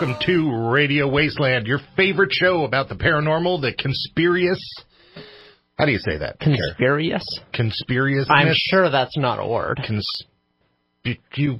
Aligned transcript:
All 0.00 0.06
right, 0.06 0.10
and 0.10 0.16
welcome 0.16 0.26
to 0.26 0.70
Radio 0.70 1.08
Wasteland, 1.08 1.66
your 1.66 1.80
favorite 1.96 2.32
show 2.32 2.64
about 2.64 2.88
the 2.88 2.94
paranormal, 2.94 3.60
the 3.60 3.72
conspirious. 3.72 4.60
How 5.78 5.86
do 5.86 5.92
you 5.92 5.98
say 5.98 6.18
that? 6.18 6.38
Conspirious? 6.40 7.24
Conspirious. 7.52 8.26
I'm 8.30 8.52
sure 8.54 8.90
that's 8.90 9.16
not 9.16 9.38
a 9.38 9.46
word. 9.46 9.80
Cons- 9.86 10.24
you, 11.36 11.58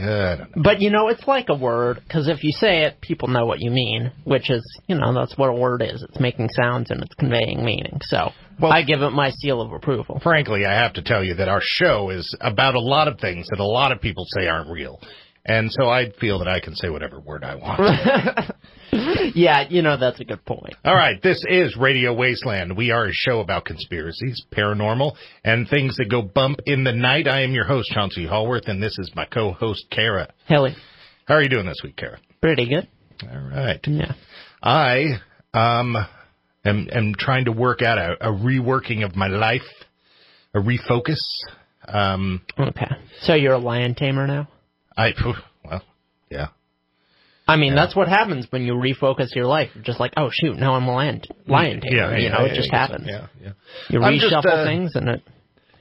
uh, 0.00 0.44
But 0.54 0.80
you 0.80 0.90
know, 0.90 1.08
it's 1.08 1.26
like 1.26 1.46
a 1.48 1.56
word 1.56 1.98
because 2.06 2.28
if 2.28 2.44
you 2.44 2.52
say 2.52 2.82
it, 2.82 3.00
people 3.00 3.26
know 3.28 3.44
what 3.44 3.58
you 3.60 3.70
mean. 3.70 4.12
Which 4.24 4.48
is, 4.50 4.62
you 4.86 4.94
know, 4.96 5.12
that's 5.12 5.36
what 5.36 5.48
a 5.48 5.52
word 5.54 5.82
is. 5.82 6.04
It's 6.08 6.20
making 6.20 6.50
sounds 6.50 6.90
and 6.90 7.02
it's 7.02 7.14
conveying 7.14 7.64
meaning. 7.64 7.98
So 8.02 8.30
Well- 8.60 8.72
I 8.72 8.82
give 8.82 9.02
it 9.02 9.10
my 9.10 9.30
seal 9.30 9.60
of 9.60 9.72
approval. 9.72 10.20
frankly, 10.20 10.64
I 10.66 10.74
have 10.74 10.92
to 10.94 11.02
tell 11.02 11.24
you 11.24 11.34
that 11.34 11.48
our 11.48 11.60
show 11.62 12.10
is 12.10 12.32
about 12.40 12.74
a 12.76 12.80
lot 12.80 13.08
of 13.08 13.18
things 13.18 13.48
that 13.50 13.58
a 13.58 13.64
lot 13.66 13.90
of 13.92 14.00
people 14.00 14.24
say 14.38 14.46
aren't 14.46 14.70
real. 14.70 15.00
And 15.48 15.70
so 15.70 15.88
I 15.88 16.10
feel 16.20 16.40
that 16.40 16.48
I 16.48 16.58
can 16.60 16.74
say 16.74 16.88
whatever 16.90 17.20
word 17.20 17.44
I 17.44 17.54
want. 17.54 18.52
Yeah, 19.34 19.66
you 19.68 19.82
know, 19.82 19.96
that's 19.98 20.20
a 20.20 20.24
good 20.24 20.44
point. 20.44 20.74
All 20.84 20.94
right, 20.94 21.20
this 21.22 21.42
is 21.48 21.76
Radio 21.76 22.14
Wasteland. 22.14 22.76
We 22.76 22.92
are 22.92 23.06
a 23.06 23.12
show 23.12 23.40
about 23.40 23.64
conspiracies, 23.66 24.42
paranormal, 24.56 25.12
and 25.44 25.68
things 25.68 25.96
that 25.96 26.08
go 26.08 26.22
bump 26.22 26.60
in 26.64 26.84
the 26.84 26.92
night. 26.92 27.26
I 27.28 27.42
am 27.42 27.52
your 27.52 27.66
host, 27.66 27.90
Chauncey 27.92 28.26
Haworth, 28.26 28.68
and 28.68 28.82
this 28.82 28.96
is 28.98 29.10
my 29.14 29.26
co-host, 29.26 29.86
Kara. 29.90 30.32
Hilly, 30.46 30.74
How 31.26 31.34
are 31.34 31.42
you 31.42 31.48
doing 31.48 31.66
this 31.66 31.80
week, 31.84 31.96
Kara? 31.96 32.18
pretty 32.40 32.68
good. 32.68 32.88
All 33.30 33.38
right. 33.38 33.80
Yeah. 33.86 34.12
I 34.62 35.20
um 35.52 35.96
am 36.64 36.88
am 36.92 37.14
trying 37.18 37.46
to 37.46 37.52
work 37.52 37.82
out 37.82 37.98
a, 37.98 38.28
a 38.28 38.32
reworking 38.32 39.04
of 39.04 39.16
my 39.16 39.26
life, 39.28 39.66
a 40.54 40.58
refocus. 40.60 41.20
Um, 41.88 42.40
Okay. 42.58 42.86
So 43.22 43.34
you're 43.34 43.54
a 43.54 43.58
lion 43.58 43.94
tamer 43.94 44.26
now? 44.26 44.48
I 44.96 45.12
well, 45.64 45.82
yeah, 46.30 46.48
I 47.46 47.56
mean, 47.56 47.74
that's 47.74 47.94
what 47.94 48.08
happens 48.08 48.46
when 48.50 48.62
you 48.62 48.74
refocus 48.74 49.34
your 49.34 49.46
life. 49.46 49.70
You're 49.74 49.84
just 49.84 50.00
like, 50.00 50.12
oh 50.16 50.30
shoot, 50.32 50.56
now 50.56 50.74
I'm 50.74 50.84
a 50.86 50.92
lion, 50.94 51.22
lion 51.46 51.80
tamer. 51.80 51.96
yeah, 51.96 52.16
you 52.16 52.24
yeah, 52.24 52.30
know, 52.32 52.44
yeah, 52.46 52.52
it 52.52 52.56
just 52.56 52.70
yeah, 52.72 52.78
happens. 52.78 53.06
Yeah, 53.08 53.26
yeah. 53.42 53.52
You 53.90 54.02
I'm 54.02 54.18
just, 54.18 54.32
reshuffle 54.32 54.62
uh, 54.62 54.64
things, 54.64 54.92
and 54.96 55.08
it, 55.08 55.22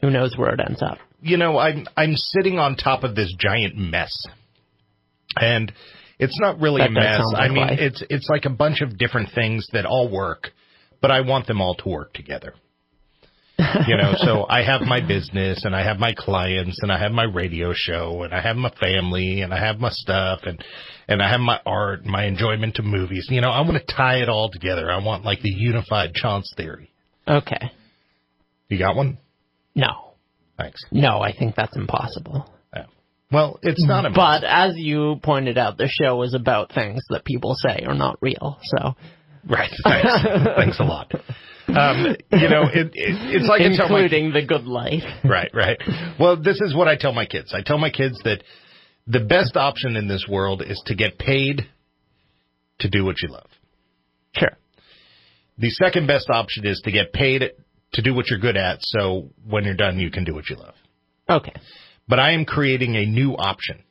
who 0.01 0.09
knows 0.11 0.37
where 0.37 0.53
it 0.53 0.59
ends 0.59 0.81
up. 0.83 0.97
you 1.21 1.37
know, 1.37 1.57
I'm 1.57 1.85
I'm 1.97 2.15
sitting 2.15 2.59
on 2.59 2.75
top 2.75 3.03
of 3.03 3.15
this 3.15 3.33
giant 3.39 3.75
mess, 3.77 4.13
and 5.39 5.71
it's 6.19 6.39
not 6.39 6.59
really 6.59 6.81
That 6.81 6.89
a 6.89 6.91
mess. 6.91 7.17
sound 7.17 7.35
I 7.37 7.47
mean, 7.49 7.67
life. 7.67 7.79
it's 7.79 8.03
it's 8.09 8.27
like 8.29 8.45
a 8.45 8.49
bunch 8.49 8.81
of 8.81 8.97
different 8.97 9.29
things 9.33 9.67
that 9.73 9.85
all 9.85 10.09
work, 10.09 10.51
but 11.01 11.11
I 11.11 11.21
want 11.21 11.47
them 11.47 11.61
all 11.61 11.75
to 11.75 11.89
work 11.89 12.13
together. 12.13 12.53
you 13.87 13.95
know, 13.95 14.13
so 14.17 14.45
I 14.49 14.63
have 14.63 14.81
my 14.81 14.99
business 15.05 15.63
and 15.63 15.75
I 15.75 15.83
have 15.83 15.97
my 15.97 16.13
clients 16.13 16.79
and 16.81 16.91
I 16.91 16.99
have 16.99 17.11
my 17.11 17.23
radio 17.23 17.71
show 17.73 18.23
and 18.23 18.33
I 18.33 18.41
have 18.41 18.57
my 18.57 18.71
family 18.81 19.41
and 19.41 19.53
I 19.53 19.59
have 19.59 19.79
my 19.79 19.89
stuff 19.89 20.41
and 20.43 20.63
and 21.07 21.21
I 21.21 21.29
have 21.29 21.39
my 21.39 21.61
art, 21.65 22.05
my 22.05 22.25
enjoyment 22.25 22.79
of 22.79 22.85
movies. 22.85 23.27
You 23.29 23.41
know, 23.41 23.49
I 23.49 23.61
want 23.61 23.77
to 23.77 23.95
tie 23.95 24.17
it 24.21 24.29
all 24.29 24.49
together. 24.49 24.91
I 24.91 25.03
want 25.03 25.23
like 25.23 25.41
the 25.41 25.51
unified 25.51 26.13
chance 26.13 26.51
theory. 26.57 26.91
Okay. 27.27 27.71
You 28.67 28.77
got 28.77 28.95
one? 28.95 29.19
No. 29.73 30.13
Thanks. 30.57 30.81
No, 30.91 31.21
I 31.21 31.33
think 31.37 31.55
that's 31.55 31.77
impossible. 31.77 32.49
Yeah. 32.73 32.85
Well, 33.31 33.59
it's 33.61 33.85
not 33.85 34.05
a 34.05 34.09
But 34.09 34.43
as 34.43 34.73
you 34.75 35.17
pointed 35.23 35.57
out, 35.57 35.77
the 35.77 35.87
show 35.87 36.23
is 36.23 36.33
about 36.33 36.73
things 36.73 37.01
that 37.09 37.23
people 37.23 37.55
say 37.55 37.85
are 37.85 37.95
not 37.95 38.17
real. 38.21 38.57
So, 38.63 38.95
Right. 39.47 39.71
Thanks. 39.83 40.11
Thanks 40.57 40.79
a 40.79 40.83
lot. 40.83 41.11
Um, 41.67 42.15
you 42.31 42.49
know, 42.49 42.63
it, 42.71 42.87
it, 42.93 42.93
it's 42.93 43.47
like 43.47 43.61
I 43.61 43.75
tell 43.75 43.89
my 43.89 44.03
including 44.03 44.33
the 44.33 44.45
good 44.45 44.65
life. 44.65 45.03
right, 45.23 45.49
right. 45.53 45.77
Well, 46.19 46.37
this 46.41 46.61
is 46.61 46.75
what 46.75 46.87
I 46.87 46.95
tell 46.95 47.13
my 47.13 47.25
kids. 47.25 47.53
I 47.53 47.61
tell 47.61 47.77
my 47.77 47.89
kids 47.89 48.19
that 48.23 48.43
the 49.07 49.19
best 49.19 49.57
option 49.57 49.95
in 49.95 50.07
this 50.07 50.25
world 50.29 50.61
is 50.65 50.81
to 50.87 50.95
get 50.95 51.17
paid 51.17 51.67
to 52.79 52.89
do 52.89 53.05
what 53.05 53.21
you 53.21 53.29
love. 53.29 53.47
Sure. 54.35 54.57
The 55.57 55.69
second 55.69 56.07
best 56.07 56.29
option 56.29 56.65
is 56.67 56.81
to 56.83 56.91
get 56.91 57.13
paid 57.13 57.43
to 57.93 58.01
do 58.01 58.13
what 58.13 58.29
you're 58.29 58.39
good 58.39 58.57
at. 58.57 58.79
So 58.81 59.29
when 59.47 59.63
you're 59.63 59.75
done, 59.75 59.99
you 59.99 60.11
can 60.11 60.23
do 60.23 60.33
what 60.33 60.49
you 60.49 60.57
love. 60.57 60.75
Okay. 61.29 61.53
But 62.07 62.19
I 62.19 62.31
am 62.33 62.45
creating 62.45 62.95
a 62.95 63.05
new 63.05 63.33
option, 63.33 63.81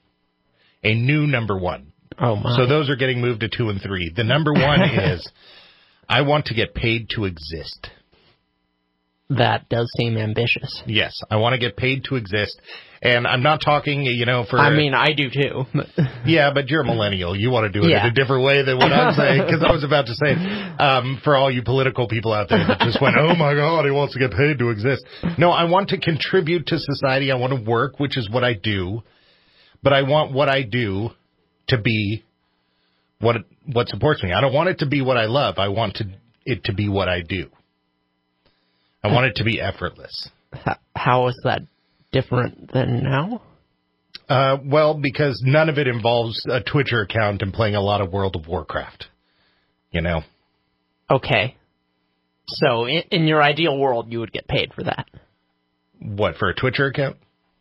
a 0.83 0.95
new 0.95 1.27
number 1.27 1.59
one. 1.59 1.93
Oh 2.19 2.37
my. 2.37 2.57
So 2.57 2.67
those 2.67 2.91
are 2.91 2.97
getting 2.97 3.21
moved 3.21 3.41
to 3.41 3.49
two 3.49 3.71
and 3.71 3.81
three. 3.81 4.13
The 4.15 4.25
number 4.25 4.53
one 4.53 4.83
is 4.83 5.29
I 6.09 6.23
want 6.23 6.47
to 6.47 6.55
get 6.55 6.75
paid 6.75 7.09
to 7.11 7.25
exist. 7.25 7.89
that 9.31 9.69
does 9.69 9.91
seem 9.97 10.17
ambitious. 10.17 10.83
Yes, 10.87 11.19
I 11.31 11.37
want 11.37 11.55
to 11.55 11.59
get 11.59 11.77
paid 11.77 12.05
to 12.05 12.17
exist. 12.17 12.61
And 13.03 13.27
I'm 13.27 13.43
not 13.43 13.61
talking, 13.63 14.03
you 14.05 14.25
know, 14.25 14.45
for. 14.49 14.59
I 14.59 14.71
mean, 14.71 14.95
I 14.95 15.13
do 15.13 15.29
too. 15.29 15.65
yeah, 16.27 16.53
but 16.55 16.69
you're 16.71 16.81
a 16.83 16.85
millennial. 16.87 17.37
You 17.37 17.51
want 17.51 17.71
to 17.71 17.79
do 17.81 17.87
it 17.87 17.91
Yeah. 17.91 18.07
in 18.07 18.13
a 18.13 18.15
different 18.15 18.45
way 18.45 18.63
than 18.65 18.77
what 18.79 18.93
I'm 18.93 19.13
saying. 19.15 19.43
Because 19.45 19.63
I 19.63 19.73
was 19.73 19.85
about 19.85 20.07
to 20.07 20.15
say, 20.15 20.33
um, 20.79 21.21
for 21.23 21.37
all 21.37 21.51
you 21.51 21.63
political 21.63 22.09
people 22.09 22.33
out 22.33 22.49
there 22.49 22.67
that 22.67 22.81
just 22.81 23.01
went, 23.03 23.17
oh 23.19 23.35
my 23.35 23.55
God, 23.55 23.85
he 23.85 23.91
wants 23.91 24.15
to 24.15 24.21
get 24.21 24.31
paid 24.31 24.59
to 24.59 24.71
exist. 24.71 25.05
No, 25.37 25.51
I 25.51 25.65
want 25.65 25.91
to 25.91 25.99
contribute 26.01 26.67
to 26.69 26.79
society. 26.79 27.31
I 27.31 27.35
want 27.37 27.53
to 27.53 27.71
work, 27.71 28.01
which 28.01 28.17
is 28.17 28.31
what 28.31 28.43
I 28.45 28.55
do. 28.55 29.03
But 29.83 29.93
I 29.93 30.03
want 30.03 30.33
what 30.33 30.49
I 30.49 30.63
do 30.63 31.11
to 31.69 31.79
be 31.79 32.25
what 33.25 33.37
what 33.67 33.89
supports 33.89 34.23
me. 34.23 34.33
I 34.33 34.41
don't 34.41 34.53
want 34.53 34.69
it 34.69 34.79
to 34.81 34.87
be 34.87 35.01
what 35.03 35.17
I 35.17 35.25
love. 35.27 35.59
I 35.59 35.69
want 35.69 35.97
to, 35.97 36.05
it 36.45 36.65
to 36.65 36.75
be 36.75 36.89
what 36.89 37.09
I 37.09 37.23
do. 37.23 37.49
I 39.03 39.09
want 39.13 39.27
it 39.27 39.37
to 39.37 39.45
be 39.45 39.61
effortless. 39.61 40.29
How 40.95 41.29
is 41.29 41.41
that 41.45 41.63
different 42.13 42.73
than 42.73 43.03
now? 43.03 43.43
Uh, 44.29 44.57
well, 44.65 44.95
because 44.95 45.43
none 45.45 45.69
of 45.69 45.77
it 45.77 45.87
involves 45.87 46.41
a 46.47 46.61
Twitter 46.63 47.03
account 47.03 47.43
and 47.43 47.53
playing 47.53 47.75
a 47.75 47.81
lot 47.81 48.01
of 48.01 48.13
World 48.13 48.37
of 48.37 48.47
Warcraft. 48.47 49.07
You 49.91 50.01
know? 50.01 50.23
Okay. 51.11 51.57
So, 52.47 52.87
in, 52.87 53.03
in 53.11 53.25
your 53.27 53.43
ideal 53.43 53.79
world, 53.79 54.11
you 54.11 54.21
would 54.21 54.33
get 54.33 54.47
paid 54.49 54.73
for 54.75 54.85
that. 54.85 55.07
What, 56.01 56.37
for 56.37 56.49
a 56.49 56.55
Twitter 56.55 56.87
account? 56.87 57.17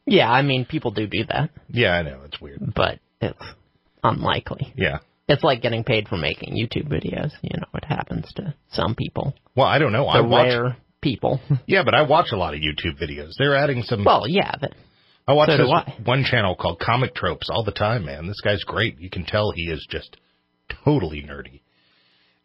Yeah, 0.05 0.29
I 0.31 0.41
mean, 0.41 0.65
people 0.65 0.91
do 0.91 1.07
do 1.07 1.25
that, 1.29 1.49
Yeah, 1.69 1.91
I 1.91 2.01
know. 2.01 2.21
It's 2.25 2.39
weird. 2.39 2.73
but 2.75 2.99
it's 3.21 3.39
unlikely. 4.03 4.73
Yeah. 4.75 4.99
It's 5.27 5.43
like 5.43 5.61
getting 5.61 5.83
paid 5.83 6.07
for 6.09 6.17
making 6.17 6.53
YouTube 6.55 6.87
videos. 6.89 7.31
You 7.41 7.57
know, 7.57 7.67
it 7.75 7.85
happens 7.85 8.31
to 8.35 8.53
some 8.71 8.93
people. 8.95 9.33
Well, 9.55 9.67
I 9.67 9.79
don't 9.79 9.93
know. 9.93 10.07
I 10.07 10.17
The 10.21 10.27
watch. 10.27 10.45
rare 10.47 10.77
people. 11.01 11.39
Yeah, 11.67 11.83
but 11.83 11.93
I 11.95 12.01
watch 12.03 12.27
a 12.31 12.37
lot 12.37 12.53
of 12.53 12.59
YouTube 12.59 13.01
videos. 13.01 13.31
They're 13.37 13.55
adding 13.55 13.83
some. 13.83 14.03
well, 14.03 14.27
yeah, 14.27 14.51
but 14.59 14.73
I 15.27 15.33
watch 15.33 15.49
so 15.49 15.57
this 15.57 15.69
I. 15.71 15.95
one 16.03 16.23
channel 16.25 16.55
called 16.55 16.79
Comic 16.79 17.15
Tropes 17.15 17.49
all 17.49 17.63
the 17.63 17.71
time, 17.71 18.05
man. 18.05 18.27
This 18.27 18.41
guy's 18.41 18.63
great. 18.65 18.99
You 18.99 19.09
can 19.09 19.25
tell 19.25 19.51
he 19.51 19.63
is 19.69 19.85
just 19.89 20.17
totally 20.83 21.21
nerdy. 21.21 21.61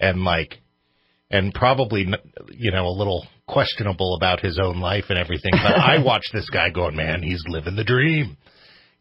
And 0.00 0.22
like, 0.24 0.58
and 1.30 1.52
probably, 1.52 2.06
you 2.52 2.70
know, 2.70 2.86
a 2.86 2.96
little 2.96 3.26
questionable 3.48 4.14
about 4.16 4.40
his 4.40 4.58
own 4.62 4.78
life 4.80 5.06
and 5.08 5.18
everything. 5.18 5.50
But 5.52 5.72
I 5.78 5.98
watch 6.04 6.26
this 6.32 6.48
guy 6.50 6.70
going, 6.70 6.94
man, 6.96 7.22
he's 7.22 7.42
living 7.48 7.74
the 7.76 7.84
dream. 7.84 8.36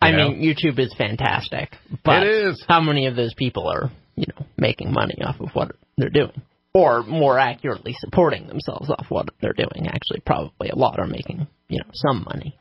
I 0.01 0.11
know? 0.11 0.29
mean, 0.29 0.41
YouTube 0.41 0.79
is 0.79 0.93
fantastic, 0.97 1.69
but 2.03 2.23
It 2.23 2.29
is. 2.29 2.65
how 2.67 2.79
many 2.81 3.07
of 3.07 3.15
those 3.15 3.33
people 3.33 3.67
are, 3.67 3.91
you 4.15 4.25
know, 4.27 4.45
making 4.57 4.91
money 4.91 5.15
off 5.23 5.39
of 5.39 5.49
what 5.53 5.71
they're 5.97 6.09
doing? 6.09 6.41
Or 6.73 7.01
more 7.03 7.39
accurately, 7.39 7.95
supporting 7.97 8.47
themselves 8.47 8.89
off 8.89 9.07
what 9.09 9.29
they're 9.41 9.53
doing. 9.53 9.87
Actually, 9.87 10.21
probably 10.25 10.69
a 10.69 10.75
lot 10.75 10.99
are 10.99 11.07
making, 11.07 11.47
you 11.69 11.79
know, 11.79 11.89
some 11.93 12.23
money. 12.23 12.55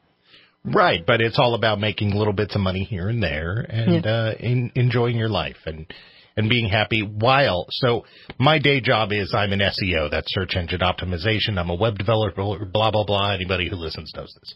Right, 0.65 1.05
but 1.07 1.21
it's 1.21 1.39
all 1.39 1.55
about 1.55 1.79
making 1.79 2.11
little 2.15 2.33
bits 2.33 2.55
of 2.55 2.61
money 2.61 2.83
here 2.85 3.09
and 3.09 3.23
there 3.23 3.59
and 3.61 4.05
uh, 4.07 4.33
in, 4.41 4.73
enjoying 4.75 5.17
your 5.17 5.29
life 5.29 5.59
and 5.67 5.87
and 6.39 6.49
being 6.51 6.69
happy 6.69 7.01
while. 7.03 7.67
So 7.71 8.05
my 8.39 8.59
day 8.59 8.81
job 8.81 9.11
is 9.13 9.33
I'm 9.35 9.53
an 9.53 9.61
SEO, 9.61 10.11
that's 10.11 10.27
search 10.35 10.57
engine 10.57 10.81
optimization. 10.81 11.59
I'm 11.59 11.71
a 11.71 11.75
web 11.75 11.99
developer, 11.99 12.43
blah 12.65 12.91
blah 12.91 13.05
blah. 13.05 13.33
Anybody 13.33 13.69
who 13.69 13.77
listens 13.77 14.11
knows 14.17 14.35
this. 14.41 14.55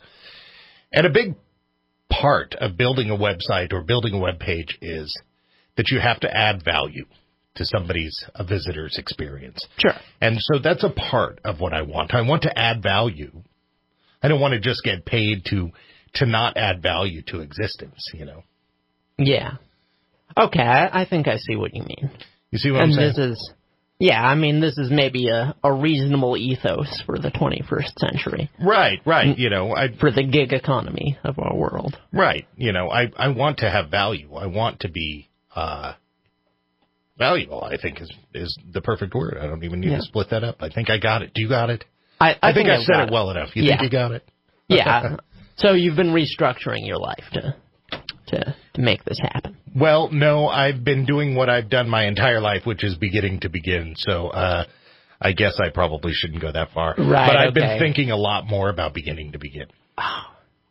And 0.93 1.07
a 1.07 1.11
big 1.11 1.37
part 2.11 2.55
of 2.55 2.77
building 2.77 3.11
a 3.11 3.17
website 3.17 3.73
or 3.73 3.83
building 3.83 4.15
a 4.15 4.19
web 4.19 4.39
page 4.39 4.79
is 4.83 5.17
that 5.77 5.91
you 5.91 6.01
have 6.01 6.21
to 6.21 6.37
add 6.37 6.65
value 6.65 7.07
to 7.57 7.65
somebody's 7.65 8.25
a 8.35 8.45
visitor's 8.45 8.97
experience. 8.99 9.67
Sure. 9.79 9.95
And 10.21 10.37
so 10.39 10.59
that's 10.63 10.85
a 10.85 10.91
part 10.91 11.41
of 11.45 11.61
what 11.61 11.73
I 11.73 11.83
want. 11.83 12.15
I 12.15 12.23
want 12.23 12.43
to 12.43 12.59
add 12.59 12.83
value. 12.83 13.43
I 14.23 14.29
don't 14.29 14.41
want 14.41 14.55
to 14.55 14.61
just 14.61 14.83
get 14.85 15.05
paid 15.05 15.45
to 15.47 15.71
to 16.15 16.27
not 16.27 16.57
add 16.57 16.83
value 16.83 17.23
to 17.29 17.41
existence, 17.41 18.05
you 18.15 18.25
know. 18.25 18.43
Yeah. 19.17 19.57
Okay, 20.37 20.63
I, 20.63 21.03
I 21.03 21.07
think 21.09 21.29
I 21.29 21.37
see 21.37 21.57
what 21.57 21.75
you 21.75 21.83
mean. 21.83 22.11
You 22.51 22.59
see 22.59 22.71
what 22.71 22.83
and 22.83 22.93
I'm 22.93 22.97
saying? 22.97 23.13
this 23.17 23.39
is, 23.39 23.51
yeah, 24.01 24.21
I 24.21 24.35
mean, 24.35 24.61
this 24.61 24.77
is 24.79 24.91
maybe 24.91 25.29
a, 25.29 25.55
a 25.63 25.73
reasonable 25.73 26.37
ethos 26.37 27.03
for 27.07 27.19
the 27.19 27.31
21st 27.31 27.99
century, 27.99 28.51
right, 28.59 28.99
right. 29.05 29.39
You 29.39 29.51
know, 29.51 29.77
I 29.77 29.89
for 30.01 30.11
the 30.11 30.25
gig 30.25 30.53
economy 30.53 31.19
of 31.23 31.39
our 31.39 31.55
world. 31.55 31.97
right, 32.13 32.49
you 32.57 32.73
know, 32.73 32.91
I 32.91 33.13
I 33.17 33.29
want 33.29 33.59
to 33.59 33.71
have 33.71 33.91
value. 33.91 34.35
I 34.35 34.47
want 34.47 34.81
to 34.81 34.89
be 34.89 35.29
uh 35.55 35.93
valuable, 37.19 37.63
I 37.63 37.77
think 37.77 38.01
is 38.01 38.11
is 38.35 38.59
the 38.73 38.81
perfect 38.81 39.15
word. 39.15 39.37
I 39.41 39.47
don't 39.47 39.63
even 39.65 39.81
need 39.81 39.91
Yeah. 39.91 39.99
to 39.99 40.03
split 40.03 40.31
that 40.31 40.43
up. 40.45 40.57
I 40.61 40.71
think 40.71 40.89
I 40.91 40.99
got 40.99 41.23
it. 41.23 41.33
Do 41.35 41.43
you 41.43 41.49
got 41.49 41.71
it? 41.71 41.85
I, 42.21 42.37
I, 42.43 42.53
think, 42.53 42.69
I 42.69 42.77
I've 42.77 42.83
said 42.83 43.09
it 43.09 43.13
well 43.13 43.31
enough. 43.31 43.55
You 43.55 43.63
Yeah. 43.65 43.79
think 43.79 43.83
you 43.83 43.91
got 43.99 44.13
it? 44.13 44.29
Yeah. 44.69 45.17
so 45.57 45.73
you've 45.73 45.97
been 45.97 46.13
restructuring 46.15 46.87
your 46.87 46.99
life 46.99 47.25
to 47.33 47.55
to 48.31 48.55
to 48.75 48.81
make 48.81 49.05
this 49.05 49.19
happen. 49.21 49.57
Well, 49.77 50.11
no, 50.11 50.49
I've 50.49 50.83
been 50.85 51.05
doing 51.07 51.35
what 51.35 51.49
I've 51.49 51.69
done 51.71 51.89
my 51.89 52.07
entire 52.07 52.41
life, 52.41 52.63
which 52.65 52.83
is 52.83 52.97
beginning 52.97 53.41
to 53.41 53.49
begin. 53.49 53.95
So, 53.97 54.29
uh, 54.29 54.65
I 55.21 55.33
guess 55.33 55.61
I 55.61 55.69
probably 55.69 56.13
shouldn't 56.13 56.41
go 56.41 56.51
that 56.51 56.71
far. 56.73 56.95
Right, 56.97 57.29
But 57.29 57.37
I've 57.37 57.51
okay. 57.51 57.61
been 57.61 57.79
thinking 57.79 58.11
a 58.11 58.17
lot 58.17 58.47
more 58.47 58.71
about 58.71 58.95
beginning 58.95 59.33
to 59.33 59.39
begin. 59.39 59.67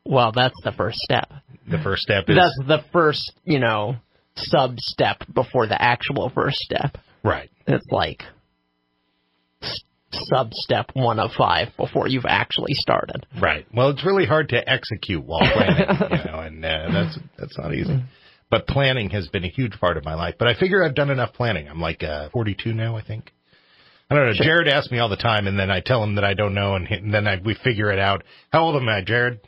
Well, 0.06 0.32
that's 0.36 0.56
the 0.64 0.72
first 0.72 0.98
step. 1.00 1.30
The 1.70 1.78
first 1.78 2.02
step 2.02 2.24
is 2.30 2.36
That's 2.36 2.58
the 2.68 2.80
first, 2.92 3.32
you 3.44 3.60
know, 3.60 3.98
sub 4.36 4.80
step 4.80 5.18
before 5.32 5.68
the 5.68 5.80
actual 5.80 6.30
first 6.34 6.58
step. 6.58 6.98
right. 7.24 7.52
It's 7.68 7.86
like 7.92 8.24
sub 10.12 10.54
step 10.54 10.92
one 10.94 11.20
of 11.20 11.32
five 11.38 11.70
before 11.78 12.08
you've 12.08 12.26
actually 12.28 12.74
started. 12.74 13.26
Right. 13.42 13.66
Well, 13.74 13.90
it's 13.90 14.06
really 14.06 14.26
hard 14.26 14.50
to 14.50 14.70
execute 14.70 15.24
while 15.24 15.40
planning, 15.54 15.88
you 16.12 16.32
know, 16.32 16.40
and 16.40 16.66
uh, 16.66 16.88
that's 16.92 17.20
that's 17.38 17.58
not 17.58 17.74
easy. 17.74 18.04
But 18.50 18.68
planning 18.68 19.12
has 19.12 19.28
been 19.28 19.44
a 19.44 19.50
huge 19.50 19.80
part 19.80 19.98
of 19.98 20.04
my 20.04 20.16
life. 20.16 20.36
But 20.40 20.48
I 20.48 20.56
figure 20.56 20.84
I've 20.84 20.96
done 20.96 21.12
enough 21.12 21.34
planning. 21.34 21.68
I'm 21.68 21.80
like 21.80 22.04
uh, 22.04 22.30
42 22.32 22.74
now, 22.74 22.96
I 22.96 23.04
think. 23.04 23.32
I 24.10 24.16
don't 24.16 24.26
know. 24.26 24.34
Jared 24.34 24.68
asks 24.68 24.92
me 24.92 24.98
all 24.98 25.10
the 25.10 25.16
time, 25.18 25.46
and 25.46 25.60
then 25.60 25.70
I 25.70 25.82
tell 25.82 26.04
him 26.04 26.16
that 26.16 26.24
I 26.24 26.34
don't 26.34 26.56
know, 26.56 26.74
and, 26.74 26.88
and 26.88 27.14
then 27.14 27.28
I, 27.28 27.38
we 27.46 27.56
figure 27.64 27.92
it 27.92 28.00
out. 28.00 28.24
How 28.52 28.64
old 28.64 28.76
am 28.76 28.90
I, 28.90 29.02
Jared? 29.04 29.40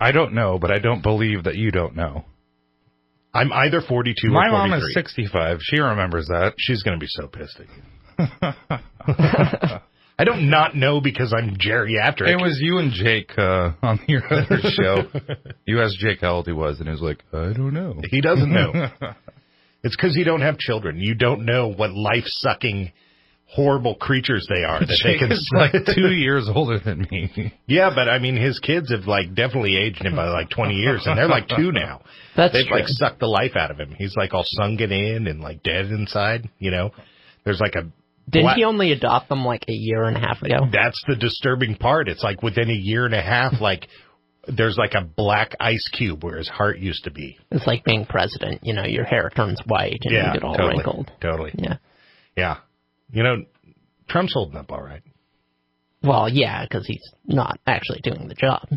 I 0.00 0.10
don't 0.10 0.34
know, 0.34 0.58
but 0.58 0.72
I 0.72 0.80
don't 0.80 1.02
believe 1.02 1.44
that 1.44 1.54
you 1.54 1.70
don't 1.70 1.94
know. 1.94 2.24
I'm 3.32 3.52
either 3.52 3.80
42 3.80 4.28
My 4.30 4.48
or 4.48 4.50
43. 4.50 4.70
mom 4.70 4.72
is 4.78 4.94
65. 4.94 5.58
She 5.60 5.80
remembers 5.80 6.26
that. 6.26 6.54
She's 6.58 6.82
going 6.82 6.98
to 6.98 7.00
be 7.00 7.08
so 7.08 7.28
pissed 7.28 7.60
at 7.60 7.66
you. 7.66 7.82
I 10.20 10.24
don't 10.24 10.50
not 10.50 10.74
know 10.74 11.00
because 11.00 11.32
I'm 11.36 11.56
geriatric. 11.56 12.28
It 12.28 12.36
was 12.42 12.58
you 12.60 12.78
and 12.78 12.90
Jake 12.92 13.30
uh, 13.38 13.72
on 13.82 14.00
your 14.08 14.22
other 14.32 14.58
show. 14.62 15.04
you 15.64 15.80
asked 15.80 15.98
Jake 16.00 16.20
how 16.20 16.34
old 16.36 16.46
he 16.46 16.52
was, 16.52 16.78
and 16.80 16.88
he 16.88 16.90
was 16.92 17.00
like, 17.00 17.22
I 17.32 17.52
don't 17.52 17.72
know. 17.72 18.00
He 18.10 18.20
doesn't 18.20 18.52
know. 18.52 18.72
it's 19.84 19.94
because 19.96 20.16
you 20.16 20.24
don't 20.24 20.40
have 20.40 20.58
children. 20.58 20.98
You 20.98 21.14
don't 21.14 21.44
know 21.44 21.68
what 21.72 21.92
life 21.92 22.24
sucking, 22.26 22.90
horrible 23.46 23.94
creatures 23.94 24.44
they 24.52 24.64
are 24.64 24.80
that 24.80 24.88
they 25.04 25.12
Jake 25.12 25.20
can. 25.20 25.30
is 25.30 25.48
like 25.54 25.72
two 25.94 26.10
years 26.12 26.48
older 26.52 26.80
than 26.80 27.06
me. 27.12 27.54
yeah, 27.66 27.90
but 27.94 28.08
I 28.08 28.18
mean, 28.18 28.34
his 28.36 28.58
kids 28.58 28.90
have 28.90 29.06
like 29.06 29.36
definitely 29.36 29.76
aged 29.76 30.04
him 30.04 30.16
by 30.16 30.26
like 30.30 30.50
twenty 30.50 30.74
years, 30.74 31.04
and 31.06 31.16
they're 31.16 31.28
like 31.28 31.46
two 31.46 31.70
now. 31.70 32.02
That's 32.36 32.52
They've 32.54 32.66
true. 32.66 32.76
like 32.78 32.88
sucked 32.88 33.20
the 33.20 33.26
life 33.28 33.54
out 33.54 33.70
of 33.70 33.78
him. 33.78 33.94
He's 33.96 34.16
like 34.16 34.34
all 34.34 34.44
sunken 34.44 34.90
in 34.90 35.28
and 35.28 35.40
like 35.40 35.62
dead 35.62 35.86
inside. 35.86 36.50
You 36.58 36.72
know, 36.72 36.90
there's 37.44 37.60
like 37.60 37.76
a. 37.76 37.88
Didn't 38.28 38.54
he 38.56 38.64
only 38.64 38.92
adopt 38.92 39.28
them 39.28 39.44
like 39.44 39.64
a 39.68 39.72
year 39.72 40.04
and 40.04 40.16
a 40.16 40.20
half 40.20 40.42
ago? 40.42 40.66
That's 40.72 41.02
the 41.08 41.16
disturbing 41.16 41.76
part. 41.76 42.08
It's 42.08 42.22
like 42.22 42.42
within 42.42 42.70
a 42.70 42.74
year 42.74 43.04
and 43.06 43.14
a 43.14 43.22
half, 43.22 43.54
like 43.60 43.88
there's 44.46 44.76
like 44.78 44.94
a 44.94 45.02
black 45.04 45.54
ice 45.60 45.86
cube 45.92 46.24
where 46.24 46.38
his 46.38 46.48
heart 46.48 46.78
used 46.78 47.04
to 47.04 47.10
be. 47.10 47.38
It's 47.50 47.66
like 47.66 47.84
being 47.84 48.06
president. 48.06 48.60
You 48.62 48.74
know, 48.74 48.84
your 48.84 49.04
hair 49.04 49.30
turns 49.34 49.60
white 49.66 49.98
and 50.02 50.14
Yeah, 50.14 50.28
you 50.28 50.32
get 50.34 50.44
all 50.44 50.54
totally, 50.54 50.74
wrinkled. 50.76 51.10
totally. 51.20 51.52
Yeah. 51.56 51.76
Yeah, 52.36 52.58
you 53.10 53.22
know, 53.24 53.44
Trump's 54.08 54.32
holding 54.32 54.56
up 54.56 54.70
all 54.70 54.82
right. 54.82 55.02
Well, 56.02 56.28
yeah, 56.28 56.62
because 56.62 56.86
he's 56.86 57.02
not 57.26 57.58
actually 57.66 58.00
doing 58.02 58.28
the 58.28 58.34
job. 58.34 58.68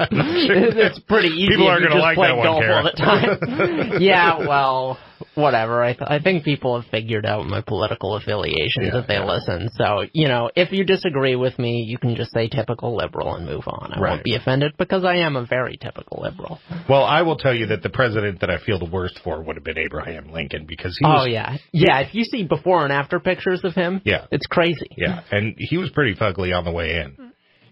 It's 0.00 0.98
pretty 1.00 1.28
easy. 1.28 1.48
People 1.48 1.68
aren't 1.68 1.88
gonna 1.88 2.00
like 2.00 2.16
play 2.16 2.28
that 2.28 2.36
one, 2.36 2.46
golf 2.46 2.64
all 2.68 2.82
the 2.84 2.90
time. 2.92 3.92
yeah, 4.00 4.38
well, 4.38 4.98
whatever. 5.34 5.82
I, 5.82 5.92
th- 5.94 6.08
I 6.08 6.20
think 6.20 6.44
people 6.44 6.80
have 6.80 6.88
figured 6.90 7.26
out 7.26 7.46
my 7.46 7.60
political 7.60 8.14
affiliations 8.16 8.90
Yeah, 8.92 9.00
if 9.00 9.06
they 9.08 9.14
yeah. 9.14 9.24
listen. 9.24 9.68
So, 9.76 10.04
you 10.12 10.28
know, 10.28 10.50
if 10.54 10.72
you 10.72 10.84
disagree 10.84 11.36
with 11.36 11.58
me, 11.58 11.84
you 11.88 11.98
can 11.98 12.14
just 12.16 12.32
say 12.32 12.48
typical 12.48 12.96
liberal 12.96 13.34
and 13.34 13.46
move 13.46 13.64
on. 13.66 13.92
I 13.92 14.00
Right. 14.00 14.10
won't 14.12 14.24
be 14.24 14.34
offended 14.36 14.74
because 14.78 15.04
I 15.04 15.16
am 15.16 15.36
a 15.36 15.44
very 15.44 15.76
typical 15.76 16.22
liberal. 16.22 16.60
Well, 16.88 17.04
I 17.04 17.22
will 17.22 17.36
tell 17.36 17.54
you 17.54 17.66
that 17.66 17.82
the 17.82 17.90
president 17.90 18.40
that 18.40 18.50
I 18.50 18.58
feel 18.58 18.78
the 18.78 18.84
worst 18.90 19.18
for 19.24 19.42
would 19.42 19.56
have 19.56 19.64
been 19.64 19.78
Abraham 19.78 20.30
Lincoln 20.32 20.66
because 20.66 20.96
he 20.98 21.04
oh, 21.04 21.08
was 21.10 21.22
Oh 21.22 21.26
yeah, 21.26 21.56
yeah. 21.72 21.98
If 22.00 22.14
you 22.14 22.24
see 22.24 22.44
before 22.44 22.84
and 22.84 22.92
after 22.92 23.18
pictures 23.20 23.60
of 23.64 23.74
him, 23.74 24.00
Yeah. 24.04 24.26
it's 24.30 24.46
crazy. 24.46 24.90
yeah, 24.96 25.22
and 25.32 25.54
he 25.58 25.76
was 25.78 25.90
pretty 25.90 26.14
fugly 26.14 26.56
on 26.56 26.64
the 26.64 26.70
way 26.72 27.00
in. 27.00 27.27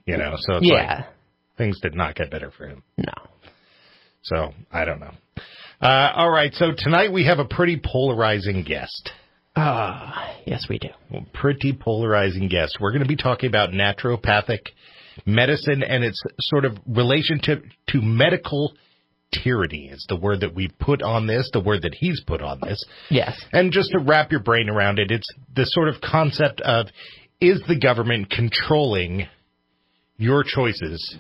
You 0.07 0.17
know, 0.17 0.35
so 0.39 0.57
it's 0.57 0.67
Yeah. 0.67 0.75
like 0.97 1.05
things 1.59 1.79
did 1.81 1.95
not 1.95 2.15
get 2.15 2.31
better 2.31 2.51
for 2.51 2.67
him. 2.69 2.83
No. 2.97 3.13
So 4.23 4.55
I 4.73 4.85
don't 4.85 5.01
know. 5.01 5.13
Uh, 5.81 6.13
all 6.17 6.31
right, 6.31 6.55
so 6.55 6.73
tonight 6.77 7.13
we 7.13 7.25
have 7.27 7.39
a 7.39 7.45
pretty 7.45 7.79
polarizing 7.83 8.63
guest. 8.63 9.11
Ah, 9.57 10.35
yes, 10.47 10.67
we 10.69 10.79
do. 10.79 10.89
Well, 11.11 11.27
pretty 11.33 11.73
polarizing 11.73 12.49
guest. 12.49 12.79
We're 12.81 12.93
going 12.93 13.03
to 13.03 13.09
be 13.09 13.17
talking 13.17 13.49
about 13.49 13.71
naturopathic 13.71 14.61
medicine 15.25 15.83
and 15.83 16.05
its 16.05 16.23
sort 16.41 16.65
of 16.65 16.77
relationship 16.87 17.65
to 17.89 18.01
medical 18.03 18.75
tyranny 19.33 19.89
is 19.89 20.05
the 20.09 20.17
word 20.17 20.41
that 20.41 20.55
we 20.55 20.69
put 20.79 21.03
on 21.03 21.27
this, 21.27 21.49
the 21.53 21.61
word 21.61 21.83
that 21.83 21.95
he's 21.95 22.21
put 22.27 22.41
on 22.43 22.61
this. 22.63 22.83
Yes. 23.11 23.39
And 23.53 23.73
just 23.73 23.91
to 23.93 23.99
wrap 23.99 24.31
your 24.31 24.41
brain 24.43 24.69
around 24.69 24.99
it, 24.99 25.11
it's 25.11 25.27
the 25.55 25.65
sort 25.65 25.89
of 25.89 26.01
concept 26.01 26.61
of 26.61 26.87
is 27.41 27.63
the 27.67 27.79
government 27.79 28.31
controlling 28.31 29.27
your 30.17 30.45
choices 30.45 31.17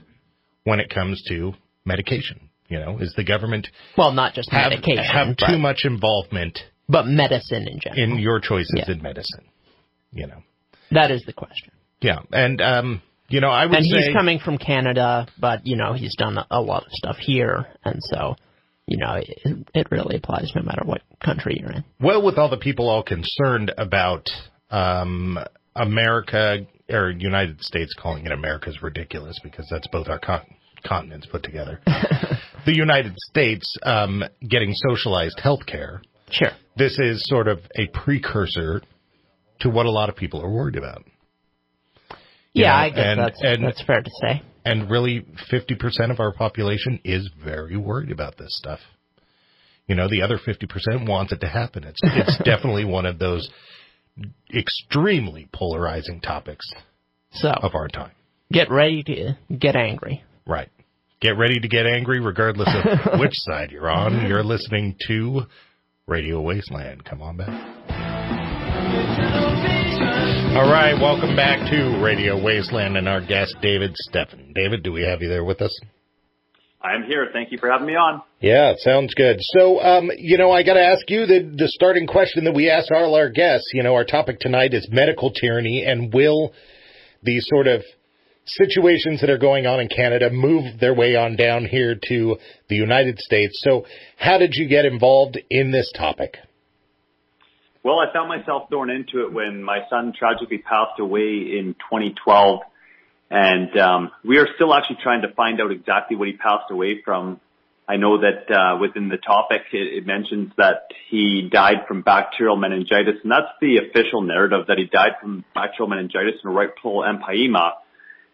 when 0.64 0.80
it 0.80 0.90
comes 0.92 1.22
to 1.28 1.52
medication? 1.84 2.40
You 2.68 2.80
know, 2.80 2.98
is 2.98 3.14
the 3.16 3.24
government 3.24 3.68
Well, 3.96 4.10
not 4.12 4.34
just 4.34 4.50
have, 4.50 4.70
medication, 4.70 5.04
have 5.04 5.36
but, 5.38 5.46
too 5.48 5.58
much 5.58 5.84
involvement 5.84 6.58
but 6.88 7.06
medicine 7.06 7.66
in 7.68 7.78
general. 7.80 8.02
in 8.14 8.18
your 8.18 8.40
choices 8.40 8.72
Yeah. 8.74 8.90
in 8.92 9.02
medicine? 9.02 9.44
You 10.12 10.26
know, 10.26 10.42
that 10.90 11.10
is 11.10 11.22
the 11.26 11.32
question. 11.32 11.70
yeah, 12.00 12.18
and 12.32 12.60
um, 12.60 13.02
you 13.28 13.40
know, 13.40 13.48
I 13.50 13.66
would 13.66 13.76
And 13.76 13.84
say 13.86 13.98
he's 14.06 14.14
coming 14.14 14.38
from 14.40 14.56
Canada, 14.58 15.26
but 15.38 15.66
you 15.66 15.76
know 15.76 15.92
he's 15.92 16.14
done 16.16 16.38
a, 16.50 16.60
lot 16.60 16.84
of 16.86 16.90
stuff 16.92 17.16
here, 17.18 17.66
and 17.84 17.96
so 18.02 18.34
you 18.86 18.98
know 18.98 19.14
it, 19.14 19.66
it 19.74 19.86
really 19.92 20.16
applies 20.16 20.50
no 20.56 20.62
matter 20.62 20.82
what 20.84 21.02
country 21.24 21.56
you're 21.60 21.70
in. 21.72 21.84
well 22.00 22.22
with 22.22 22.36
all 22.38 22.48
the 22.48 22.56
people 22.56 22.88
all 22.88 23.02
concerned 23.04 23.72
about 23.78 24.28
um, 24.70 25.38
America 25.74 26.66
or 26.90 27.10
United 27.10 27.62
States 27.62 27.94
calling 27.98 28.26
it 28.26 28.32
America 28.32 28.70
is 28.70 28.82
ridiculous 28.82 29.38
because 29.42 29.66
that's 29.70 29.86
both 29.88 30.08
our 30.08 30.18
con- 30.18 30.46
continents 30.84 31.26
put 31.30 31.42
together. 31.42 31.80
the 32.66 32.74
United 32.76 33.14
States 33.30 33.76
um, 33.82 34.22
getting 34.48 34.72
socialized 34.88 35.40
health 35.40 35.66
care. 35.66 36.00
Sure. 36.30 36.50
This 36.76 36.98
is 36.98 37.22
sort 37.26 37.48
of 37.48 37.58
a 37.76 37.86
precursor 37.88 38.82
to 39.60 39.70
what 39.70 39.86
a 39.86 39.90
lot 39.90 40.08
of 40.08 40.16
people 40.16 40.42
are 40.42 40.50
worried 40.50 40.76
about. 40.76 41.04
You 42.52 42.64
Yeah, 42.64 42.70
know, 42.70 42.76
I 42.76 42.88
guess 42.90 42.98
and- 42.98 43.20
that's 43.20 43.40
and- 43.42 43.64
that's 43.64 43.82
fair 43.82 44.02
to 44.02 44.10
say. 44.22 44.42
And 44.64 44.90
really, 44.90 45.24
50% 45.52 46.10
of 46.10 46.18
our 46.18 46.32
population 46.32 46.98
is 47.04 47.30
very 47.44 47.76
worried 47.76 48.10
about 48.10 48.36
this 48.36 48.48
stuff. 48.56 48.80
You 49.86 49.94
know, 49.94 50.08
the 50.08 50.22
other 50.22 50.38
50% 50.38 51.08
wants 51.08 51.30
it 51.32 51.40
to 51.42 51.46
happen. 51.46 51.84
It's, 51.84 52.00
it's 52.02 52.38
definitely 52.44 52.84
one 52.84 53.06
of 53.06 53.20
those 53.20 53.48
extremely 54.54 55.48
polarizing 55.52 56.20
topics 56.20 56.66
So 57.32 57.48
of 57.50 57.74
our 57.74 57.88
time. 57.88 58.12
get 58.52 58.70
ready 58.70 59.02
to 59.04 59.36
get 59.56 59.76
angry. 59.76 60.22
Right. 60.46 60.68
Get 61.20 61.36
ready 61.38 61.58
to 61.60 61.68
get 61.68 61.86
angry 61.86 62.20
regardless 62.20 62.68
of 62.74 63.18
which 63.20 63.32
side 63.34 63.70
you're 63.70 63.90
on. 63.90 64.26
You're 64.28 64.44
listening 64.44 64.96
to 65.08 65.42
Radio 66.06 66.40
Wasteland. 66.40 67.04
Come 67.04 67.22
on 67.22 67.36
back. 67.36 67.72
All 70.56 70.70
right, 70.70 70.94
welcome 71.00 71.36
back 71.36 71.70
to 71.70 72.00
Radio 72.02 72.42
Wasteland 72.42 72.96
and 72.96 73.08
our 73.08 73.20
guest, 73.20 73.56
David 73.60 73.92
Stephan. 73.94 74.52
David, 74.54 74.82
do 74.82 74.92
we 74.92 75.02
have 75.02 75.20
you 75.20 75.28
there 75.28 75.44
with 75.44 75.60
us? 75.60 75.70
I'm 76.86 77.02
here. 77.02 77.28
Thank 77.32 77.50
you 77.50 77.58
for 77.58 77.70
having 77.70 77.86
me 77.86 77.94
on. 77.94 78.22
Yeah, 78.40 78.74
sounds 78.78 79.14
good. 79.14 79.38
So, 79.40 79.80
um, 79.80 80.10
you 80.16 80.38
know, 80.38 80.52
I 80.52 80.62
got 80.62 80.74
to 80.74 80.84
ask 80.84 81.08
you 81.08 81.26
the 81.26 81.40
the 81.56 81.68
starting 81.68 82.06
question 82.06 82.44
that 82.44 82.54
we 82.54 82.70
ask 82.70 82.90
all 82.92 83.14
our 83.14 83.28
guests. 83.28 83.70
You 83.72 83.82
know, 83.82 83.94
our 83.94 84.04
topic 84.04 84.38
tonight 84.38 84.72
is 84.72 84.86
medical 84.90 85.32
tyranny, 85.32 85.84
and 85.84 86.14
will 86.14 86.52
these 87.22 87.46
sort 87.48 87.66
of 87.66 87.82
situations 88.44 89.20
that 89.20 89.30
are 89.30 89.38
going 89.38 89.66
on 89.66 89.80
in 89.80 89.88
Canada 89.88 90.30
move 90.30 90.78
their 90.78 90.94
way 90.94 91.16
on 91.16 91.34
down 91.34 91.64
here 91.64 91.96
to 92.08 92.36
the 92.68 92.76
United 92.76 93.18
States? 93.18 93.60
So, 93.64 93.86
how 94.16 94.38
did 94.38 94.54
you 94.54 94.68
get 94.68 94.84
involved 94.84 95.38
in 95.50 95.72
this 95.72 95.90
topic? 95.96 96.36
Well, 97.82 97.98
I 97.98 98.12
found 98.12 98.28
myself 98.28 98.68
thrown 98.68 98.90
into 98.90 99.24
it 99.24 99.32
when 99.32 99.62
my 99.62 99.80
son 99.90 100.12
tragically 100.16 100.58
passed 100.58 101.00
away 101.00 101.56
in 101.58 101.74
2012. 101.90 102.60
And 103.30 103.76
um, 103.78 104.10
we 104.24 104.38
are 104.38 104.46
still 104.54 104.72
actually 104.72 104.98
trying 105.02 105.22
to 105.22 105.32
find 105.34 105.60
out 105.60 105.72
exactly 105.72 106.16
what 106.16 106.28
he 106.28 106.34
passed 106.34 106.70
away 106.70 107.02
from. 107.04 107.40
I 107.88 107.96
know 107.96 108.20
that 108.20 108.50
uh, 108.50 108.78
within 108.78 109.08
the 109.08 109.16
topic, 109.16 109.62
it, 109.72 109.98
it 109.98 110.06
mentions 110.06 110.52
that 110.56 110.88
he 111.08 111.48
died 111.50 111.86
from 111.86 112.02
bacterial 112.02 112.56
meningitis, 112.56 113.16
and 113.22 113.30
that's 113.30 113.50
the 113.60 113.78
official 113.78 114.22
narrative 114.22 114.66
that 114.68 114.78
he 114.78 114.86
died 114.86 115.12
from 115.20 115.44
bacterial 115.54 115.88
meningitis 115.88 116.34
and 116.42 116.54
right 116.54 116.70
pleural 116.76 117.02
empyema. 117.02 117.72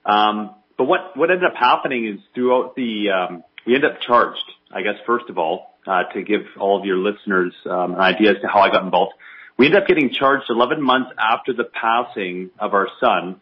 Um, 0.05 0.55
but 0.79 0.85
what 0.85 1.17
what 1.17 1.31
ended 1.31 1.45
up 1.45 1.57
happening 1.57 2.07
is 2.07 2.21
throughout 2.35 2.75
the 2.77 3.11
um, 3.11 3.45
we 3.67 3.75
ended 3.75 3.93
up 3.93 4.01
charged. 4.01 4.45
I 4.71 4.83
guess 4.83 4.95
first 5.07 5.29
of 5.29 5.37
all, 5.37 5.75
uh, 5.87 6.05
to 6.15 6.23
give 6.23 6.43
all 6.59 6.79
of 6.79 6.87
your 6.87 6.97
listeners 6.97 7.55
um, 7.67 7.95
an 7.95 8.01
idea 8.01 8.31
as 8.31 8.41
to 8.41 8.49
how 8.49 8.61
I 8.61 8.71
got 8.71 8.85
involved, 8.85 9.13
we 9.57 9.67
ended 9.67 9.83
up 9.83 9.89
getting 9.89 10.11
charged 10.11 10.47
11 10.49 10.83
months 10.83 11.11
after 11.19 11.53
the 11.53 11.65
passing 11.65 12.51
of 12.59 12.73
our 12.75 12.89
son. 13.01 13.41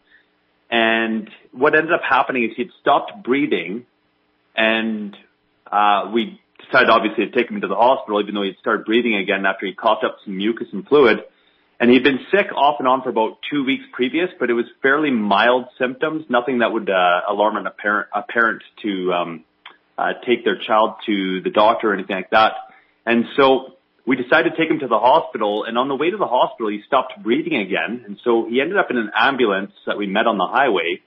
And 0.71 1.29
what 1.53 1.75
ended 1.75 1.93
up 1.93 2.03
happening 2.09 2.45
is 2.45 2.51
he'd 2.57 2.71
stopped 2.81 3.25
breathing 3.25 3.87
and 4.57 5.17
uh, 5.71 6.11
we 6.13 6.41
decided 6.65 6.91
obviously 6.91 7.27
to 7.27 7.33
take 7.33 7.51
him 7.51 7.61
to 7.61 7.69
the 7.69 7.75
hospital, 7.75 8.21
even 8.21 8.35
though 8.35 8.43
he'd 8.43 8.59
started 8.61 8.85
breathing 8.85 9.17
again 9.17 9.47
after 9.47 9.67
he 9.67 9.75
coughed 9.75 10.05
up 10.05 10.17
some 10.25 10.37
mucus 10.37 10.69
and 10.73 10.87
fluid. 10.87 11.19
And 11.81 11.91
he'd 11.91 12.05
been 12.05 12.21
sick 12.31 12.53
off 12.55 12.77
and 12.79 12.87
on 12.87 13.03
for 13.03 13.09
about 13.09 13.39
two 13.51 13.65
weeks 13.65 13.85
previous, 13.93 14.29
but 14.39 14.51
it 14.51 14.53
was 14.53 14.67
fairly 14.83 15.11
mild 15.11 15.65
symptoms, 15.79 16.27
nothing 16.29 16.59
that 16.59 16.73
would 16.73 16.91
uh, 16.91 17.21
alarm 17.29 17.57
an 17.57 17.67
parent, 17.79 18.09
a 18.15 18.23
parent 18.23 18.63
to 18.83 19.13
um, 19.15 19.45
uh, 19.97 20.13
take 20.27 20.45
their 20.45 20.59
child 20.59 20.97
to 21.07 21.41
the 21.41 21.51
doctor 21.51 21.91
or 21.91 21.95
anything 21.95 22.17
like 22.17 22.31
that. 22.31 22.53
And 23.07 23.25
so 23.37 23.77
we 24.07 24.17
decided 24.17 24.51
to 24.51 24.57
take 24.57 24.71
him 24.71 24.81
to 24.81 24.89
the 24.89 24.99
hospital. 24.99 25.65
And 25.65 25.77
on 25.79 25.89
the 25.89 25.95
way 25.95 26.11
to 26.11 26.17
the 26.17 26.27
hospital, 26.27 26.71
he 26.71 26.81
stopped 26.87 27.15
breathing 27.23 27.57
again. 27.57 28.05
And 28.07 28.19
so 28.25 28.47
he 28.49 28.61
ended 28.61 28.79
up 28.79 28.91
in 28.91 28.97
an 28.97 29.11
ambulance 29.17 29.73
that 29.87 29.99
we 29.99 30.07
met 30.07 30.27
on 30.27 30.39
the 30.39 30.47
highway 30.47 31.01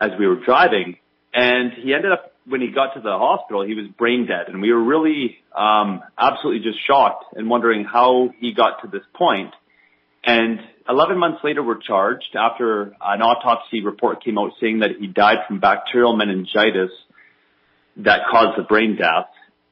as 0.00 0.10
we 0.18 0.26
were 0.26 0.44
driving. 0.44 0.96
And 1.32 1.72
he 1.82 1.94
ended 1.94 2.12
up, 2.12 2.32
when 2.46 2.60
he 2.60 2.68
got 2.68 2.94
to 2.94 3.00
the 3.00 3.16
hospital, 3.16 3.64
he 3.66 3.74
was 3.74 3.86
brain 3.98 4.26
dead. 4.26 4.48
And 4.48 4.60
we 4.60 4.72
were 4.72 4.82
really 4.82 5.38
um, 5.56 6.02
absolutely 6.18 6.62
just 6.62 6.78
shocked 6.86 7.24
and 7.34 7.48
wondering 7.48 7.84
how 7.84 8.30
he 8.38 8.52
got 8.52 8.82
to 8.82 8.88
this 8.88 9.06
point. 9.14 9.52
And 10.24 10.60
11 10.88 11.18
months 11.18 11.38
later, 11.42 11.62
we're 11.62 11.80
charged 11.80 12.36
after 12.38 12.94
an 13.00 13.22
autopsy 13.22 13.82
report 13.82 14.22
came 14.22 14.38
out 14.38 14.52
saying 14.60 14.80
that 14.80 14.90
he 14.98 15.06
died 15.06 15.38
from 15.46 15.60
bacterial 15.60 16.14
meningitis 16.16 16.90
that 17.96 18.20
caused 18.30 18.58
the 18.58 18.64
brain 18.64 18.96
death 18.96 19.28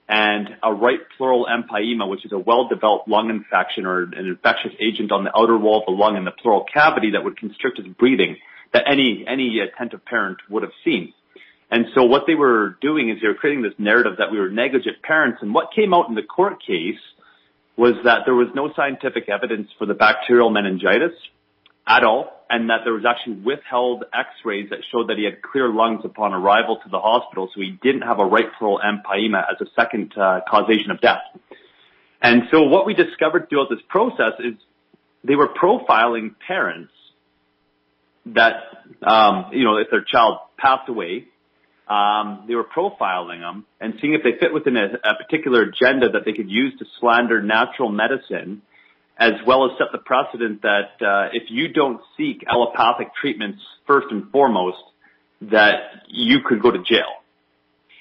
and 0.09 0.49
a 0.63 0.73
right 0.73 1.01
pleural 1.17 1.47
empyema, 1.47 2.09
which 2.09 2.25
is 2.25 2.33
a 2.33 2.39
well-developed 2.39 3.09
lung 3.09 3.29
infection 3.29 3.85
or 3.85 4.05
an 4.05 4.15
infectious 4.15 4.73
agent 4.81 5.13
on 5.13 5.25
the 5.25 5.31
outer 5.37 5.57
wall 5.59 5.81
of 5.81 5.87
the 5.87 5.93
lung 5.93 6.17
and 6.17 6.27
the 6.27 6.31
pleural 6.31 6.65
cavity 6.73 7.11
that 7.13 7.23
would 7.23 7.37
constrict 7.37 7.77
his 7.79 7.87
breathing 7.99 8.37
that 8.73 8.85
any, 8.91 9.25
any 9.29 9.59
attentive 9.61 10.05
parent 10.05 10.39
would 10.49 10.63
have 10.63 10.73
seen. 10.85 11.13
And 11.71 11.87
so 11.95 12.05
what 12.05 12.23
they 12.27 12.35
were 12.35 12.79
doing 12.81 13.11
is 13.11 13.21
they 13.21 13.29
were 13.29 13.35
creating 13.35 13.63
this 13.63 13.75
narrative 13.77 14.13
that 14.19 14.33
we 14.33 14.39
were 14.39 14.49
negligent 14.49 15.03
parents. 15.03 15.39
And 15.43 15.53
what 15.53 15.69
came 15.77 15.93
out 15.93 16.09
in 16.09 16.15
the 16.15 16.23
court 16.23 16.63
case 16.67 17.01
was 17.77 17.95
that 18.05 18.21
there 18.25 18.35
was 18.35 18.49
no 18.55 18.73
scientific 18.75 19.29
evidence 19.29 19.69
for 19.79 19.87
the 19.87 19.95
bacterial 19.95 20.51
meningitis 20.51 21.13
at 21.89 22.05
all, 22.05 22.31
and 22.51 22.71
that 22.71 22.81
there 22.85 22.93
was 22.93 23.05
actually 23.05 23.37
withheld 23.37 24.05
x-rays 24.13 24.69
that 24.71 24.81
showed 24.93 25.09
that 25.09 25.17
he 25.17 25.25
had 25.25 25.43
clear 25.43 25.69
lungs 25.69 26.03
upon 26.05 26.35
arrival 26.35 26.79
to 26.85 26.89
the 26.91 26.99
hospital, 26.99 27.49
so 27.55 27.61
he 27.61 27.79
didn't 27.83 28.03
have 28.03 28.19
a 28.19 28.25
right 28.25 28.47
pleural 28.59 28.79
empyema 28.79 29.43
as 29.51 29.61
a 29.61 29.71
second 29.75 30.13
uh, 30.17 30.41
causation 30.49 30.91
of 30.91 31.01
death. 31.01 31.23
And 32.21 32.43
so 32.51 32.63
what 32.63 32.85
we 32.85 32.95
discovered 32.95 33.49
throughout 33.49 33.71
this 33.71 33.81
process 33.89 34.35
is 34.39 34.55
they 35.25 35.35
were 35.35 35.49
profiling 35.49 36.35
parents 36.47 36.93
that, 38.27 38.55
um, 39.03 39.47
you 39.53 39.65
know, 39.65 39.77
if 39.77 39.89
their 39.91 40.05
child 40.05 40.39
passed 40.59 40.89
away, 40.89 41.27
um, 41.89 42.45
they 42.47 42.55
were 42.55 42.65
profiling 42.65 43.41
them 43.41 43.65
and 43.81 43.95
seeing 44.01 44.13
if 44.13 44.23
they 44.23 44.33
fit 44.39 44.53
within 44.53 44.77
a, 44.77 44.87
a 45.05 45.15
particular 45.17 45.63
agenda 45.63 46.11
that 46.11 46.25
they 46.27 46.33
could 46.33 46.51
use 46.51 46.79
to 46.79 46.85
slander 47.01 47.41
natural 47.41 47.89
medicine, 47.89 48.63
as 49.19 49.33
well 49.47 49.65
as 49.65 49.73
set 49.79 49.89
the 49.93 49.99
precedent 49.99 50.63
that 50.63 51.05
uh, 51.05 51.29
if 51.33 51.45
you 51.51 51.69
don't 51.69 52.01
seek 52.17 52.45
allopathic 52.49 53.09
treatments 53.21 53.61
first 53.87 54.07
and 54.11 54.31
foremost, 54.31 54.79
that 55.43 56.05
you 56.09 56.39
could 56.47 56.63
go 56.63 56.71
to 56.71 56.79
jail. 56.79 57.19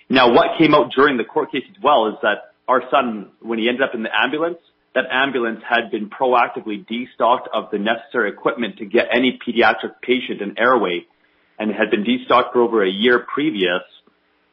Now, 0.09 0.31
what 0.31 0.57
came 0.57 0.74
out 0.74 0.91
during 0.95 1.17
the 1.17 1.24
court 1.24 1.51
case 1.51 1.63
as 1.69 1.83
well 1.83 2.07
is 2.07 2.15
that 2.21 2.53
our 2.67 2.81
son, 2.91 3.31
when 3.41 3.59
he 3.59 3.67
ended 3.67 3.81
up 3.81 3.93
in 3.93 4.03
the 4.03 4.09
ambulance, 4.13 4.59
that 4.95 5.05
ambulance 5.12 5.62
had 5.67 5.91
been 5.91 6.09
proactively 6.09 6.86
destocked 6.88 7.47
of 7.53 7.69
the 7.71 7.77
necessary 7.77 8.29
equipment 8.31 8.77
to 8.77 8.86
get 8.86 9.05
any 9.12 9.38
pediatric 9.45 10.01
patient 10.01 10.41
an 10.41 10.55
airway 10.57 11.05
and 11.59 11.71
had 11.71 11.91
been 11.91 12.03
destocked 12.03 12.53
for 12.53 12.62
over 12.62 12.83
a 12.83 12.89
year 12.89 13.25
previous. 13.31 13.81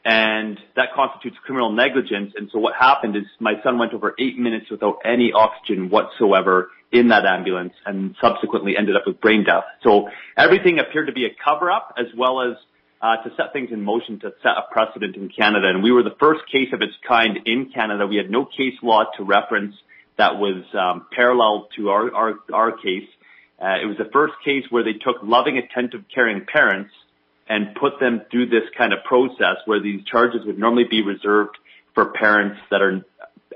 And 0.05 0.59
that 0.77 0.89
constitutes 0.95 1.37
criminal 1.45 1.73
negligence. 1.73 2.35
And 2.37 2.51
so 2.53 2.59
what 2.59 2.75
happened 2.79 3.17
is 3.17 3.23
my 3.41 3.55
son 3.63 3.79
went 3.79 3.95
over 3.95 4.15
eight 4.19 4.37
minutes 4.37 4.67
without 4.71 4.99
any 5.05 5.33
oxygen 5.33 5.89
whatsoever 5.89 6.71
in 6.93 7.09
that 7.09 7.25
ambulance 7.25 7.73
and 7.87 8.15
subsequently 8.21 8.77
ended 8.77 8.97
up 8.97 9.03
with 9.07 9.21
brain 9.21 9.45
death. 9.45 9.65
So 9.83 10.09
everything 10.37 10.79
appeared 10.79 11.07
to 11.07 11.13
be 11.13 11.25
a 11.25 11.31
cover 11.43 11.71
up 11.71 11.95
as 11.99 12.07
well 12.17 12.43
as 12.43 12.57
uh, 13.01 13.17
to 13.23 13.31
set 13.37 13.53
things 13.53 13.71
in 13.73 13.83
motion 13.83 14.21
to 14.21 14.33
set 14.43 14.53
a 14.53 14.63
precedent 14.71 15.17
in 15.17 15.29
Canada. 15.29 15.69
And 15.69 15.83
we 15.83 15.91
were 15.91 16.03
the 16.03 16.17
first 16.21 16.41
case 16.51 16.69
of 16.73 16.83
its 16.83 16.95
kind 17.07 17.39
in 17.47 17.71
Canada. 17.75 18.07
We 18.07 18.17
had 18.17 18.31
no 18.31 18.45
case 18.45 18.75
law 18.83 19.05
to 19.17 19.25
reference 19.25 19.75
that 20.17 20.37
was 20.37 20.65
um, 20.75 21.07
parallel 21.15 21.69
to 21.77 21.91
our, 21.91 22.15
our, 22.15 22.35
our 22.53 22.73
case. 22.73 23.09
Uh, 23.61 23.77
it 23.83 23.87
was 23.87 23.97
the 23.99 24.09
first 24.13 24.35
case 24.45 24.65
where 24.71 24.85
they 24.85 24.93
took 24.93 25.17
loving, 25.23 25.59
attentive, 25.59 26.05
caring 26.15 26.47
parents 26.47 26.93
and 27.49 27.75
put 27.75 28.01
them 28.01 28.23
through 28.31 28.47
this 28.47 28.63
kind 28.77 28.93
of 28.93 29.01
process 29.05 29.57
where 29.67 29.81
these 29.81 30.05
charges 30.05 30.41
would 30.47 30.59
normally 30.59 30.85
be 30.89 31.03
reserved 31.03 31.57
for 31.95 32.13
parents 32.13 32.59
that 32.71 32.81
are 32.81 33.05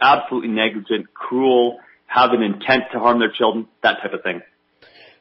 absolutely 0.00 0.50
negligent, 0.50 1.12
cruel, 1.14 1.78
have 2.07 2.30
an 2.33 2.42
intent 2.42 2.85
to 2.92 2.99
harm 2.99 3.18
their 3.18 3.33
children, 3.33 3.66
that 3.83 3.97
type 4.02 4.12
of 4.12 4.23
thing. 4.23 4.40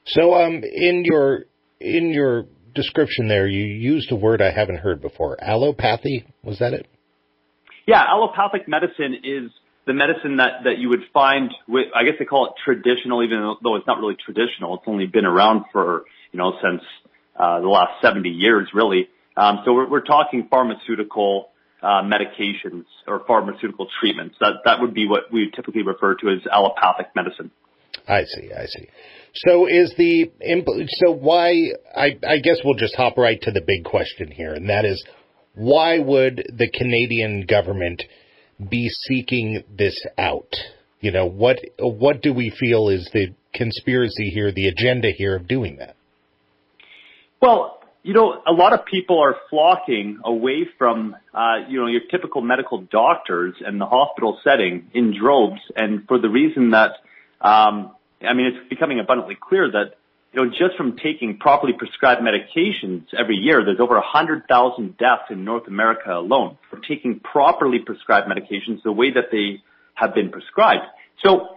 So, 0.06 0.34
um, 0.36 0.64
in 0.64 1.04
your 1.06 1.46
in 1.80 2.12
your 2.12 2.46
description 2.74 3.28
there, 3.28 3.48
you 3.48 3.66
used 3.66 4.12
a 4.12 4.16
word 4.16 4.42
I 4.42 4.52
haven't 4.52 4.78
heard 4.78 5.02
before. 5.02 5.38
Allopathy 5.42 6.26
was 6.44 6.60
that 6.60 6.74
it? 6.74 6.88
Yeah, 7.86 8.04
allopathic 8.04 8.68
medicine 8.68 9.16
is 9.24 9.52
the 9.86 9.94
medicine 9.94 10.38
that, 10.38 10.66
that 10.66 10.78
you 10.78 10.90
would 10.90 11.04
find 11.14 11.50
with, 11.68 11.88
I 11.96 12.04
guess 12.04 12.16
they 12.20 12.26
call 12.26 12.48
it 12.48 12.54
traditional, 12.64 13.24
even 13.24 13.56
though 13.64 13.76
it's 13.78 13.88
not 13.88 14.00
really 14.00 14.18
traditional. 14.24 14.76
It's 14.76 14.84
only 14.86 15.08
been 15.08 15.26
around 15.26 15.64
for, 15.72 16.04
you 16.32 16.38
know, 16.38 16.54
since, 16.62 16.84
uh, 17.40 17.60
the 17.62 17.68
last 17.68 18.02
70 18.02 18.30
years, 18.30 18.70
really. 18.74 19.08
Um, 19.36 19.60
so 19.66 19.74
we're, 19.74 19.90
we're 19.90 20.04
talking 20.04 20.48
pharmaceutical, 20.50 21.50
uh, 21.82 22.02
medications 22.02 22.86
or 23.08 23.24
pharmaceutical 23.28 23.88
treatments. 24.00 24.36
That, 24.40 24.54
that 24.66 24.82
would 24.82 24.94
be 24.94 25.08
what 25.08 25.32
we 25.32 25.52
typically 25.56 25.84
refer 25.84 26.16
to 26.16 26.30
as 26.30 26.40
allopathic 26.52 27.08
medicine. 27.16 27.52
I 28.08 28.24
see, 28.24 28.52
I 28.52 28.66
see. 28.66 28.88
So 29.36 29.68
is 29.68 29.94
the, 29.98 30.32
so 31.04 31.12
why, 31.12 31.74
I, 31.96 32.18
I 32.28 32.40
guess 32.40 32.58
we'll 32.64 32.78
just 32.78 32.96
hop 32.96 33.18
right 33.18 33.40
to 33.42 33.52
the 33.52 33.62
big 33.62 33.84
question 33.84 34.32
here, 34.32 34.54
and 34.54 34.70
that 34.70 34.86
is, 34.86 35.04
why 35.58 35.98
would 36.00 36.46
the 36.56 36.70
Canadian 36.70 37.46
government 37.48 38.04
be 38.70 38.90
seeking 38.90 39.64
this 39.76 40.06
out? 40.18 40.54
You 41.00 41.12
know, 41.12 41.26
what 41.26 41.60
what 41.80 42.22
do 42.22 42.34
we 42.34 42.52
feel 42.60 42.90
is 42.90 43.10
the 43.12 43.34
conspiracy 43.54 44.30
here, 44.30 44.52
the 44.52 44.68
agenda 44.68 45.10
here 45.10 45.36
of 45.36 45.48
doing 45.48 45.78
that? 45.78 45.96
Well, 47.42 47.80
you 48.04 48.14
know, 48.14 48.42
a 48.48 48.54
lot 48.54 48.74
of 48.74 48.86
people 48.86 49.20
are 49.20 49.36
flocking 49.50 50.20
away 50.24 50.68
from, 50.78 51.16
uh, 51.34 51.58
you 51.68 51.80
know, 51.80 51.88
your 51.88 52.02
typical 52.10 52.42
medical 52.42 52.82
doctors 52.82 53.56
and 53.66 53.82
the 53.82 53.86
hospital 53.86 54.40
setting 54.44 54.90
in 54.94 55.18
droves, 55.18 55.62
and 55.76 56.08
for 56.08 56.18
the 56.18 56.30
reason 56.30 56.72
that, 56.72 56.92
um, 57.42 57.92
I 58.22 58.34
mean, 58.34 58.48
it's 58.48 58.70
becoming 58.70 59.00
abundantly 59.00 59.38
clear 59.40 59.70
that 59.72 59.96
you 60.34 60.46
know, 60.46 60.52
just 60.52 60.76
from 60.78 60.98
taking 60.98 61.38
properly 61.38 61.74
prescribed 61.74 62.22
medications 62.22 63.06
every 63.18 63.38
year, 63.38 63.64
there's 63.64 63.80
over 63.80 63.96
100,000 63.96 64.98
deaths 64.98 65.24
in 65.30 65.44
North 65.44 65.68
America 65.68 66.12
alone 66.12 66.58
for 66.70 66.80
taking 66.80 67.20
properly 67.20 67.80
prescribed 67.80 68.28
medications 68.30 68.84
the 68.84 68.92
way 68.92 69.12
that 69.12 69.32
they 69.32 69.64
have 69.96 70.14
been 70.14 70.30
prescribed. 70.30 70.84
So 71.24 71.57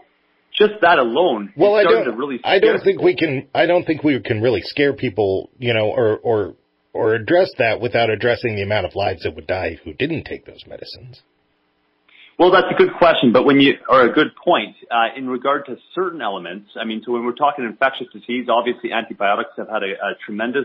just 0.61 0.81
that 0.83 0.99
alone 0.99 1.53
well, 1.57 1.75
I 1.75 1.85
don't, 1.85 2.17
really 2.17 2.41
I 2.45 2.59
don't 2.59 2.83
think 2.83 3.01
we 3.01 3.17
can 3.17 3.49
I 3.55 3.67
don't 3.67 3.85
think 3.85 4.05
we 4.05 4.21
can 4.21 4.43
really 4.43 4.63
scare 4.63 4.93
people, 4.93 5.51
you 5.59 5.73
know, 5.73 5.87
or 5.89 6.19
or 6.19 6.55
or 6.93 7.15
address 7.15 7.51
that 7.59 7.81
without 7.81 8.11
addressing 8.11 8.57
the 8.57 8.63
amount 8.63 8.87
of 8.87 8.95
lives 8.95 9.23
that 9.23 9.35
would 9.35 9.47
die 9.47 9.79
who 9.85 9.93
didn't 9.95 10.25
take 10.25 10.45
those 10.45 10.65
medicines. 10.67 11.23
Well, 12.39 12.51
that's 12.51 12.69
a 12.71 12.75
good 12.75 12.95
question, 12.97 13.33
but 13.33 13.45
when 13.45 13.61
you, 13.61 13.75
or 13.87 14.01
a 14.01 14.13
good 14.13 14.29
point, 14.43 14.75
uh, 14.91 15.09
in 15.15 15.29
regard 15.29 15.67
to 15.67 15.77
certain 15.95 16.23
elements, 16.23 16.71
I 16.75 16.87
mean, 16.87 17.03
so 17.05 17.13
when 17.13 17.23
we're 17.23 17.35
talking 17.35 17.67
infectious 17.67 18.07
disease, 18.15 18.49
obviously 18.49 18.93
antibiotics 18.93 19.51
have 19.59 19.69
had 19.69 19.83
a, 19.83 19.93
a 19.93 20.15
tremendous 20.25 20.65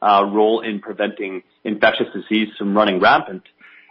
uh, 0.00 0.24
role 0.24 0.60
in 0.60 0.78
preventing 0.78 1.42
infectious 1.64 2.06
disease 2.14 2.50
from 2.56 2.76
running 2.76 3.00
rampant. 3.00 3.42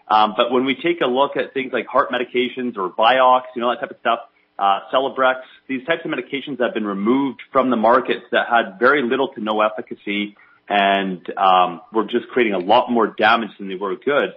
Um, 0.07 0.33
but 0.38 0.50
when 0.50 0.63
we 0.63 0.75
take 0.75 1.01
a 1.01 1.07
look 1.07 1.35
at 1.35 1.53
things 1.53 1.74
like 1.74 1.88
heart 1.88 2.09
medications 2.09 2.77
or 2.77 2.91
Vioxx, 2.91 3.43
you 3.53 3.62
know, 3.62 3.69
that 3.69 3.81
type 3.81 3.91
of 3.91 3.97
stuff, 4.00 4.19
uh, 4.57 4.79
Celebrex, 4.93 5.41
these 5.67 5.85
types 5.85 6.01
of 6.05 6.12
medications 6.12 6.59
have 6.59 6.74
been 6.74 6.85
removed 6.85 7.41
from 7.51 7.69
the 7.69 7.75
markets 7.75 8.25
that 8.31 8.47
had 8.50 8.79
very 8.79 9.03
little 9.03 9.29
to 9.35 9.41
no 9.41 9.62
efficacy 9.62 10.35
and 10.67 11.21
um, 11.38 11.81
were 11.93 12.05
just 12.05 12.27
creating 12.31 12.53
a 12.53 12.59
lot 12.59 12.89
more 12.89 13.13
damage 13.17 13.50
than 13.59 13.67
they 13.67 13.75
were 13.75 13.95
good 13.95 14.33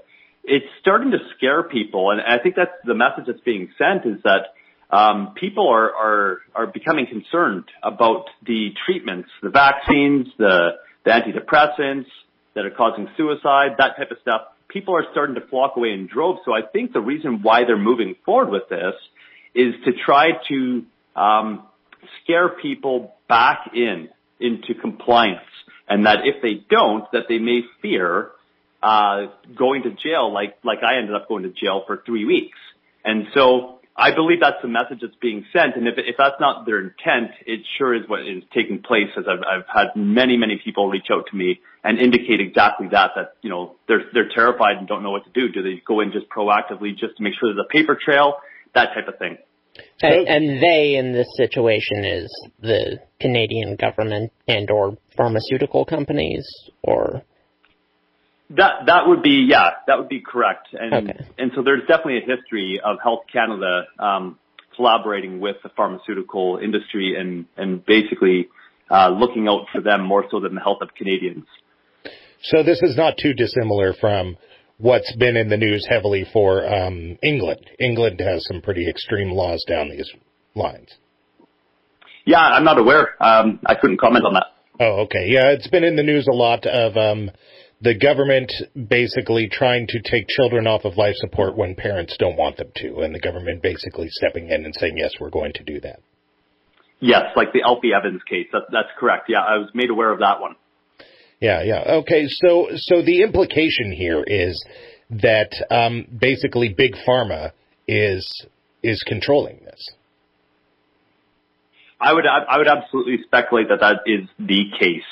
it's 0.49 0.67
starting 0.81 1.11
to 1.11 1.19
scare 1.37 1.63
people, 1.63 2.11
and 2.11 2.21
I 2.21 2.43
think 2.43 2.57
that's 2.57 2.73
the 2.85 2.95
message 2.95 3.25
that's 3.27 3.41
being 3.41 3.69
sent 3.77 4.07
is 4.07 4.23
that 4.25 4.55
um, 4.91 5.35
people 5.39 5.69
are, 5.69 5.95
are 5.95 6.39
are 6.55 6.67
becoming 6.67 7.07
concerned 7.07 7.65
about 7.83 8.25
the 8.47 8.71
treatments, 8.87 9.29
the 9.43 9.51
vaccines, 9.51 10.27
the 10.39 10.71
the 11.05 11.11
antidepressants 11.11 12.07
that 12.55 12.65
are 12.65 12.71
causing 12.71 13.09
suicide, 13.17 13.73
that 13.79 13.97
type 13.97 14.11
of 14.11 14.17
stuff. 14.23 14.43
People 14.69 14.97
are 14.97 15.05
starting 15.13 15.35
to 15.35 15.47
flock 15.49 15.77
away 15.77 15.93
in 15.93 16.09
droves. 16.13 16.41
So 16.45 16.53
I 16.53 16.61
think 16.63 16.93
the 16.93 17.01
reason 17.01 17.41
why 17.43 17.65
they're 17.65 17.79
moving 17.79 18.17
forward 18.25 18.51
with 18.51 18.69
this 18.69 18.95
is 19.59 19.75
to 19.85 19.93
try 20.07 20.29
to 20.49 20.85
um, 21.17 21.67
scare 22.23 22.49
people 22.49 23.15
back 23.29 23.71
in 23.75 24.09
into 24.41 24.75
compliance, 24.81 25.41
and 25.89 26.07
that 26.07 26.19
if 26.25 26.41
they 26.41 26.65
don't, 26.71 27.05
that 27.13 27.25
they 27.29 27.39
may 27.39 27.63
fear 27.83 28.31
uh, 28.83 29.27
going 29.57 29.83
to 29.83 29.91
jail 29.91 30.33
like 30.33 30.57
like 30.63 30.79
I 30.83 30.99
ended 30.99 31.15
up 31.15 31.29
going 31.29 31.43
to 31.43 31.51
jail 31.51 31.83
for 31.87 32.03
three 32.07 32.25
weeks. 32.25 32.59
And 33.05 33.27
so 33.35 33.81
I 33.97 34.15
believe 34.15 34.39
that's 34.41 34.63
the 34.63 34.69
message 34.69 34.99
that's 35.03 35.17
being 35.21 35.45
sent. 35.53 35.75
And 35.75 35.89
if 35.89 35.95
if 35.99 36.15
that's 36.17 36.39
not 36.39 36.65
their 36.67 36.79
intent, 36.79 37.33
it 37.45 37.61
sure 37.77 37.95
is 37.95 38.09
what 38.09 38.21
is 38.21 38.45
taking 38.55 38.81
place. 38.81 39.11
As 39.17 39.25
I've 39.29 39.43
I've 39.43 39.67
had 39.67 39.97
many 39.97 40.37
many 40.37 40.61
people 40.65 40.89
reach 40.89 41.09
out 41.11 41.27
to 41.31 41.37
me 41.37 41.59
and 41.83 41.99
indicate 41.99 42.41
exactly 42.41 42.87
that 42.93 43.11
that 43.17 43.33
you 43.43 43.51
know 43.51 43.75
they're 43.89 44.05
they're 44.15 44.29
terrified 44.33 44.77
and 44.77 44.87
don't 44.87 45.03
know 45.03 45.11
what 45.11 45.25
to 45.25 45.31
do. 45.31 45.49
Do 45.49 45.63
they 45.63 45.83
go 45.85 45.99
in 46.01 46.13
just 46.13 46.27
proactively 46.31 46.93
just 46.97 47.17
to 47.17 47.23
make 47.25 47.35
sure 47.35 47.53
there's 47.53 47.67
a 47.67 47.73
paper 47.73 47.99
trail, 48.01 48.37
that 48.75 48.95
type 48.95 49.09
of 49.09 49.19
thing. 49.19 49.39
And, 50.01 50.29
and 50.29 50.63
they 50.63 50.97
in 50.97 51.13
this 51.13 51.29
situation 51.37 52.05
is 52.05 52.33
the 52.61 53.01
Canadian 53.21 53.77
government 53.77 54.33
and 54.47 54.71
or 54.71 54.97
pharmaceutical 55.17 55.85
companies 55.85 56.47
or 56.83 57.23
that 58.51 58.87
that 58.87 59.07
would 59.07 59.23
be 59.23 59.47
yeah, 59.49 59.71
that 59.87 59.99
would 59.99 60.09
be 60.09 60.21
correct. 60.21 60.69
And 60.73 61.11
Okay. 61.11 61.25
and 61.37 61.53
so 61.55 61.63
there's 61.63 61.83
definitely 61.87 62.19
a 62.19 62.37
history 62.37 62.81
of 62.83 62.97
Health 63.03 63.25
Canada 63.31 63.85
um, 63.99 64.39
collaborating 64.75 65.41
with 65.41 65.57
the 65.63 65.69
pharmaceutical 65.71 66.59
industry 66.63 67.17
and 67.19 67.47
and 67.57 67.85
basically 67.85 68.49
uh, 68.91 69.11
looking 69.11 69.49
out 69.49 69.67
for 69.73 69.81
them 69.81 70.03
more 70.03 70.25
so 70.31 70.41
than 70.41 70.55
the 70.55 70.61
health 70.61 70.79
of 70.81 70.95
Canadians. 70.95 71.45
So 72.43 72.63
this 72.63 72.81
is 72.83 72.97
not 72.97 73.19
too 73.19 73.35
dissimilar 73.35 73.93
from 73.93 74.37
what's 74.79 75.15
been 75.17 75.37
in 75.37 75.49
the 75.49 75.57
news 75.57 75.87
heavily 75.89 76.27
for 76.33 76.67
um, 76.67 77.19
England. 77.23 77.71
England 77.79 78.21
has 78.21 78.45
some 78.47 78.63
pretty 78.63 78.89
extreme 78.89 79.31
laws 79.31 79.65
down 79.69 79.91
these 79.91 80.11
lines. 80.55 80.97
Yeah, 82.25 82.41
I'm 82.41 82.65
not 82.65 82.79
aware. 82.79 83.23
Um, 83.23 83.61
I 83.67 83.75
couldn't 83.75 83.99
comment 83.99 84.25
on 84.25 84.35
that. 84.35 84.47
Oh, 84.81 85.03
okay. 85.03 85.27
Yeah, 85.29 85.51
it's 85.51 85.69
been 85.69 85.85
in 85.85 85.97
the 85.97 86.03
news 86.03 86.27
a 86.31 86.35
lot 86.35 86.67
of 86.67 86.97
um, 86.97 87.31
the 87.81 87.99
government 87.99 88.53
basically 88.89 89.49
trying 89.49 89.87
to 89.89 90.01
take 90.01 90.29
children 90.29 90.67
off 90.67 90.85
of 90.85 90.97
life 90.97 91.15
support 91.17 91.57
when 91.57 91.75
parents 91.75 92.17
don't 92.19 92.37
want 92.37 92.57
them 92.57 92.71
to, 92.77 93.01
and 93.01 93.15
the 93.15 93.21
government 93.21 93.63
basically 93.63 94.09
stepping 94.11 94.51
in 94.51 94.65
and 94.65 94.75
saying, 94.79 94.97
yes, 94.97 95.13
we're 95.21 95.31
going 95.31 95.53
to 95.55 95.65
do 95.65 95.81
that. 95.81 96.01
Yes, 97.01 97.23
like 97.37 97.53
the 97.53 97.63
Alfie 97.63 97.93
Evans 97.97 98.23
case. 98.29 98.47
That, 98.53 98.63
that's 98.73 98.89
correct. 98.99 99.27
Yeah, 99.29 99.41
I 99.41 99.59
was 99.59 99.69
made 99.75 99.91
aware 99.91 100.13
of 100.13 100.19
that 100.19 100.41
one. 100.41 100.57
Yeah, 101.41 101.63
yeah. 101.63 101.83
Okay, 102.01 102.27
so 102.27 102.69
so 102.75 103.03
the 103.03 103.23
implication 103.23 103.93
here 103.93 104.25
is 104.27 104.65
that 105.11 105.53
um, 105.71 106.07
basically 106.21 106.69
big 106.71 106.95
pharma 107.07 107.53
is 107.87 108.47
is 108.83 109.03
controlling 109.07 109.61
this. 109.65 109.93
I 112.01 112.13
would 112.13 112.27
I 112.27 112.59
would 112.59 112.69
absolutely 112.69 113.19
speculate 113.25 113.69
that 113.69 113.81
that 113.81 114.01
is 114.07 114.29
the 114.39 114.65
case. 114.79 115.03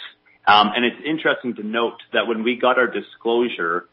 Um, 0.46 0.70
and 0.76 0.84
it's 0.84 1.02
interesting 1.04 1.56
to 1.56 1.66
note 1.66 1.98
that 2.12 2.28
when 2.28 2.44
we 2.44 2.56
got 2.56 2.78
our 2.78 2.86
disclosure 2.86 3.86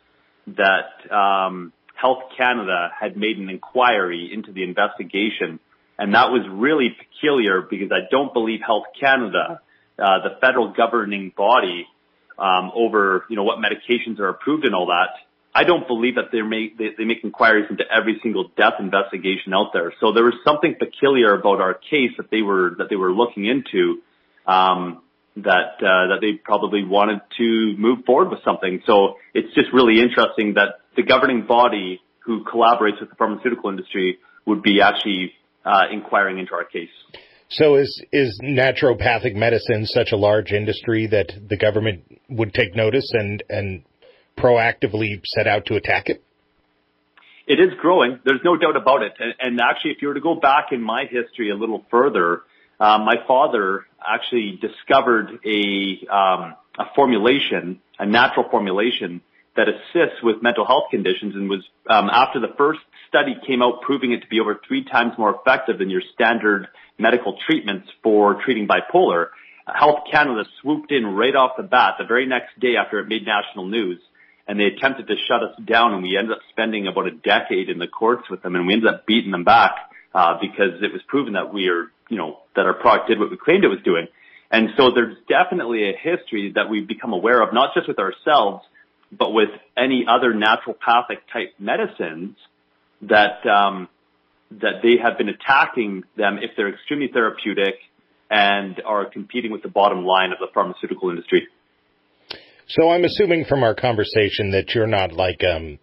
that 0.45 1.11
um, 1.11 1.73
Health 1.95 2.23
Canada 2.37 2.91
had 2.99 3.17
made 3.17 3.37
an 3.39 3.49
inquiry 3.49 4.29
into 4.31 4.51
the 4.51 4.63
investigation, 4.63 5.59
and 5.97 6.13
that 6.13 6.29
was 6.29 6.45
really 6.51 6.95
peculiar 6.97 7.61
because 7.61 7.91
I 7.91 8.07
don't 8.11 8.33
believe 8.33 8.59
Health 8.63 8.85
Canada, 8.99 9.61
uh, 9.97 10.19
the 10.23 10.37
federal 10.41 10.73
governing 10.73 11.31
body 11.35 11.87
um, 12.37 12.71
over 12.75 13.25
you 13.29 13.35
know 13.35 13.43
what 13.43 13.59
medications 13.59 14.19
are 14.19 14.29
approved 14.29 14.65
and 14.65 14.75
all 14.75 14.87
that, 14.87 15.09
I 15.55 15.63
don't 15.63 15.87
believe 15.87 16.15
that 16.15 16.31
they 16.31 16.41
make 16.41 16.77
they, 16.77 16.89
they 16.97 17.05
make 17.05 17.23
inquiries 17.23 17.67
into 17.69 17.83
every 17.93 18.19
single 18.23 18.49
death 18.57 18.73
investigation 18.79 19.53
out 19.53 19.71
there. 19.73 19.93
So 19.99 20.11
there 20.11 20.23
was 20.23 20.33
something 20.43 20.75
peculiar 20.79 21.33
about 21.35 21.61
our 21.61 21.73
case 21.75 22.11
that 22.17 22.31
they 22.31 22.41
were 22.41 22.75
that 22.79 22.89
they 22.89 22.95
were 22.95 23.11
looking 23.11 23.45
into 23.45 24.01
um, 24.47 25.01
that 25.37 25.77
uh, 25.79 26.13
that 26.13 26.17
they 26.21 26.33
probably 26.33 26.83
wanted 26.83 27.21
to 27.37 27.75
move 27.77 28.05
forward 28.05 28.29
with 28.29 28.39
something. 28.43 28.81
So 28.85 29.17
it's 29.33 29.53
just 29.53 29.71
really 29.73 30.01
interesting 30.01 30.55
that 30.55 30.79
the 30.95 31.03
governing 31.03 31.45
body 31.45 32.01
who 32.19 32.43
collaborates 32.43 32.99
with 32.99 33.09
the 33.09 33.15
pharmaceutical 33.15 33.69
industry 33.69 34.19
would 34.45 34.63
be 34.63 34.81
actually 34.81 35.33
uh, 35.65 35.83
inquiring 35.91 36.39
into 36.39 36.53
our 36.53 36.63
case. 36.63 36.89
So 37.49 37.75
is 37.75 38.03
is 38.11 38.39
naturopathic 38.43 39.35
medicine 39.35 39.85
such 39.85 40.11
a 40.11 40.17
large 40.17 40.51
industry 40.51 41.07
that 41.07 41.31
the 41.49 41.57
government 41.57 42.03
would 42.29 42.53
take 42.53 42.75
notice 42.75 43.09
and 43.13 43.43
and 43.49 43.83
proactively 44.37 45.21
set 45.25 45.47
out 45.47 45.65
to 45.67 45.75
attack 45.75 46.09
it? 46.09 46.23
It 47.45 47.59
is 47.59 47.73
growing. 47.79 48.19
There's 48.23 48.41
no 48.43 48.55
doubt 48.55 48.77
about 48.77 49.03
it. 49.03 49.13
And, 49.19 49.33
and 49.39 49.59
actually, 49.59 49.91
if 49.91 50.01
you 50.01 50.07
were 50.07 50.13
to 50.13 50.21
go 50.21 50.35
back 50.35 50.67
in 50.71 50.81
my 50.81 51.05
history 51.05 51.49
a 51.51 51.55
little 51.55 51.83
further, 51.91 52.41
uh, 52.79 52.99
my 52.99 53.15
father 53.27 53.85
actually 54.05 54.59
discovered 54.61 55.39
a 55.45 56.07
um, 56.09 56.55
a 56.79 56.85
formulation, 56.95 57.81
a 57.99 58.05
natural 58.05 58.47
formulation 58.49 59.21
that 59.55 59.67
assists 59.69 60.23
with 60.23 60.41
mental 60.41 60.65
health 60.65 60.85
conditions, 60.89 61.35
and 61.35 61.49
was 61.49 61.63
um, 61.89 62.09
after 62.11 62.39
the 62.39 62.53
first 62.57 62.79
study 63.07 63.35
came 63.45 63.61
out 63.61 63.81
proving 63.81 64.11
it 64.11 64.21
to 64.21 64.27
be 64.27 64.39
over 64.39 64.59
three 64.67 64.83
times 64.83 65.13
more 65.17 65.35
effective 65.35 65.77
than 65.77 65.89
your 65.89 66.01
standard 66.13 66.67
medical 67.03 67.37
treatments 67.45 67.89
for 68.01 68.41
treating 68.43 68.65
bipolar. 68.67 69.27
Health 69.67 70.03
Canada 70.09 70.45
swooped 70.61 70.91
in 70.91 71.05
right 71.05 71.35
off 71.35 71.51
the 71.57 71.63
bat 71.63 71.95
the 71.99 72.05
very 72.05 72.25
next 72.25 72.57
day 72.59 72.75
after 72.77 72.99
it 72.99 73.07
made 73.07 73.25
national 73.25 73.67
news 73.67 73.99
and 74.47 74.59
they 74.59 74.65
attempted 74.65 75.07
to 75.07 75.15
shut 75.27 75.43
us 75.43 75.55
down 75.65 75.93
and 75.93 76.01
we 76.01 76.17
ended 76.17 76.33
up 76.33 76.39
spending 76.49 76.87
about 76.87 77.07
a 77.07 77.11
decade 77.11 77.69
in 77.69 77.77
the 77.77 77.87
courts 77.87 78.29
with 78.29 78.41
them 78.41 78.55
and 78.55 78.65
we 78.65 78.73
ended 78.73 78.87
up 78.87 79.05
beating 79.05 79.31
them 79.31 79.43
back 79.43 79.75
uh, 80.15 80.37
because 80.39 80.81
it 80.81 80.91
was 80.91 81.01
proven 81.07 81.33
that 81.33 81.53
we 81.53 81.67
are, 81.69 81.91
you 82.09 82.17
know, 82.17 82.39
that 82.55 82.65
our 82.65 82.73
product 82.73 83.09
did 83.09 83.19
what 83.19 83.29
we 83.29 83.37
claimed 83.37 83.63
it 83.63 83.69
was 83.69 83.83
doing. 83.83 84.07
And 84.51 84.69
so 84.77 84.91
there's 84.93 85.17
definitely 85.27 85.89
a 85.89 85.93
history 85.97 86.51
that 86.55 86.69
we've 86.69 86.87
become 86.87 87.11
aware 87.13 87.41
of, 87.41 87.53
not 87.53 87.73
just 87.73 87.87
with 87.87 87.99
ourselves, 87.99 88.63
but 89.11 89.31
with 89.31 89.49
any 89.75 90.05
other 90.07 90.33
naturopathic 90.33 91.19
type 91.31 91.53
medicines 91.57 92.35
that, 93.01 93.45
um, 93.47 93.89
that 94.61 94.81
they 94.81 94.97
have 95.01 95.17
been 95.17 95.29
attacking 95.29 96.03
them 96.17 96.37
if 96.41 96.51
they're 96.55 96.73
extremely 96.73 97.09
therapeutic 97.11 97.75
and 98.29 98.81
are 98.85 99.05
competing 99.05 99.51
with 99.51 99.61
the 99.61 99.69
bottom 99.69 100.05
line 100.05 100.31
of 100.31 100.39
the 100.39 100.47
pharmaceutical 100.53 101.09
industry. 101.09 101.47
So 102.67 102.89
I'm 102.89 103.03
assuming 103.03 103.45
from 103.45 103.63
our 103.63 103.75
conversation 103.75 104.51
that 104.51 104.73
you're 104.73 104.87
not 104.87 105.11
like 105.11 105.43
um, 105.43 105.79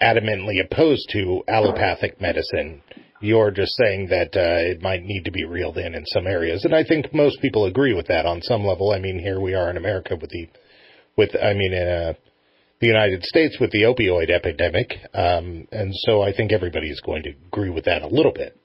adamantly 0.00 0.62
opposed 0.64 1.08
to 1.12 1.42
allopathic 1.48 2.20
medicine. 2.20 2.82
You're 3.20 3.50
just 3.50 3.72
saying 3.76 4.08
that 4.08 4.36
uh, 4.36 4.70
it 4.70 4.82
might 4.82 5.02
need 5.02 5.24
to 5.24 5.30
be 5.30 5.44
reeled 5.44 5.78
in 5.78 5.94
in 5.94 6.04
some 6.06 6.26
areas, 6.26 6.64
and 6.64 6.74
I 6.74 6.84
think 6.84 7.14
most 7.14 7.40
people 7.40 7.64
agree 7.64 7.94
with 7.94 8.08
that 8.08 8.26
on 8.26 8.42
some 8.42 8.64
level. 8.64 8.90
I 8.90 8.98
mean, 8.98 9.18
here 9.18 9.40
we 9.40 9.54
are 9.54 9.70
in 9.70 9.78
America 9.78 10.16
with 10.20 10.30
the, 10.30 10.48
with 11.16 11.30
I 11.42 11.54
mean, 11.54 11.72
in 11.72 11.88
uh, 11.88 12.12
the 12.84 12.88
United 12.88 13.24
States 13.24 13.56
with 13.58 13.70
the 13.70 13.82
opioid 13.82 14.30
epidemic, 14.30 14.92
um, 15.14 15.66
and 15.72 15.92
so 16.04 16.20
I 16.20 16.34
think 16.34 16.52
everybody 16.52 16.90
is 16.90 17.00
going 17.00 17.22
to 17.22 17.30
agree 17.30 17.70
with 17.70 17.86
that 17.86 18.02
a 18.02 18.06
little 18.06 18.32
bit. 18.32 18.56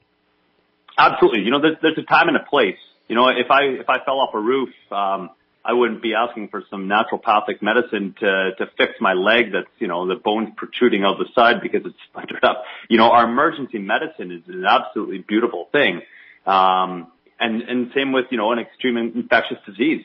Absolutely. 0.98 1.42
You 1.44 1.52
know, 1.52 1.62
there's, 1.62 1.78
there's 1.82 1.98
a 1.98 2.04
time 2.04 2.28
and 2.28 2.36
a 2.36 2.44
place. 2.50 2.76
You 3.08 3.16
know, 3.16 3.30
if 3.30 3.50
I 3.50 3.62
if 3.80 3.88
I 3.88 4.04
fell 4.04 4.20
off 4.20 4.32
a 4.34 4.40
roof, 4.40 4.70
um, 4.92 5.30
I 5.64 5.72
wouldn't 5.72 6.04
be 6.04 6.14
asking 6.14 6.50
for 6.50 6.64
some 6.70 6.90
naturopathic 6.90 7.62
medicine 7.62 8.14
to 8.20 8.52
to 8.58 8.66
fix 8.78 8.94
my 9.00 9.14
leg 9.14 9.54
that's 9.54 9.72
you 9.80 9.88
know 9.88 10.06
the 10.06 10.16
bones 10.16 10.50
protruding 10.58 11.06
out 11.06 11.18
the 11.18 11.30
side 11.34 11.62
because 11.64 11.82
it's 11.86 11.98
splintered 12.10 12.44
up. 12.44 12.64
You 12.90 12.98
know, 12.98 13.12
our 13.12 13.24
emergency 13.24 13.80
medicine 13.80 14.32
is 14.32 14.44
an 14.48 14.66
absolutely 14.68 15.20
beautiful 15.26 15.70
thing. 15.72 16.02
Um, 16.46 17.08
and 17.40 17.62
and 17.62 17.92
same 17.96 18.12
with 18.12 18.26
you 18.32 18.38
know 18.38 18.52
an 18.52 18.60
extreme 18.60 18.98
infectious 18.98 19.58
disease. 19.66 20.04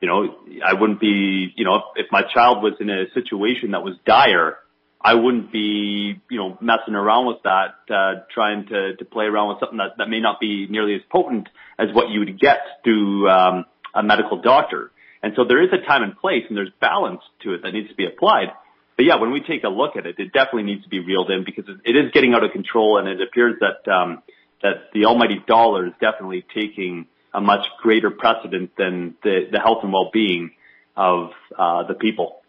You 0.00 0.08
know, 0.08 0.36
I 0.64 0.74
wouldn't 0.74 1.00
be 1.00 1.52
you 1.56 1.64
know 1.64 1.82
if, 1.96 2.06
my 2.12 2.22
child 2.22 2.62
was 2.62 2.74
in 2.80 2.88
a 2.90 3.04
situation 3.14 3.72
that 3.72 3.82
was 3.82 3.94
dire, 4.06 4.58
I 5.00 5.14
wouldn't 5.14 5.52
be, 5.52 6.20
you 6.28 6.38
know, 6.38 6.58
messing 6.60 6.94
around 6.94 7.26
with 7.26 7.38
that, 7.44 7.76
uh, 7.88 8.24
trying 8.34 8.66
to, 8.66 8.96
to 8.96 9.04
play 9.04 9.26
around 9.26 9.50
with 9.50 9.60
something 9.60 9.78
that, 9.78 9.98
that 9.98 10.08
may 10.08 10.20
not 10.20 10.40
be 10.40 10.66
nearly 10.68 10.96
as 10.96 11.02
potent 11.10 11.48
as 11.78 11.88
what 11.92 12.10
you 12.10 12.20
would 12.20 12.40
get 12.40 12.58
through, 12.82 13.28
um, 13.28 13.64
a 13.94 14.02
medical 14.02 14.40
doctor. 14.42 14.90
And 15.22 15.34
so 15.36 15.44
there 15.44 15.62
is 15.62 15.70
a 15.72 15.86
time 15.86 16.02
and 16.02 16.16
place 16.16 16.44
and 16.48 16.56
there's 16.56 16.72
balance 16.80 17.20
to 17.42 17.54
it 17.54 17.62
that 17.62 17.72
needs 17.72 17.88
to 17.88 17.94
be 17.94 18.06
applied. 18.06 18.48
But 18.96 19.06
yeah, 19.06 19.16
when 19.20 19.30
we 19.30 19.40
take 19.40 19.62
a 19.62 19.68
look 19.68 19.94
at 19.96 20.04
it, 20.04 20.16
it 20.18 20.32
definitely 20.32 20.64
needs 20.64 20.82
to 20.82 20.88
be 20.88 20.98
reeled 20.98 21.30
in 21.30 21.44
because 21.44 21.64
it 21.68 21.96
is 21.96 22.10
getting 22.12 22.34
out 22.34 22.42
of 22.42 22.50
control 22.50 22.98
and 22.98 23.06
it 23.06 23.20
appears 23.20 23.54
that, 23.60 23.90
um, 23.90 24.22
that 24.62 24.90
the 24.92 25.04
almighty 25.04 25.40
dollar 25.46 25.86
is 25.86 25.92
definitely 26.00 26.44
taking 26.52 27.06
a 27.38 27.40
much 27.40 27.64
greater 27.80 28.10
precedent 28.10 28.72
than 28.76 29.14
the, 29.22 29.46
the 29.52 29.60
health 29.60 29.78
and 29.84 29.92
well-being 29.92 30.50
of, 30.96 31.30
uh, 31.56 31.86
the 31.86 31.94
people. 31.94 32.40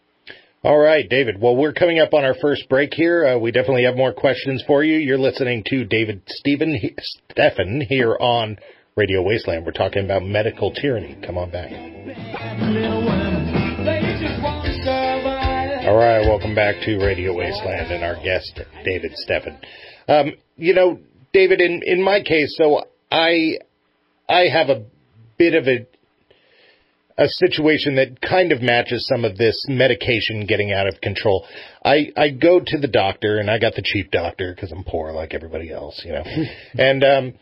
All 0.64 0.80
right, 0.80 1.08
David. 1.08 1.40
Well, 1.40 1.56
we're 1.56 1.74
coming 1.74 2.00
up 2.00 2.14
on 2.14 2.26
our 2.26 2.34
first 2.42 2.68
break 2.68 2.94
here. 2.94 3.26
Uh, 3.26 3.38
we 3.38 3.52
definitely 3.52 3.84
have 3.84 3.96
more 3.96 4.12
questions 4.12 4.64
for 4.66 4.84
you. 4.84 4.98
You're 4.98 5.20
listening 5.20 5.64
to 5.68 5.86
David 5.86 6.24
Stephen 6.28 6.78
Stephan 7.32 7.82
here 7.88 8.18
on 8.20 8.58
Radio 8.98 9.22
Wasteland. 9.22 9.64
We're 9.66 9.72
talking 9.72 10.04
about 10.04 10.24
medical 10.24 10.74
tyranny. 10.74 11.18
Come 11.26 11.38
on 11.38 11.52
back. 11.52 11.72
All 15.88 15.96
right, 15.96 16.22
welcome 16.28 16.56
back 16.56 16.76
to 16.84 16.98
Radio 16.98 17.34
Wasteland 17.38 17.92
and 17.92 18.04
our 18.04 18.22
guest, 18.22 18.60
David 18.84 19.12
Stephan. 19.16 19.58
Um, 20.08 20.32
you 20.58 20.74
know, 20.74 21.00
David, 21.32 21.62
in, 21.62 21.82
in 21.86 22.04
my 22.04 22.22
case, 22.22 22.56
so 22.58 22.84
I 23.12 23.60
I 24.30 24.48
have 24.48 24.70
a 24.70 24.86
bit 25.38 25.56
of 25.56 25.68
a 25.68 25.88
a 27.18 27.28
situation 27.28 27.96
that 27.96 28.22
kind 28.22 28.54
of 28.54 28.62
matches 28.62 29.06
some 29.06 29.26
of 29.26 29.38
this 29.38 29.66
medication 29.68 30.46
getting 30.46 30.72
out 30.72 30.88
of 30.88 31.02
control. 31.02 31.46
I 31.84 32.12
I 32.16 32.30
go 32.30 32.62
to 32.66 32.78
the 32.78 32.88
doctor 32.88 33.40
and 33.40 33.52
I 33.52 33.60
got 33.60 33.76
the 33.76 33.82
cheap 33.84 34.10
doctor 34.10 34.54
because 34.56 34.72
I'm 34.72 34.86
poor 34.86 35.12
like 35.12 35.34
everybody 35.34 35.70
else, 35.72 36.02
you 36.06 36.14
know. 36.14 36.24
and 36.78 37.04
um 37.04 37.34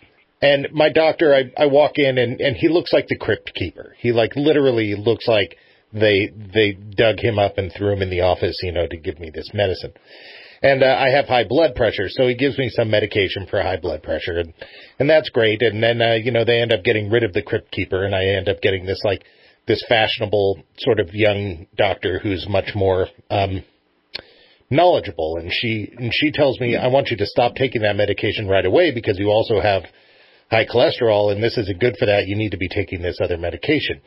and 0.42 0.70
my 0.72 0.90
doctor 0.90 1.36
I 1.36 1.52
I 1.62 1.68
walk 1.68 1.94
in 1.98 2.18
and 2.18 2.42
and 2.42 2.56
he 2.56 2.70
looks 2.70 2.92
like 2.92 3.08
the 3.08 3.18
crypt 3.18 3.54
keeper. 3.54 3.96
He 4.00 4.12
like 4.12 4.36
literally 4.36 4.96
looks 4.96 5.28
like 5.28 5.58
they 5.94 6.32
they 6.54 6.72
dug 6.72 7.20
him 7.20 7.38
up 7.38 7.60
and 7.60 7.72
threw 7.72 7.94
him 7.94 8.02
in 8.02 8.10
the 8.10 8.22
office, 8.22 8.60
you 8.64 8.72
know, 8.72 8.88
to 8.88 8.98
give 8.98 9.20
me 9.20 9.30
this 9.30 9.52
medicine. 9.54 9.94
And 10.62 10.84
uh, 10.84 10.88
I 10.88 11.10
have 11.10 11.28
high 11.28 11.46
blood 11.48 11.76
pressure, 11.76 12.10
so 12.10 12.28
he 12.28 12.36
gives 12.36 12.58
me 12.58 12.70
some 12.70 12.90
medication 12.90 13.46
for 13.50 13.62
high 13.62 13.78
blood 13.78 14.02
pressure, 14.04 14.40
and 14.40 14.54
and 15.00 15.10
that's 15.10 15.30
great. 15.30 15.62
And 15.62 15.82
then 15.84 16.02
uh, 16.02 16.14
you 16.14 16.32
know 16.32 16.46
they 16.46 16.62
end 16.62 16.74
up 16.74 16.84
getting 16.84 17.10
rid 17.10 17.24
of 17.24 17.34
the 17.34 17.44
crypt 17.44 17.72
keeper, 17.72 18.04
and 18.04 18.16
I 18.16 18.26
end 18.26 18.50
up 18.50 18.62
getting 18.62 18.86
this 18.86 19.02
like 19.04 19.24
this 19.68 19.84
fashionable 19.88 20.64
sort 20.80 21.00
of 21.00 21.14
young 21.14 21.68
doctor 21.76 22.20
who's 22.20 22.48
much 22.50 22.72
more 22.74 23.08
um, 23.30 23.64
knowledgeable, 24.70 25.38
and 25.38 25.52
she 25.52 25.92
and 25.98 26.12
she 26.14 26.32
tells 26.32 26.60
me 26.60 26.76
I 26.76 26.88
want 26.88 27.10
you 27.10 27.18
to 27.18 27.26
stop 27.26 27.56
taking 27.56 27.84
that 27.84 27.96
medication 27.96 28.48
right 28.48 28.66
away 28.66 28.92
because 28.92 29.20
you 29.20 29.28
also 29.28 29.62
have 29.62 29.84
high 30.50 30.66
cholesterol, 30.66 31.32
and 31.32 31.44
this 31.44 31.58
isn't 31.58 31.80
good 31.80 31.96
for 32.00 32.06
that. 32.06 32.28
You 32.28 32.36
need 32.36 32.52
to 32.52 32.58
be 32.58 32.70
taking 32.70 33.02
this 33.02 33.20
other 33.22 33.38
medication. 33.38 34.02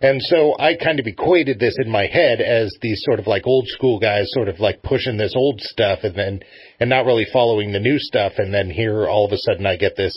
And 0.00 0.22
so 0.22 0.54
I 0.58 0.76
kind 0.76 1.00
of 1.00 1.06
equated 1.06 1.58
this 1.58 1.76
in 1.84 1.90
my 1.90 2.06
head 2.06 2.40
as 2.40 2.72
these 2.80 3.02
sort 3.04 3.18
of 3.18 3.26
like 3.26 3.46
old 3.46 3.66
school 3.66 3.98
guys 3.98 4.30
sort 4.30 4.48
of 4.48 4.60
like 4.60 4.82
pushing 4.82 5.16
this 5.16 5.34
old 5.36 5.60
stuff 5.60 6.00
and 6.04 6.14
then 6.14 6.40
and 6.78 6.88
not 6.88 7.04
really 7.04 7.26
following 7.32 7.72
the 7.72 7.80
new 7.80 7.98
stuff 7.98 8.34
and 8.38 8.54
then 8.54 8.70
here 8.70 9.08
all 9.08 9.26
of 9.26 9.32
a 9.32 9.38
sudden 9.38 9.66
I 9.66 9.76
get 9.76 9.96
this 9.96 10.14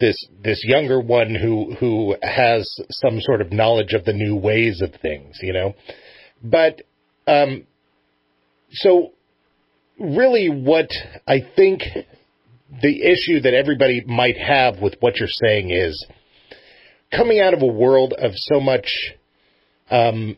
this 0.00 0.16
this 0.42 0.62
younger 0.64 1.00
one 1.00 1.34
who 1.34 1.74
who 1.80 2.14
has 2.22 2.70
some 2.90 3.20
sort 3.20 3.40
of 3.40 3.52
knowledge 3.52 3.94
of 3.94 4.04
the 4.04 4.12
new 4.12 4.36
ways 4.36 4.82
of 4.82 4.92
things, 5.00 5.38
you 5.40 5.54
know. 5.54 5.74
But 6.42 6.82
um 7.26 7.66
so 8.70 9.12
really 9.98 10.48
what 10.48 10.90
I 11.26 11.40
think 11.56 11.84
the 12.82 13.02
issue 13.02 13.40
that 13.40 13.54
everybody 13.54 14.02
might 14.06 14.36
have 14.36 14.80
with 14.80 14.96
what 15.00 15.16
you're 15.16 15.28
saying 15.28 15.70
is 15.70 16.06
coming 17.16 17.40
out 17.40 17.54
of 17.54 17.62
a 17.62 17.66
world 17.66 18.14
of 18.16 18.32
so 18.34 18.60
much, 18.60 19.14
um, 19.90 20.36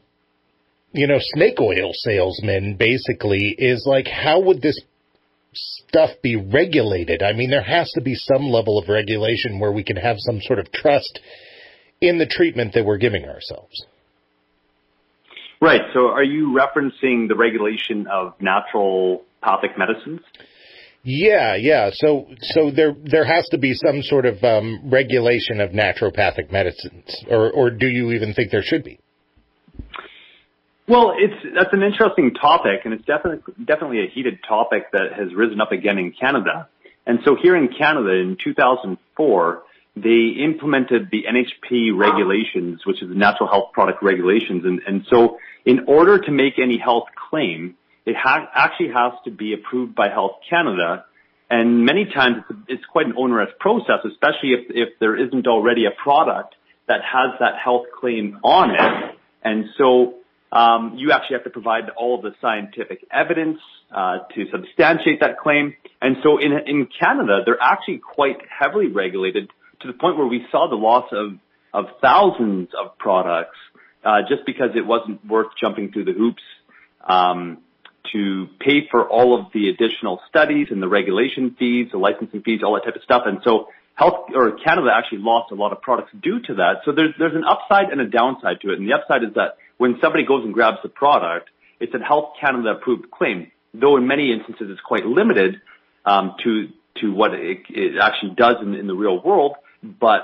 you 0.93 1.07
know, 1.07 1.19
snake 1.19 1.61
oil 1.61 1.91
salesmen 1.93 2.77
basically 2.77 3.55
is 3.59 3.85
like, 3.87 4.07
how 4.07 4.41
would 4.41 4.63
this 4.63 4.81
stuff 5.53 6.11
be 6.23 6.37
regulated? 6.37 7.23
I 7.23 7.33
mean, 7.33 7.51
there 7.51 7.63
has 7.63 7.91
to 7.93 8.01
be 8.01 8.15
some 8.15 8.49
level 8.49 8.79
of 8.79 8.89
regulation 8.89 9.59
where 9.59 9.73
we 9.73 9.85
can 9.85 9.97
have 9.97 10.17
some 10.19 10.41
sort 10.43 10.59
of 10.59 10.71
trust 10.73 11.21
in 12.01 12.19
the 12.19 12.27
treatment 12.27 12.75
that 12.75 12.85
we're 12.85 12.99
giving 12.99 13.25
ourselves. 13.25 13.87
Right. 15.61 15.81
So 15.95 16.09
are 16.09 16.23
you 16.23 16.49
referencing 16.49 17.29
the 17.29 17.35
regulation 17.35 18.07
of 18.07 18.35
natural 18.41 19.23
naturopathic 19.47 19.79
medicines? 19.79 20.21
Yeah, 21.09 21.55
yeah. 21.55 21.91
So, 21.95 22.27
so 22.41 22.73
there 22.73 22.93
there 23.05 23.25
has 23.25 23.47
to 23.51 23.59
be 23.59 23.75
some 23.75 24.03
sort 24.03 24.27
of 24.27 24.43
um, 24.43 24.91
regulation 24.91 25.61
of 25.61 25.71
naturopathic 25.71 26.51
medicines, 26.51 27.25
or 27.31 27.49
or 27.49 27.71
do 27.71 27.87
you 27.87 28.11
even 28.11 28.35
think 28.35 28.51
there 28.51 28.65
should 28.65 28.83
be? 28.83 28.99
Well, 30.89 31.13
it's 31.17 31.55
that's 31.55 31.73
an 31.73 31.85
interesting 31.85 32.35
topic, 32.35 32.81
and 32.85 32.93
it's 32.93 33.05
definitely 33.05 33.55
definitely 33.65 34.01
a 34.01 34.11
heated 34.13 34.41
topic 34.49 34.91
that 34.91 35.13
has 35.17 35.33
risen 35.33 35.61
up 35.61 35.71
again 35.71 35.97
in 35.97 36.13
Canada. 36.13 36.69
And 37.07 37.21
so 37.25 37.37
here 37.41 37.55
in 37.55 37.69
Canada 37.69 38.11
in 38.11 38.37
2004, 38.43 39.63
they 39.95 40.35
implemented 40.45 41.09
the 41.13 41.23
NHP 41.23 41.97
regulations, 41.97 42.81
which 42.85 43.01
is 43.01 43.09
the 43.09 43.15
Natural 43.15 43.49
Health 43.49 43.71
Product 43.73 44.03
Regulations. 44.03 44.65
And, 44.65 44.81
and 44.85 45.07
so 45.09 45.39
in 45.65 45.85
order 45.87 46.19
to 46.19 46.33
make 46.33 46.59
any 46.61 46.79
health 46.79 47.07
claim, 47.31 47.77
it 48.07 48.15
ha- 48.17 48.49
actually 48.55 48.91
has 48.95 49.13
to 49.25 49.31
be 49.31 49.53
approved 49.53 49.95
by 49.95 50.09
Health 50.09 50.39
Canada. 50.49 51.05
And 51.51 51.85
many 51.85 52.07
times 52.07 52.37
it's, 52.49 52.59
it's 52.69 52.85
quite 52.91 53.07
an 53.07 53.15
onerous 53.19 53.51
process, 53.61 54.01
especially 54.05 54.51
if, 54.51 54.67
if 54.71 54.89
there 55.01 55.17
isn't 55.17 55.47
already 55.47 55.85
a 55.87 55.91
product 56.03 56.55
that 56.89 57.01
has 57.03 57.39
that 57.41 57.55
health 57.63 57.87
claim 58.01 58.39
on 58.43 58.71
it. 58.71 59.19
And 59.43 59.67
so 59.77 60.15
um, 60.53 60.95
you 60.97 61.13
actually 61.13 61.35
have 61.37 61.45
to 61.45 61.51
provide 61.51 61.91
all 61.97 62.17
of 62.17 62.23
the 62.23 62.33
scientific 62.41 63.05
evidence 63.13 63.59
uh, 63.95 64.19
to 64.35 64.45
substantiate 64.51 65.21
that 65.21 65.39
claim. 65.39 65.75
And 66.01 66.17
so 66.23 66.39
in, 66.39 66.53
in 66.67 66.89
Canada, 66.99 67.41
they're 67.45 67.61
actually 67.61 67.99
quite 67.99 68.39
heavily 68.49 68.89
regulated 68.89 69.51
to 69.81 69.89
the 69.89 69.95
point 69.95 70.17
where 70.17 70.27
we 70.27 70.47
saw 70.51 70.69
the 70.69 70.77
loss 70.77 71.09
of, 71.13 71.39
of 71.75 71.87
thousands 72.01 72.69
of 72.81 72.97
products 72.99 73.57
uh, 74.05 74.23
just 74.29 74.47
because 74.47 74.71
it 74.77 74.87
wasn't 74.87 75.25
worth 75.27 75.49
jumping 75.61 75.91
through 75.93 76.05
the 76.05 76.13
hoops 76.13 76.43
um, 77.07 77.59
to 78.13 78.49
pay 78.61 78.87
for 78.91 79.09
all 79.09 79.39
of 79.39 79.53
the 79.53 79.69
additional 79.69 80.21
studies 80.29 80.69
and 80.71 80.83
the 80.83 80.89
regulation 80.89 81.55
fees, 81.59 81.89
the 81.93 81.99
licensing 81.99 82.43
fees, 82.43 82.61
all 82.65 82.75
that 82.75 82.85
type 82.85 82.97
of 82.97 83.03
stuff. 83.03 83.23
And 83.27 83.39
so 83.45 83.69
health 83.95 84.31
or 84.35 84.53
Canada 84.65 84.91
actually 84.95 85.19
lost 85.19 85.51
a 85.53 85.55
lot 85.55 85.73
of 85.73 85.81
products 85.83 86.13
due 86.23 86.41
to 86.43 86.55
that. 86.55 86.83
So 86.85 86.93
there's 86.93 87.15
there's 87.19 87.35
an 87.35 87.45
upside 87.45 87.91
and 87.91 88.01
a 88.01 88.09
downside 88.09 88.61
to 88.63 88.73
it. 88.73 88.79
And 88.79 88.89
the 88.89 88.95
upside 88.95 89.25
is 89.25 89.35
that 89.35 89.57
when 89.79 89.99
somebody 90.01 90.25
goes 90.25 90.45
and 90.45 90.55
grabs 90.55 90.79
the 90.83 90.89
product, 90.89 91.51
it's 91.81 91.95
a 91.95 91.99
Health 91.99 92.35
Canada 92.41 92.71
approved 92.71 93.11
claim, 93.11 93.51
though 93.75 93.97
in 93.97 94.07
many 94.07 94.33
instances 94.33 94.69
it's 94.71 94.81
quite 94.81 95.05
limited 95.05 95.61
um, 96.05 96.35
to 96.45 96.69
to 97.01 97.13
what 97.13 97.35
it, 97.35 97.59
it 97.69 97.99
actually 98.01 98.35
does 98.37 98.57
in, 98.63 98.75
in 98.75 98.87
the 98.87 98.95
real 98.95 99.23
world. 99.23 99.57
But 99.83 100.23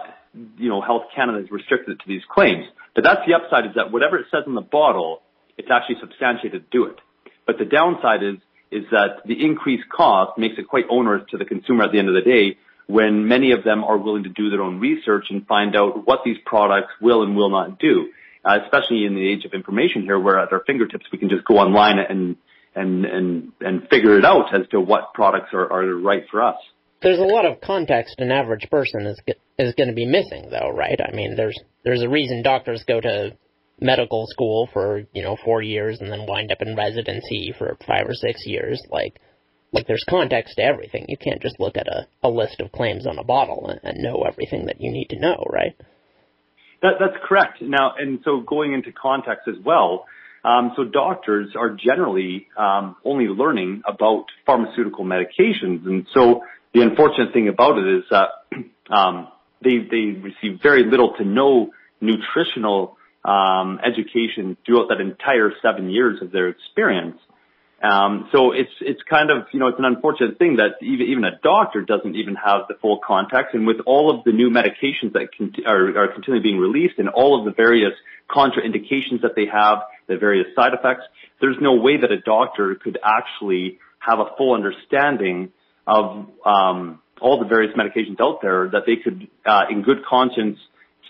you 0.59 0.69
know, 0.69 0.81
Health 0.81 1.05
Canada 1.15 1.41
has 1.41 1.51
restricted 1.51 1.97
it 1.97 2.03
to 2.03 2.09
these 2.09 2.23
claims. 2.31 2.65
But 2.95 3.05
that's 3.05 3.21
the 3.27 3.35
upside 3.35 3.67
is 3.67 3.75
that 3.77 3.91
whatever 3.91 4.19
it 4.19 4.27
says 4.31 4.45
on 4.47 4.55
the 4.55 4.61
bottle, 4.61 5.23
it's 5.57 5.69
actually 5.71 5.97
substantiated 6.01 6.71
to 6.71 6.79
do 6.79 6.85
it. 6.87 6.97
But 7.47 7.59
the 7.59 7.65
downside 7.65 8.23
is 8.23 8.37
is 8.71 8.85
that 8.91 9.21
the 9.27 9.45
increased 9.45 9.89
cost 9.95 10.39
makes 10.39 10.55
it 10.59 10.67
quite 10.67 10.87
onerous 10.89 11.25
to 11.31 11.37
the 11.37 11.45
consumer 11.45 11.85
at 11.85 11.93
the 11.93 11.99
end 11.99 12.09
of 12.09 12.15
the 12.15 12.23
day 12.23 12.57
when 12.87 13.29
many 13.29 13.53
of 13.53 13.65
them 13.65 13.85
are 13.85 13.99
willing 13.99 14.23
to 14.23 14.31
do 14.31 14.49
their 14.49 14.63
own 14.63 14.81
research 14.81 15.27
and 15.29 15.47
find 15.47 15.77
out 15.77 16.07
what 16.07 16.21
these 16.25 16.39
products 16.47 16.93
will 17.01 17.23
and 17.23 17.37
will 17.37 17.51
not 17.51 17.79
do. 17.79 18.09
Uh, 18.45 18.59
especially 18.65 19.05
in 19.05 19.15
the 19.15 19.25
age 19.25 19.45
of 19.45 19.53
information 19.53 20.03
here, 20.03 20.19
where 20.19 20.37
at 20.37 20.53
our 20.53 20.65
fingertips 20.67 21.05
we 21.13 21.19
can 21.19 21.29
just 21.29 21.45
go 21.45 21.59
online 21.59 22.01
and 22.01 22.35
and 22.75 23.05
and 23.05 23.53
and 23.61 23.89
figure 23.89 24.19
it 24.19 24.25
out 24.25 24.53
as 24.53 24.67
to 24.69 24.81
what 24.81 25.15
products 25.15 25.51
are, 25.53 25.73
are 25.73 25.95
right 25.95 26.25
for 26.29 26.43
us. 26.43 26.57
There's 27.03 27.21
a 27.21 27.23
lot 27.23 27.47
of 27.47 27.61
context 27.61 28.17
an 28.19 28.33
average 28.33 28.69
person 28.69 29.07
is 29.07 29.21
is 29.59 29.75
going 29.75 29.91
to 29.91 29.95
be 29.95 30.07
missing, 30.07 30.49
though, 30.51 30.71
right? 30.71 30.99
I 31.01 31.15
mean, 31.15 31.37
there's 31.37 31.57
there's 31.85 32.03
a 32.03 32.09
reason 32.09 32.43
doctors 32.43 32.83
go 32.83 33.01
to 33.01 33.37
medical 33.81 34.27
school 34.29 34.69
for 34.73 35.03
you 35.13 35.23
know 35.23 35.37
four 35.45 35.63
years 35.63 36.01
and 36.01 36.11
then 36.11 36.27
wind 36.27 36.53
up 36.53 36.63
in 36.63 36.77
residency 36.77 37.55
for 37.57 37.77
five 37.87 38.07
or 38.07 38.15
six 38.15 38.41
years 38.47 38.81
like 38.91 39.21
like 39.73 39.87
there's 39.87 40.05
context 40.09 40.57
to 40.57 40.63
everything. 40.63 41.07
You 41.09 41.17
can't 41.17 41.41
just 41.41 41.59
look 41.59 41.79
at 41.79 41.89
a, 41.89 42.07
a 42.23 42.29
list 42.29 42.61
of 42.61 42.71
claims 42.73 43.07
on 43.07 43.19
a 43.19 43.25
bottle 43.25 43.69
and, 43.69 43.81
and 43.83 44.03
know 44.03 44.25
everything 44.29 44.67
that 44.67 44.81
you 44.81 44.93
need 44.93 45.09
to 45.11 45.19
know 45.19 45.45
right? 45.51 45.75
That, 46.83 46.95
that's 47.01 47.25
correct. 47.27 47.63
Now 47.63 47.95
and 47.99 48.21
so 48.25 48.41
going 48.41 48.73
into 48.75 48.93
context 48.93 49.49
as 49.49 49.57
well 49.65 50.07
um, 50.45 50.73
so 50.77 50.85
doctors 50.85 51.51
are 51.57 51.71
generally 51.71 52.49
um, 52.57 52.97
only 53.05 53.27
learning 53.27 53.83
about 53.87 54.27
pharmaceutical 54.45 55.05
medications. 55.05 55.87
And 55.87 56.07
so 56.13 56.43
the 56.75 56.81
unfortunate 56.81 57.33
thing 57.33 57.49
about 57.49 57.79
it 57.79 57.99
is 57.99 58.05
that 58.11 58.29
um, 58.95 59.29
they 59.63 59.79
they 59.89 60.21
receive 60.21 60.61
very 60.61 60.85
little 60.85 61.15
to 61.19 61.25
no 61.25 61.71
nutritional 62.01 62.97
um, 63.25 63.81
education 63.85 64.57
throughout 64.67 64.89
that 64.89 65.01
entire 65.01 65.53
seven 65.63 65.91
years 65.91 66.21
of 66.23 66.33
their 66.33 66.49
experience. 66.49 67.19
Um, 67.83 68.29
so 68.31 68.53
it's 68.53 68.71
it's 68.81 69.01
kind 69.11 69.31
of 69.31 69.49
you 69.53 69.59
know 69.59 69.67
it's 69.67 69.79
an 69.79 69.85
unfortunate 69.85 70.39
thing 70.39 70.57
that 70.57 70.79
even 70.83 71.07
even 71.07 71.25
a 71.25 71.39
doctor 71.43 71.83
doesn't 71.83 72.15
even 72.15 72.37
have 72.37 72.63
the 72.69 72.75
full 72.81 73.01
context, 73.05 73.55
and 73.55 73.67
with 73.67 73.79
all 73.87 74.17
of 74.17 74.23
the 74.25 74.31
new 74.31 74.51
medications 74.51 75.15
that 75.15 75.29
con- 75.37 75.53
are, 75.67 75.99
are 75.99 76.13
continually 76.13 76.43
being 76.43 76.59
released, 76.59 76.95
and 76.99 77.09
all 77.09 77.39
of 77.39 77.45
the 77.45 77.51
various 77.51 77.93
contraindications 78.31 79.23
that 79.23 79.35
they 79.35 79.47
have, 79.53 79.79
the 80.07 80.17
various 80.17 80.47
side 80.55 80.75
effects, 80.75 81.03
there's 81.41 81.57
no 81.61 81.75
way 81.75 81.97
that 82.01 82.13
a 82.13 82.21
doctor 82.21 82.77
could 82.77 82.99
actually 83.05 83.79
have 83.99 84.21
a 84.21 84.27
full 84.39 84.55
understanding 84.55 85.51
of 85.87 86.29
um, 86.47 87.01
all 87.21 87.41
the 87.41 87.47
various 87.47 87.77
medications 87.77 88.21
out 88.21 88.41
there 88.43 88.69
that 88.69 88.83
they 88.87 88.97
could, 88.97 89.29
uh, 89.45 89.63
in 89.71 89.83
good 89.83 90.05
conscience, 90.09 90.59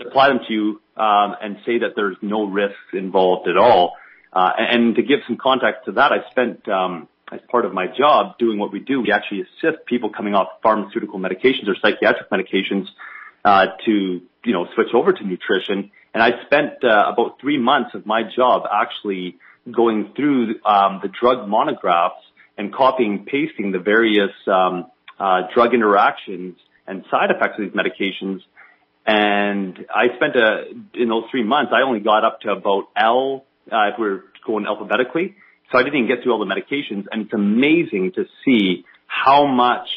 supply 0.02 0.28
them 0.28 0.40
to 0.46 0.52
you 0.52 0.80
um, 0.96 1.36
and 1.40 1.56
say 1.64 1.78
that 1.78 1.92
there's 1.96 2.16
no 2.22 2.44
risks 2.44 2.92
involved 2.92 3.48
at 3.48 3.56
all. 3.56 3.94
Uh, 4.32 4.50
and 4.56 4.94
to 4.96 5.02
give 5.02 5.20
some 5.26 5.36
context 5.36 5.84
to 5.86 5.92
that, 5.92 6.12
I 6.12 6.30
spent 6.30 6.66
um, 6.68 7.08
as 7.32 7.40
part 7.50 7.64
of 7.64 7.72
my 7.72 7.86
job 7.86 8.38
doing 8.38 8.58
what 8.58 8.72
we 8.72 8.80
do. 8.80 9.00
We 9.00 9.12
actually 9.12 9.42
assist 9.42 9.84
people 9.86 10.10
coming 10.10 10.34
off 10.34 10.48
pharmaceutical 10.62 11.18
medications 11.18 11.68
or 11.68 11.76
psychiatric 11.80 12.30
medications 12.30 12.86
uh, 13.44 13.66
to 13.84 14.20
you 14.44 14.52
know 14.52 14.66
switch 14.74 14.94
over 14.94 15.12
to 15.12 15.24
nutrition. 15.24 15.90
And 16.14 16.22
I 16.22 16.44
spent 16.46 16.84
uh, 16.84 17.12
about 17.12 17.40
three 17.40 17.58
months 17.58 17.90
of 17.94 18.06
my 18.06 18.22
job 18.36 18.62
actually 18.70 19.38
going 19.70 20.12
through 20.14 20.60
um, 20.64 21.00
the 21.02 21.08
drug 21.08 21.48
monographs 21.48 22.22
and 22.58 22.72
copying 22.72 23.18
and 23.18 23.26
pasting 23.26 23.72
the 23.72 23.78
various 23.78 24.32
um, 24.46 24.86
uh, 25.18 25.42
drug 25.54 25.72
interactions 25.72 26.56
and 26.86 27.04
side 27.10 27.30
effects 27.30 27.58
of 27.58 27.64
these 27.64 27.72
medications 27.72 28.40
And 29.06 29.78
I 29.92 30.14
spent 30.16 30.36
a, 30.36 30.64
in 30.94 31.08
those 31.08 31.24
three 31.30 31.44
months, 31.44 31.72
I 31.74 31.82
only 31.82 32.00
got 32.00 32.24
up 32.24 32.40
to 32.42 32.52
about 32.52 32.84
L, 32.96 33.44
uh, 33.70 33.88
if 33.92 33.98
we 33.98 34.06
are 34.06 34.24
going 34.46 34.66
alphabetically. 34.66 35.34
So 35.70 35.78
I 35.78 35.82
didn't 35.82 36.04
even 36.04 36.08
get 36.08 36.22
through 36.22 36.32
all 36.32 36.38
the 36.38 36.52
medications. 36.52 37.06
And 37.10 37.22
it's 37.22 37.34
amazing 37.34 38.12
to 38.16 38.24
see 38.44 38.84
how 39.06 39.46
much, 39.46 39.88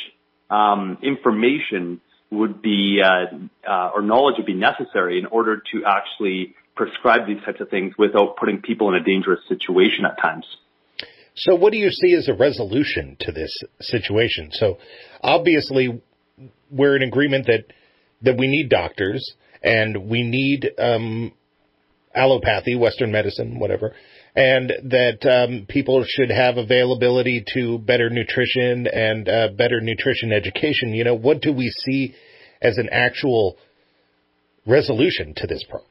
um, 0.49 0.97
information 1.03 2.01
would 2.31 2.61
be, 2.61 3.01
uh, 3.03 3.69
uh, 3.69 3.91
or 3.93 4.01
knowledge 4.01 4.35
would 4.37 4.45
be 4.45 4.53
necessary 4.53 5.19
in 5.19 5.25
order 5.27 5.61
to 5.71 5.83
actually 5.85 6.55
prescribe 6.75 7.27
these 7.27 7.41
types 7.45 7.61
of 7.61 7.69
things 7.69 7.93
without 7.97 8.37
putting 8.37 8.61
people 8.61 8.89
in 8.89 8.95
a 8.95 9.03
dangerous 9.03 9.39
situation 9.47 10.05
at 10.05 10.19
times. 10.21 10.45
So, 11.35 11.55
what 11.55 11.73
do 11.73 11.77
you 11.77 11.89
see 11.89 12.13
as 12.13 12.27
a 12.27 12.33
resolution 12.33 13.17
to 13.21 13.31
this 13.31 13.51
situation? 13.81 14.51
So, 14.53 14.77
obviously, 15.21 16.01
we're 16.71 16.95
in 16.95 17.03
agreement 17.03 17.47
that 17.47 17.65
that 18.21 18.37
we 18.37 18.47
need 18.47 18.69
doctors 18.69 19.33
and 19.61 20.09
we 20.09 20.23
need 20.23 20.69
um, 20.77 21.31
allopathy, 22.15 22.77
Western 22.77 23.11
medicine, 23.11 23.59
whatever, 23.59 23.93
and 24.35 24.71
that 24.83 25.25
um, 25.25 25.65
people 25.67 26.03
should 26.07 26.29
have 26.29 26.57
availability 26.57 27.43
to 27.53 27.79
better 27.79 28.09
nutrition 28.09 28.87
and 28.87 29.27
uh, 29.27 29.47
better 29.57 29.79
nutrition 29.81 30.31
education. 30.31 30.93
You 30.93 31.03
know, 31.03 31.15
what 31.15 31.41
do 31.41 31.53
we 31.53 31.69
see 31.69 32.13
as 32.61 32.77
an 32.77 32.89
actual 32.91 33.57
resolution 34.65 35.33
to 35.37 35.47
this 35.47 35.63
problem? 35.63 35.89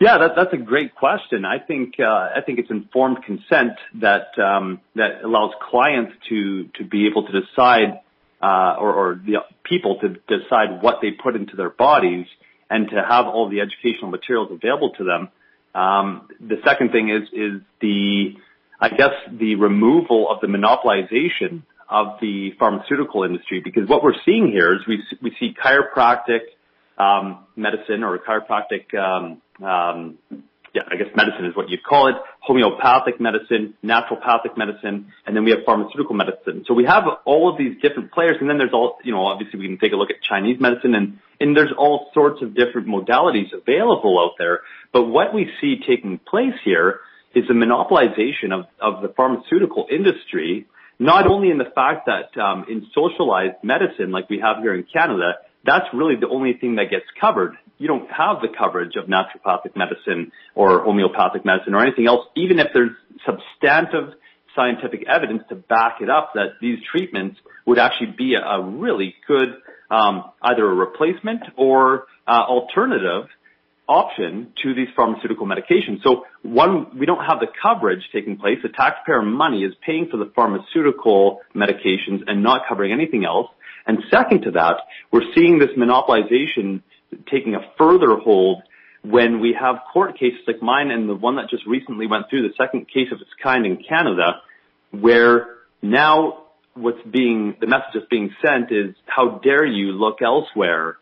Yeah, 0.00 0.18
that, 0.18 0.30
that's 0.36 0.52
a 0.52 0.58
great 0.64 0.94
question. 0.94 1.44
I 1.44 1.58
think 1.58 1.94
uh, 1.98 2.04
I 2.04 2.40
think 2.46 2.60
it's 2.60 2.70
informed 2.70 3.24
consent 3.24 3.72
that 4.00 4.28
um, 4.38 4.80
that 4.94 5.24
allows 5.24 5.50
clients 5.70 6.12
to 6.28 6.68
to 6.76 6.84
be 6.84 7.08
able 7.08 7.26
to 7.26 7.40
decide, 7.40 8.00
uh, 8.42 8.76
or, 8.78 8.92
or 8.92 9.14
the 9.24 9.36
people 9.64 9.98
to 10.00 10.08
decide 10.08 10.82
what 10.82 10.96
they 11.02 11.10
put 11.10 11.36
into 11.36 11.56
their 11.56 11.70
bodies, 11.70 12.26
and 12.70 12.88
to 12.90 12.96
have 12.96 13.26
all 13.26 13.48
the 13.48 13.60
educational 13.60 14.10
materials 14.10 14.50
available 14.52 14.90
to 14.98 15.04
them. 15.04 15.28
Um, 15.74 16.28
the 16.40 16.56
second 16.64 16.92
thing 16.92 17.10
is 17.10 17.28
is 17.32 17.60
the 17.80 18.34
I 18.80 18.88
guess 18.90 19.10
the 19.30 19.56
removal 19.56 20.30
of 20.30 20.40
the 20.40 20.46
monopolization 20.46 21.62
of 21.88 22.18
the 22.20 22.52
pharmaceutical 22.58 23.24
industry, 23.24 23.60
because 23.64 23.88
what 23.88 24.02
we're 24.02 24.20
seeing 24.24 24.48
here 24.48 24.74
is 24.74 24.80
we 24.86 25.02
we 25.22 25.34
see 25.40 25.54
chiropractic 25.54 26.40
um, 26.98 27.44
medicine 27.56 28.02
or 28.02 28.18
chiropractic, 28.18 28.94
um, 28.94 29.40
um, 29.66 30.18
yeah, 30.74 30.82
I 30.90 30.96
guess 30.96 31.08
medicine 31.16 31.46
is 31.46 31.56
what 31.56 31.68
you'd 31.70 31.82
call 31.82 32.08
it, 32.08 32.16
homeopathic 32.40 33.20
medicine, 33.20 33.74
naturopathic 33.82 34.56
medicine, 34.56 35.12
and 35.26 35.36
then 35.36 35.44
we 35.44 35.50
have 35.50 35.60
pharmaceutical 35.64 36.14
medicine. 36.14 36.64
So 36.66 36.74
we 36.74 36.84
have 36.84 37.04
all 37.24 37.50
of 37.50 37.58
these 37.58 37.80
different 37.80 38.12
players, 38.12 38.36
and 38.40 38.48
then 38.48 38.58
there's 38.58 38.72
all, 38.72 38.98
you 39.02 39.12
know, 39.12 39.26
obviously 39.26 39.58
we 39.58 39.66
can 39.66 39.78
take 39.78 39.92
a 39.92 39.96
look 39.96 40.10
at 40.10 40.16
Chinese 40.22 40.60
medicine, 40.60 40.94
and, 40.94 41.18
and 41.40 41.56
there's 41.56 41.72
all 41.76 42.10
sorts 42.12 42.42
of 42.42 42.54
different 42.54 42.86
modalities 42.86 43.52
available 43.52 44.18
out 44.20 44.36
there. 44.38 44.60
But 44.92 45.04
what 45.04 45.32
we 45.34 45.50
see 45.60 45.80
taking 45.86 46.18
place 46.18 46.54
here 46.64 47.00
is 47.34 47.44
the 47.48 47.54
monopolization 47.54 48.52
of, 48.52 48.66
of 48.80 49.02
the 49.02 49.08
pharmaceutical 49.14 49.86
industry, 49.90 50.66
not 50.98 51.26
only 51.26 51.50
in 51.50 51.58
the 51.58 51.70
fact 51.74 52.06
that 52.06 52.40
um, 52.40 52.66
in 52.68 52.86
socialized 52.94 53.56
medicine 53.62 54.10
like 54.10 54.28
we 54.28 54.40
have 54.40 54.58
here 54.58 54.74
in 54.74 54.84
Canada, 54.92 55.34
that's 55.64 55.86
really 55.92 56.16
the 56.16 56.28
only 56.28 56.54
thing 56.54 56.76
that 56.76 56.90
gets 56.90 57.04
covered. 57.20 57.56
You 57.78 57.86
don't 57.86 58.10
have 58.10 58.40
the 58.42 58.48
coverage 58.48 58.96
of 58.96 59.06
naturopathic 59.06 59.76
medicine 59.76 60.32
or 60.54 60.82
homeopathic 60.82 61.44
medicine 61.44 61.74
or 61.74 61.82
anything 61.82 62.06
else, 62.06 62.26
even 62.36 62.58
if 62.58 62.68
there's 62.74 62.90
substantive 63.24 64.14
scientific 64.54 65.06
evidence 65.08 65.42
to 65.48 65.54
back 65.54 65.98
it 66.00 66.10
up 66.10 66.32
that 66.34 66.58
these 66.60 66.78
treatments 66.90 67.38
would 67.66 67.78
actually 67.78 68.12
be 68.16 68.34
a, 68.34 68.60
really 68.60 69.14
good 69.26 69.48
um, 69.90 70.24
either 70.42 70.68
a 70.68 70.74
replacement 70.74 71.42
or 71.56 72.06
uh, 72.26 72.32
alternative 72.32 73.28
option 73.88 74.52
to 74.62 74.74
these 74.74 74.88
pharmaceutical 74.94 75.46
medications. 75.46 76.02
So 76.02 76.24
one, 76.42 76.98
we 76.98 77.06
don't 77.06 77.24
have 77.24 77.40
the 77.40 77.46
coverage 77.62 78.02
taking 78.12 78.36
place. 78.36 78.58
The 78.62 78.68
taxpayer 78.68 79.22
money 79.22 79.62
is 79.62 79.72
paying 79.84 80.08
for 80.10 80.18
the 80.18 80.30
pharmaceutical 80.34 81.40
medications 81.54 82.22
and 82.26 82.42
not 82.42 82.62
covering 82.68 82.92
anything 82.92 83.24
else. 83.24 83.48
And 83.86 83.98
second 84.10 84.42
to 84.42 84.50
that, 84.52 84.74
we're 85.10 85.22
seeing 85.34 85.58
this 85.58 85.70
monopolization 85.78 86.82
taking 87.30 87.54
a 87.54 87.60
further 87.76 88.16
hold 88.16 88.62
when 89.02 89.40
we 89.40 89.56
have 89.58 89.76
court 89.92 90.18
cases 90.18 90.40
like 90.46 90.60
mine 90.60 90.90
and 90.90 91.08
the 91.08 91.14
one 91.14 91.36
that 91.36 91.48
just 91.48 91.66
recently 91.66 92.06
went 92.06 92.28
through, 92.28 92.42
the 92.42 92.54
second 92.56 92.88
case 92.88 93.08
of 93.12 93.20
its 93.20 93.30
kind 93.42 93.64
in 93.64 93.82
Canada, 93.88 94.42
where 94.90 95.56
now 95.80 96.44
what's 96.74 97.02
being, 97.08 97.56
the 97.60 97.66
message 97.66 97.90
that's 97.94 98.06
being 98.10 98.34
sent 98.44 98.72
is, 98.72 98.94
how 99.06 99.38
dare 99.42 99.64
you 99.64 99.92
look 99.92 100.20
elsewhere, 100.22 100.96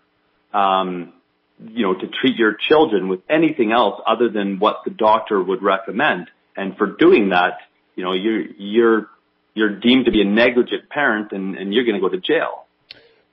um, 0.52 1.12
you 1.58 1.82
know, 1.82 1.94
to 1.94 2.06
treat 2.20 2.36
your 2.36 2.54
children 2.54 3.08
with 3.08 3.20
anything 3.30 3.72
else 3.72 4.00
other 4.06 4.28
than 4.28 4.58
what 4.58 4.82
the 4.84 4.90
doctor 4.90 5.42
would 5.42 5.62
recommend. 5.62 6.28
And 6.56 6.76
for 6.76 6.86
doing 6.86 7.30
that, 7.30 7.58
you 7.94 8.04
know, 8.04 8.12
you're, 8.12 8.44
you're, 8.58 9.06
you're 9.54 9.80
deemed 9.80 10.04
to 10.04 10.10
be 10.10 10.20
a 10.20 10.24
negligent 10.24 10.88
parent 10.90 11.32
and, 11.32 11.56
and 11.56 11.72
you're 11.72 11.84
going 11.84 11.94
to 11.94 12.00
go 12.00 12.10
to 12.10 12.20
jail. 12.20 12.65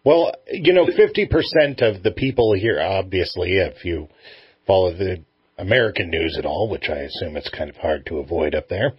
Well, 0.05 0.33
you 0.51 0.73
know, 0.73 0.85
50% 0.85 1.81
of 1.81 2.03
the 2.03 2.11
people 2.11 2.53
here, 2.53 2.81
obviously, 2.81 3.53
if 3.53 3.85
you 3.85 4.09
follow 4.67 4.91
the 4.93 5.23
American 5.57 6.09
news 6.09 6.35
at 6.37 6.45
all, 6.45 6.69
which 6.69 6.89
I 6.89 6.99
assume 6.99 7.37
it's 7.37 7.49
kind 7.49 7.69
of 7.69 7.77
hard 7.77 8.05
to 8.07 8.17
avoid 8.17 8.53
up 8.53 8.67
there, 8.67 8.93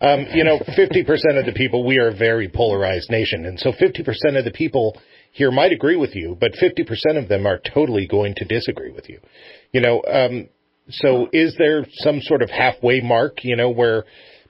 um, 0.00 0.26
you 0.32 0.44
know, 0.44 0.58
50% 0.78 1.38
of 1.38 1.46
the 1.46 1.54
people, 1.54 1.84
we 1.84 1.98
are 1.98 2.08
a 2.08 2.16
very 2.16 2.48
polarized 2.48 3.10
nation. 3.10 3.46
And 3.46 3.58
so 3.58 3.72
50% 3.72 4.38
of 4.38 4.44
the 4.44 4.52
people 4.52 4.96
here 5.32 5.50
might 5.50 5.72
agree 5.72 5.96
with 5.96 6.14
you, 6.14 6.36
but 6.38 6.52
50% 6.52 7.20
of 7.20 7.28
them 7.28 7.46
are 7.46 7.60
totally 7.74 8.06
going 8.06 8.34
to 8.36 8.44
disagree 8.44 8.92
with 8.92 9.08
you. 9.08 9.18
You 9.72 9.80
know, 9.80 10.02
um, 10.06 10.48
so 10.88 11.28
is 11.32 11.56
there 11.58 11.84
some 11.94 12.20
sort 12.20 12.42
of 12.42 12.50
halfway 12.50 13.00
mark, 13.00 13.42
you 13.42 13.56
know, 13.56 13.70
where 13.70 14.04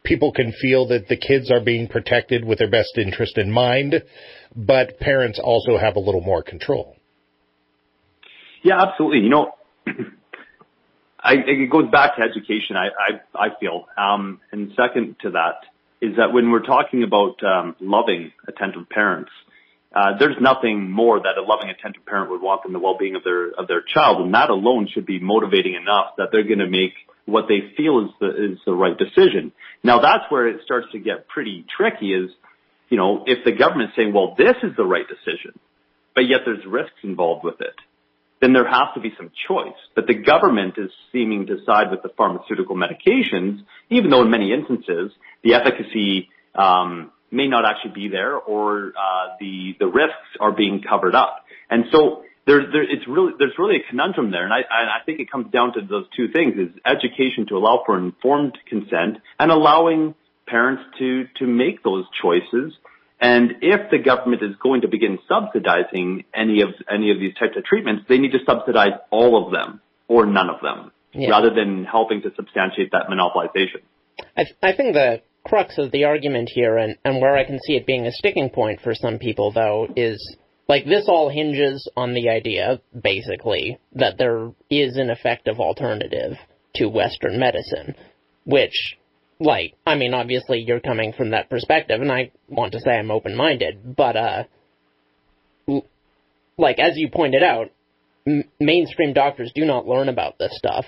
people 0.04 0.32
can 0.32 0.52
feel 0.52 0.86
that 0.88 1.08
the 1.08 1.16
kids 1.16 1.50
are 1.50 1.60
being 1.60 1.88
protected 1.88 2.44
with 2.44 2.58
their 2.58 2.70
best 2.70 2.96
interest 2.96 3.38
in 3.38 3.50
mind, 3.50 4.02
but 4.54 5.00
parents 5.00 5.40
also 5.42 5.78
have 5.78 5.96
a 5.96 6.00
little 6.00 6.20
more 6.20 6.42
control. 6.42 6.96
Yeah, 8.62 8.80
absolutely. 8.80 9.20
You 9.20 9.30
know, 9.30 9.52
I, 11.20 11.34
it 11.46 11.70
goes 11.70 11.90
back 11.90 12.16
to 12.16 12.22
education. 12.22 12.76
I 12.76 12.88
I, 12.88 13.46
I 13.46 13.48
feel, 13.58 13.86
um, 13.96 14.40
and 14.52 14.72
second 14.76 15.16
to 15.22 15.30
that 15.30 15.64
is 16.00 16.16
that 16.16 16.32
when 16.32 16.50
we're 16.50 16.62
talking 16.62 17.02
about 17.02 17.42
um, 17.42 17.76
loving, 17.80 18.32
attentive 18.46 18.88
parents, 18.90 19.30
uh, 19.94 20.18
there's 20.18 20.36
nothing 20.40 20.90
more 20.90 21.20
that 21.20 21.38
a 21.38 21.42
loving, 21.42 21.70
attentive 21.70 22.04
parent 22.04 22.30
would 22.30 22.42
want 22.42 22.64
than 22.64 22.72
the 22.72 22.80
well-being 22.80 23.14
of 23.14 23.22
their 23.22 23.50
of 23.52 23.68
their 23.68 23.82
child, 23.82 24.20
and 24.24 24.34
that 24.34 24.50
alone 24.50 24.88
should 24.92 25.06
be 25.06 25.20
motivating 25.20 25.74
enough 25.74 26.16
that 26.18 26.28
they're 26.32 26.42
going 26.44 26.58
to 26.58 26.68
make 26.68 26.92
what 27.26 27.46
they 27.48 27.72
feel 27.76 28.04
is 28.04 28.10
the 28.20 28.52
is 28.52 28.58
the 28.66 28.74
right 28.74 28.98
decision. 28.98 29.52
Now 29.84 30.00
that's 30.00 30.24
where 30.30 30.48
it 30.48 30.60
starts 30.64 30.88
to 30.92 30.98
get 30.98 31.28
pretty 31.28 31.64
tricky. 31.76 32.12
Is 32.12 32.30
you 32.88 32.96
know, 32.96 33.24
if 33.26 33.44
the 33.44 33.52
government's 33.52 33.94
saying, 33.96 34.12
well, 34.12 34.34
this 34.36 34.56
is 34.62 34.76
the 34.76 34.84
right 34.84 35.06
decision, 35.06 35.58
but 36.14 36.22
yet 36.22 36.40
there's 36.44 36.64
risks 36.66 36.98
involved 37.02 37.44
with 37.44 37.60
it, 37.60 37.74
then 38.40 38.52
there 38.52 38.68
has 38.68 38.88
to 38.94 39.00
be 39.00 39.14
some 39.16 39.30
choice. 39.48 39.78
But 39.94 40.06
the 40.06 40.14
government 40.14 40.74
is 40.76 40.90
seeming 41.12 41.46
to 41.46 41.58
side 41.64 41.90
with 41.90 42.02
the 42.02 42.10
pharmaceutical 42.16 42.76
medications, 42.76 43.60
even 43.90 44.10
though 44.10 44.22
in 44.22 44.30
many 44.30 44.52
instances 44.52 45.12
the 45.42 45.54
efficacy 45.54 46.28
um, 46.54 47.10
may 47.34 47.48
not 47.48 47.64
actually 47.64 47.92
be 47.92 48.08
there, 48.08 48.36
or 48.36 48.92
uh, 48.96 49.36
the 49.40 49.74
the 49.78 49.86
risks 49.86 50.30
are 50.40 50.52
being 50.52 50.82
covered 50.88 51.14
up. 51.14 51.44
And 51.70 51.84
so 51.92 52.22
there's 52.46 52.72
there, 52.72 52.82
it's 52.82 53.06
really 53.08 53.32
there's 53.38 53.54
really 53.58 53.76
a 53.76 53.88
conundrum 53.88 54.30
there, 54.30 54.44
and 54.44 54.52
I 54.52 54.60
I 54.70 55.04
think 55.04 55.20
it 55.20 55.30
comes 55.30 55.50
down 55.52 55.74
to 55.74 55.80
those 55.80 56.06
two 56.16 56.28
things: 56.32 56.54
is 56.56 56.80
education 56.86 57.46
to 57.48 57.56
allow 57.56 57.82
for 57.84 57.98
informed 57.98 58.56
consent 58.68 59.18
and 59.38 59.50
allowing 59.50 60.14
parents 60.46 60.82
to, 60.98 61.24
to 61.38 61.46
make 61.46 61.82
those 61.82 62.04
choices. 62.20 62.74
And 63.20 63.52
if 63.62 63.90
the 63.90 63.98
government 63.98 64.42
is 64.42 64.56
going 64.62 64.82
to 64.82 64.88
begin 64.88 65.18
subsidizing 65.28 66.24
any 66.34 66.60
of, 66.60 66.70
any 66.92 67.10
of 67.10 67.18
these 67.18 67.34
types 67.34 67.56
of 67.56 67.64
treatments, 67.64 68.04
they 68.08 68.18
need 68.18 68.32
to 68.32 68.40
subsidize 68.46 68.92
all 69.10 69.46
of 69.46 69.52
them 69.52 69.80
or 70.08 70.26
none 70.26 70.50
of 70.50 70.60
them 70.60 70.92
yeah. 71.12 71.30
rather 71.30 71.50
than 71.54 71.84
helping 71.84 72.22
to 72.22 72.30
substantiate 72.36 72.92
that 72.92 73.06
monopolization. 73.10 73.82
I, 74.36 74.44
th- 74.44 74.56
I 74.62 74.72
think 74.72 74.94
the 74.94 75.22
crux 75.44 75.78
of 75.78 75.90
the 75.92 76.04
argument 76.04 76.50
here 76.52 76.78
and, 76.78 76.96
and 77.04 77.20
where 77.20 77.36
I 77.36 77.44
can 77.44 77.58
see 77.66 77.74
it 77.74 77.86
being 77.86 78.06
a 78.06 78.12
sticking 78.12 78.50
point 78.50 78.80
for 78.80 78.94
some 78.94 79.18
people 79.18 79.52
though 79.52 79.88
is 79.96 80.36
like 80.68 80.86
this 80.86 81.04
all 81.08 81.28
hinges 81.28 81.88
on 81.96 82.14
the 82.14 82.30
idea, 82.30 82.80
basically, 82.98 83.78
that 83.92 84.16
there 84.16 84.50
is 84.70 84.96
an 84.96 85.10
effective 85.10 85.60
alternative 85.60 86.38
to 86.76 86.86
Western 86.86 87.38
medicine, 87.38 87.94
which 88.44 88.96
like, 89.40 89.74
I 89.86 89.94
mean, 89.96 90.14
obviously 90.14 90.60
you're 90.60 90.80
coming 90.80 91.12
from 91.12 91.30
that 91.30 91.50
perspective, 91.50 92.00
and 92.00 92.10
I 92.10 92.30
want 92.48 92.72
to 92.72 92.80
say 92.80 92.92
I'm 92.92 93.10
open-minded, 93.10 93.96
but, 93.96 94.16
uh, 94.16 94.44
like, 96.56 96.78
as 96.78 96.92
you 96.96 97.08
pointed 97.10 97.42
out, 97.42 97.70
m- 98.26 98.44
mainstream 98.60 99.12
doctors 99.12 99.52
do 99.54 99.64
not 99.64 99.86
learn 99.86 100.08
about 100.08 100.38
this 100.38 100.56
stuff, 100.56 100.84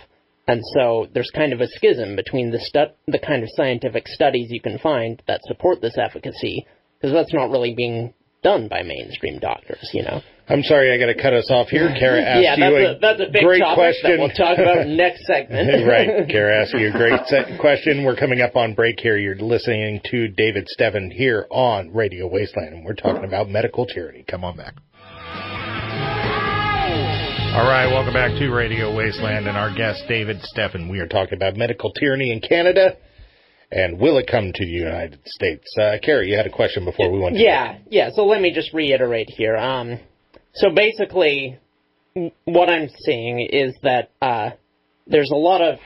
and 0.48 0.62
so 0.74 1.06
there's 1.12 1.30
kind 1.34 1.52
of 1.52 1.60
a 1.60 1.66
schism 1.68 2.16
between 2.16 2.50
the 2.50 2.60
stu- 2.60 2.94
the 3.06 3.18
kind 3.18 3.42
of 3.42 3.48
scientific 3.54 4.06
studies 4.08 4.48
you 4.50 4.60
can 4.60 4.78
find 4.78 5.22
that 5.26 5.40
support 5.44 5.80
this 5.80 5.96
efficacy, 5.98 6.66
because 7.00 7.12
that's 7.14 7.34
not 7.34 7.50
really 7.50 7.74
being 7.74 8.14
done 8.42 8.68
by 8.68 8.82
mainstream 8.82 9.38
doctors. 9.38 9.90
You 9.92 10.04
know. 10.04 10.20
I'm 10.48 10.62
sorry, 10.62 10.94
I 10.94 10.98
got 10.98 11.06
to 11.12 11.20
cut 11.20 11.32
us 11.34 11.50
off 11.50 11.68
here. 11.68 11.92
Kara 11.98 12.22
asked 12.22 12.42
yeah, 12.44 12.54
that's 12.56 12.70
you 12.72 12.86
a, 12.86 12.98
that's 13.00 13.20
a 13.20 13.32
big 13.32 13.42
great 13.42 13.58
topic 13.58 13.74
question. 13.76 14.10
that 14.12 14.18
we'll 14.20 14.28
talk 14.30 14.58
about 14.58 14.86
next 14.86 15.26
segment. 15.26 15.86
right, 15.88 16.28
Kara 16.28 16.62
asked 16.62 16.72
you 16.74 16.88
a 16.88 16.92
great 16.92 17.18
se- 17.26 17.58
question. 17.58 18.04
We're 18.04 18.14
coming 18.14 18.40
up 18.40 18.54
on 18.54 18.74
break 18.74 19.00
here. 19.00 19.16
You're 19.16 19.34
listening 19.34 20.00
to 20.12 20.28
David 20.28 20.68
Stephan 20.68 21.10
here 21.10 21.48
on 21.50 21.92
Radio 21.92 22.28
Wasteland, 22.28 22.74
and 22.74 22.84
we're 22.84 22.94
talking 22.94 23.24
about 23.24 23.48
medical 23.48 23.86
tyranny. 23.86 24.24
Come 24.30 24.44
on 24.44 24.56
back. 24.56 24.74
All 27.56 27.64
right, 27.64 27.86
welcome 27.86 28.12
back 28.12 28.38
to 28.38 28.50
Radio 28.50 28.94
Wasteland 28.94 29.48
and 29.48 29.56
our 29.56 29.74
guest 29.74 30.04
David 30.06 30.42
Stephan. 30.42 30.90
We 30.90 30.98
are 31.00 31.06
talking 31.06 31.38
about 31.38 31.56
medical 31.56 31.90
tyranny 31.90 32.30
in 32.30 32.40
Canada 32.46 32.98
and 33.72 33.98
will 33.98 34.18
it 34.18 34.28
come 34.30 34.52
to 34.54 34.62
the 34.62 34.70
United 34.70 35.20
States? 35.24 35.64
Uh, 35.80 35.96
Carrie, 36.02 36.28
you 36.28 36.36
had 36.36 36.46
a 36.46 36.50
question 36.50 36.84
before 36.84 37.10
we 37.10 37.18
went. 37.18 37.34
To 37.34 37.42
yeah, 37.42 37.78
yeah. 37.88 38.10
So 38.14 38.26
let 38.26 38.42
me 38.42 38.52
just 38.52 38.74
reiterate 38.74 39.30
here. 39.30 39.56
Um, 39.56 39.98
so 40.52 40.68
basically, 40.68 41.58
what 42.44 42.68
I'm 42.68 42.90
seeing 43.06 43.48
is 43.50 43.74
that 43.82 44.10
uh, 44.20 44.50
there's 45.06 45.30
a 45.32 45.38
lot 45.38 45.62
of 45.62 45.78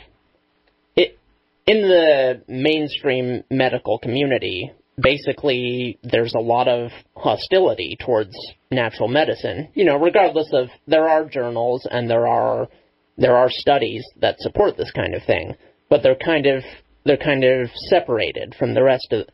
it 0.97 1.21
in 1.69 1.83
the 1.83 2.43
mainstream 2.49 3.45
medical 3.49 4.01
community. 4.01 4.73
Basically, 5.01 5.99
there's 6.03 6.35
a 6.35 6.41
lot 6.41 6.69
of 6.69 6.91
hostility 7.17 7.97
towards 8.01 8.35
natural 8.71 9.09
medicine. 9.09 9.69
You 9.75 9.85
know, 9.85 9.97
regardless 9.97 10.51
of 10.53 10.69
there 10.87 11.09
are 11.09 11.25
journals 11.29 11.87
and 11.91 12.09
there 12.11 12.27
are 12.27 12.69
there 13.17 13.37
are 13.37 13.51
studies 13.51 14.05
that 14.21 14.41
support 14.41 14.77
this 14.77 14.91
kind 14.93 15.15
of 15.15 15.23
thing, 15.25 15.55
but 15.89 16.03
they're 16.03 16.17
kind 16.17 16.47
of 16.47 16.63
they're 17.05 17.17
kind 17.17 17.45
of 17.45 17.71
separated 17.89 18.55
from 18.59 18.75
the 18.75 18.83
rest 18.83 19.13
of 19.13 19.27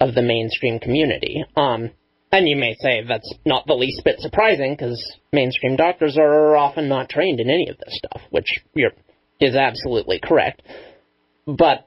of 0.00 0.14
the 0.14 0.22
mainstream 0.22 0.78
community. 0.78 1.44
Um, 1.56 1.90
and 2.32 2.48
you 2.48 2.56
may 2.56 2.74
say 2.80 3.04
that's 3.06 3.32
not 3.44 3.66
the 3.66 3.74
least 3.74 4.02
bit 4.04 4.18
surprising 4.18 4.74
because 4.74 5.00
mainstream 5.32 5.76
doctors 5.76 6.16
are 6.18 6.56
often 6.56 6.88
not 6.88 7.10
trained 7.10 7.40
in 7.40 7.50
any 7.50 7.68
of 7.68 7.76
this 7.78 7.98
stuff, 7.98 8.22
which 8.30 8.64
is 9.38 9.54
absolutely 9.54 10.18
correct. 10.18 10.62
But 11.46 11.86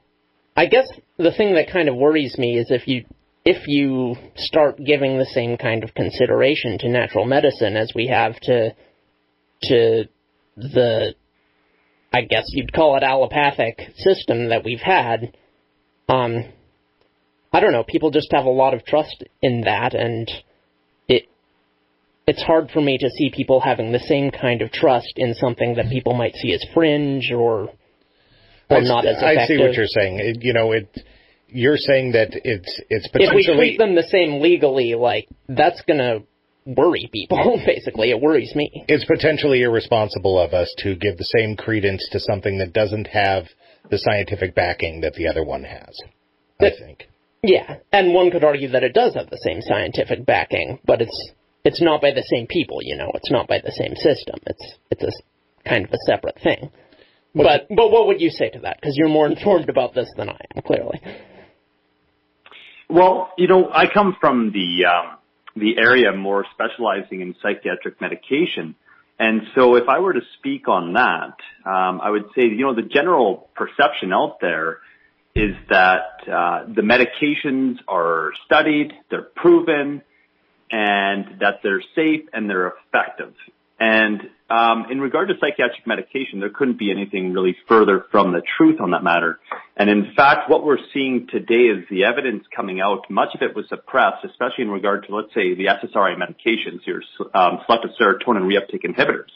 I 0.56 0.66
guess 0.66 0.86
the 1.18 1.32
thing 1.32 1.54
that 1.54 1.70
kind 1.70 1.88
of 1.88 1.96
worries 1.96 2.38
me 2.38 2.58
is 2.58 2.70
if 2.70 2.86
you 2.86 3.04
if 3.46 3.68
you 3.68 4.16
start 4.34 4.76
giving 4.84 5.18
the 5.18 5.24
same 5.24 5.56
kind 5.56 5.84
of 5.84 5.94
consideration 5.94 6.78
to 6.78 6.88
natural 6.88 7.24
medicine 7.24 7.76
as 7.76 7.92
we 7.94 8.08
have 8.08 8.38
to 8.40 8.74
to 9.62 10.04
the 10.56 11.14
I 12.12 12.22
guess 12.22 12.46
you'd 12.48 12.72
call 12.72 12.96
it 12.96 13.04
allopathic 13.04 13.78
system 13.96 14.48
that 14.48 14.64
we've 14.64 14.80
had, 14.80 15.36
um, 16.08 16.44
I 17.52 17.60
don't 17.60 17.72
know, 17.72 17.84
people 17.84 18.10
just 18.10 18.32
have 18.32 18.46
a 18.46 18.50
lot 18.50 18.74
of 18.74 18.84
trust 18.84 19.22
in 19.40 19.62
that 19.62 19.94
and 19.94 20.28
it 21.06 21.28
it's 22.26 22.42
hard 22.42 22.70
for 22.72 22.80
me 22.80 22.98
to 22.98 23.10
see 23.10 23.30
people 23.30 23.60
having 23.60 23.92
the 23.92 24.00
same 24.00 24.32
kind 24.32 24.60
of 24.60 24.72
trust 24.72 25.12
in 25.14 25.34
something 25.34 25.76
that 25.76 25.88
people 25.88 26.14
might 26.14 26.34
see 26.34 26.52
as 26.52 26.64
fringe 26.74 27.30
or 27.30 27.70
or 28.68 28.78
I, 28.78 28.80
not 28.80 29.06
as 29.06 29.18
effective. 29.18 29.38
I 29.38 29.46
see 29.46 29.58
what 29.58 29.74
you're 29.74 29.86
saying. 29.86 30.18
It, 30.18 30.42
you 30.42 30.52
know, 30.52 30.72
it 30.72 30.88
you're 31.48 31.76
saying 31.76 32.12
that 32.12 32.30
it's 32.32 32.80
it's 32.90 33.08
potentially 33.08 33.42
if 33.42 33.48
we 33.48 33.56
treat 33.56 33.78
them 33.78 33.94
the 33.94 34.02
same 34.02 34.40
legally, 34.40 34.94
like 34.94 35.28
that's 35.48 35.80
gonna 35.82 36.20
worry 36.66 37.08
people. 37.12 37.60
Basically, 37.66 38.10
it 38.10 38.20
worries 38.20 38.54
me. 38.54 38.84
It's 38.88 39.04
potentially 39.04 39.62
irresponsible 39.62 40.38
of 40.38 40.52
us 40.52 40.74
to 40.78 40.96
give 40.96 41.16
the 41.16 41.30
same 41.38 41.56
credence 41.56 42.08
to 42.12 42.20
something 42.20 42.58
that 42.58 42.72
doesn't 42.72 43.06
have 43.08 43.44
the 43.90 43.98
scientific 43.98 44.54
backing 44.54 45.02
that 45.02 45.14
the 45.14 45.28
other 45.28 45.44
one 45.44 45.64
has. 45.64 45.96
I 46.60 46.70
think. 46.70 47.08
Yeah, 47.42 47.76
and 47.92 48.14
one 48.14 48.30
could 48.30 48.42
argue 48.42 48.68
that 48.70 48.82
it 48.82 48.94
does 48.94 49.14
have 49.14 49.30
the 49.30 49.40
same 49.44 49.60
scientific 49.60 50.26
backing, 50.26 50.80
but 50.84 51.00
it's 51.00 51.30
it's 51.64 51.82
not 51.82 52.00
by 52.00 52.10
the 52.10 52.22
same 52.22 52.46
people. 52.46 52.78
You 52.82 52.96
know, 52.96 53.10
it's 53.14 53.30
not 53.30 53.46
by 53.46 53.60
the 53.62 53.72
same 53.72 53.94
system. 53.94 54.40
It's 54.46 54.74
it's 54.90 55.02
a 55.04 55.68
kind 55.68 55.84
of 55.84 55.92
a 55.92 55.98
separate 56.06 56.40
thing. 56.42 56.70
What's 57.32 57.66
but 57.68 57.76
but 57.76 57.90
what 57.90 58.06
would 58.08 58.20
you 58.20 58.30
say 58.30 58.50
to 58.50 58.60
that? 58.60 58.78
Because 58.80 58.96
you're 58.96 59.08
more 59.08 59.26
informed 59.26 59.68
about 59.68 59.94
this 59.94 60.08
than 60.16 60.30
I 60.30 60.40
am, 60.56 60.62
clearly. 60.62 61.00
Well, 62.88 63.32
you 63.36 63.48
know, 63.48 63.70
I 63.72 63.86
come 63.92 64.16
from 64.20 64.52
the 64.52 64.86
um, 64.86 65.18
the 65.56 65.78
area 65.78 66.12
more 66.12 66.44
specializing 66.52 67.20
in 67.20 67.34
psychiatric 67.42 68.00
medication. 68.00 68.74
And 69.18 69.42
so 69.54 69.76
if 69.76 69.88
I 69.88 69.98
were 70.00 70.12
to 70.12 70.20
speak 70.38 70.68
on 70.68 70.92
that, 70.92 71.36
um, 71.64 72.00
I 72.02 72.10
would 72.10 72.26
say, 72.34 72.42
you 72.42 72.66
know, 72.66 72.74
the 72.74 72.82
general 72.82 73.48
perception 73.54 74.12
out 74.12 74.38
there 74.40 74.80
is 75.34 75.54
that 75.70 76.20
uh, 76.30 76.64
the 76.66 76.82
medications 76.82 77.76
are 77.88 78.32
studied, 78.44 78.92
they're 79.10 79.22
proven, 79.22 80.02
and 80.70 81.40
that 81.40 81.60
they're 81.62 81.82
safe 81.94 82.28
and 82.32 82.48
they're 82.48 82.74
effective. 82.88 83.34
And 83.78 84.20
um, 84.48 84.86
in 84.90 85.00
regard 85.00 85.28
to 85.28 85.34
psychiatric 85.34 85.86
medication, 85.86 86.40
there 86.40 86.50
couldn't 86.50 86.78
be 86.78 86.90
anything 86.90 87.32
really 87.32 87.56
further 87.68 88.04
from 88.10 88.32
the 88.32 88.42
truth 88.56 88.80
on 88.80 88.92
that 88.92 89.02
matter. 89.02 89.38
And 89.76 89.90
in 89.90 90.12
fact, 90.16 90.48
what 90.48 90.64
we're 90.64 90.78
seeing 90.94 91.26
today 91.30 91.66
is 91.66 91.84
the 91.90 92.04
evidence 92.04 92.44
coming 92.54 92.80
out. 92.80 93.10
Much 93.10 93.34
of 93.34 93.42
it 93.42 93.54
was 93.54 93.66
suppressed, 93.68 94.24
especially 94.24 94.64
in 94.64 94.70
regard 94.70 95.06
to, 95.06 95.14
let's 95.14 95.34
say, 95.34 95.54
the 95.54 95.66
SSRI 95.66 96.16
medications, 96.16 96.86
your 96.86 97.02
um, 97.34 97.58
selective 97.66 97.90
serotonin 98.00 98.48
reuptake 98.48 98.84
inhibitors. 98.84 99.30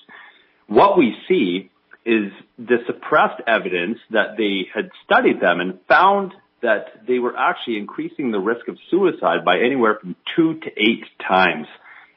What 0.69 0.97
we 0.97 1.17
see 1.29 1.71
is 2.07 2.33
the 2.59 2.79
suppressed 2.87 3.43
evidence 3.47 3.99
that 4.11 4.37
they 4.39 4.69
had 4.73 4.91
studied 5.05 5.41
them 5.41 5.61
and 5.61 5.81
found 5.89 6.33
that 6.63 7.07
they 7.07 7.19
were 7.19 7.37
actually 7.37 7.77
increasing 7.77 8.31
the 8.31 8.39
risk 8.39 8.69
of 8.69 8.77
suicide 8.91 9.45
by 9.45 9.59
anywhere 9.59 9.99
from 10.01 10.15
two 10.37 10.55
to 10.61 10.71
eight 10.77 11.05
times. 11.27 11.67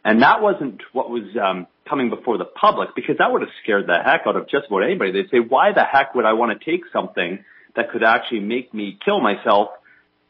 And 0.06 0.22
that 0.22 0.42
wasn't 0.42 0.82
what 0.92 1.10
was 1.10 1.24
um, 1.42 1.68
coming 1.88 2.10
before 2.10 2.38
the 2.38 2.46
public 2.46 2.90
because 2.96 3.16
that 3.20 3.32
would 3.32 3.42
have 3.42 3.52
scared 3.64 3.88
the 3.88 3.98
heck 4.04 4.22
out 4.28 4.36
of 4.36 4.50
just 4.50 4.68
about 4.68 4.84
anybody. 4.84 5.12
They'd 5.12 5.30
say, 5.30 5.40
why 5.40 5.72
the 5.74 5.84
heck 5.84 6.14
would 6.16 6.26
I 6.26 6.34
want 6.34 6.60
to 6.60 6.72
take 6.72 6.82
something 6.92 7.44
that 7.76 7.92
could 7.92 8.04
actually 8.04 8.42
make 8.42 8.74
me 8.74 8.98
kill 9.04 9.22
myself 9.22 9.70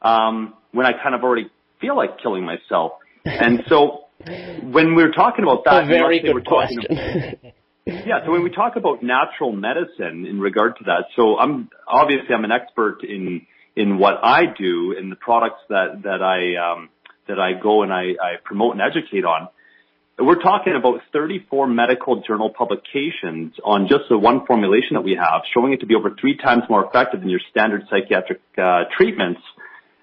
um, 0.02 0.54
when 0.72 0.86
I 0.86 0.92
kind 0.94 1.16
of 1.16 1.24
already 1.24 1.50
feel 1.82 1.96
like 1.96 2.22
killing 2.22 2.46
myself? 2.46 2.94
And 3.26 3.64
so 3.68 4.06
when 4.62 4.96
we 4.96 5.04
are 5.04 5.12
talking 5.12 5.44
about 5.44 5.64
that, 5.66 5.86
a 5.86 5.88
very 5.88 6.20
good 6.20 6.46
question. 6.46 6.84
yeah, 7.86 8.24
so 8.26 8.32
when 8.32 8.44
we 8.44 8.50
talk 8.50 8.76
about 8.76 9.02
natural 9.02 9.52
medicine 9.52 10.26
in 10.26 10.40
regard 10.40 10.78
to 10.78 10.84
that, 10.86 11.06
so 11.16 11.38
I'm 11.38 11.70
obviously 11.88 12.34
I'm 12.36 12.46
an 12.46 12.52
expert 12.52 13.04
in 13.04 13.46
in 13.76 13.98
what 13.98 14.16
I 14.24 14.44
do 14.58 14.94
in 14.98 15.10
the 15.10 15.16
products 15.16 15.62
that 15.70 16.04
that 16.04 16.22
I 16.22 16.74
um, 16.74 16.90
that 17.28 17.40
I 17.40 17.54
go 17.62 17.84
and 17.84 17.92
I, 17.92 18.12
I 18.22 18.36
promote 18.44 18.74
and 18.74 18.82
educate 18.82 19.26
on. 19.26 19.48
We're 20.20 20.42
talking 20.42 20.76
about 20.76 21.02
34 21.12 21.68
medical 21.68 22.22
journal 22.22 22.52
publications 22.52 23.56
on 23.64 23.88
just 23.88 24.04
the 24.10 24.18
one 24.18 24.46
formulation 24.46 24.94
that 24.94 25.02
we 25.02 25.16
have, 25.16 25.42
showing 25.54 25.74
it 25.74 25.80
to 25.80 25.88
be 25.88 25.96
over 25.96 26.16
three 26.20 26.38
times 26.38 26.64
more 26.70 26.86
effective 26.86 27.22
than 27.22 27.30
your 27.30 27.42
standard 27.50 27.84
psychiatric 27.90 28.42
uh, 28.58 28.84
treatments 28.96 29.42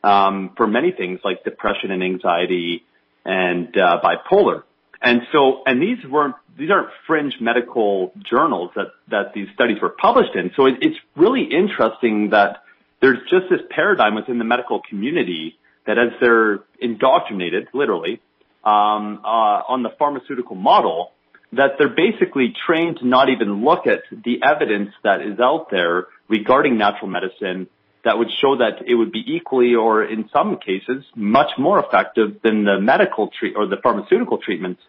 um, 0.02 0.50
for 0.56 0.66
many 0.66 0.90
things 0.90 1.20
like 1.22 1.44
depression 1.44 1.92
and 1.92 2.02
anxiety 2.02 2.82
and 3.24 3.68
uh, 3.76 4.00
bipolar. 4.02 4.64
And 5.00 5.22
so, 5.32 5.62
and 5.64 5.80
these 5.80 6.04
weren't 6.04 6.34
these 6.58 6.70
aren't 6.70 6.90
fringe 7.06 7.34
medical 7.40 8.12
journals 8.28 8.70
that 8.74 8.88
that 9.08 9.32
these 9.34 9.46
studies 9.54 9.78
were 9.80 9.90
published 9.90 10.34
in. 10.34 10.50
So 10.56 10.66
it, 10.66 10.74
it's 10.82 10.98
really 11.16 11.44
interesting 11.44 12.30
that 12.30 12.64
there's 13.00 13.18
just 13.30 13.48
this 13.48 13.60
paradigm 13.70 14.14
within 14.14 14.38
the 14.38 14.44
medical 14.44 14.82
community 14.88 15.56
that 15.86 15.98
as 15.98 16.12
they're 16.20 16.60
indoctrinated, 16.80 17.68
literally, 17.72 18.20
um, 18.64 19.20
uh, 19.24 19.62
on 19.68 19.82
the 19.82 19.90
pharmaceutical 19.98 20.56
model 20.56 21.12
that 21.52 21.72
they're 21.78 21.88
basically 21.88 22.54
trained 22.66 22.98
to 22.98 23.06
not 23.06 23.28
even 23.28 23.64
look 23.64 23.86
at 23.86 24.02
the 24.24 24.40
evidence 24.44 24.90
that 25.02 25.20
is 25.20 25.40
out 25.40 25.66
there 25.70 26.06
regarding 26.28 26.78
natural 26.78 27.08
medicine 27.08 27.66
that 28.04 28.16
would 28.16 28.28
show 28.40 28.56
that 28.56 28.86
it 28.86 28.94
would 28.94 29.12
be 29.12 29.22
equally 29.26 29.74
or 29.74 30.04
in 30.04 30.28
some 30.32 30.58
cases 30.58 31.04
much 31.14 31.50
more 31.58 31.84
effective 31.84 32.40
than 32.42 32.64
the 32.64 32.80
medical 32.80 33.30
treat 33.38 33.54
or 33.56 33.66
the 33.66 33.76
pharmaceutical 33.82 34.38
treatments 34.38 34.80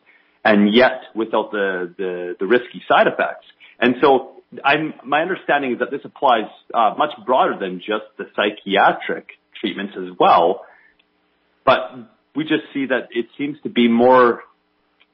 and 0.46 0.74
yet 0.74 1.04
without 1.16 1.52
the, 1.52 1.94
the, 1.98 2.36
the 2.40 2.46
risky 2.46 2.82
side 2.88 3.08
effects. 3.08 3.46
And 3.80 3.96
so 4.02 4.44
I'm, 4.64 4.94
my 5.06 5.22
understanding 5.22 5.74
is 5.74 5.80
that 5.80 5.92
this 5.92 6.02
applies 6.04 6.50
uh, 6.74 6.94
much 6.98 7.12
broader 7.26 7.58
than 7.60 7.80
just 7.80 8.06
the 8.18 8.26
psychiatric 8.36 9.28
treatments 9.60 9.94
as 9.98 10.16
well. 10.20 10.66
But 11.66 11.92
we 12.36 12.44
just 12.44 12.64
see 12.74 12.86
that 12.88 13.10
it 13.12 13.28
seems 13.38 13.58
to 13.64 13.70
be 13.70 13.88
more 13.88 14.44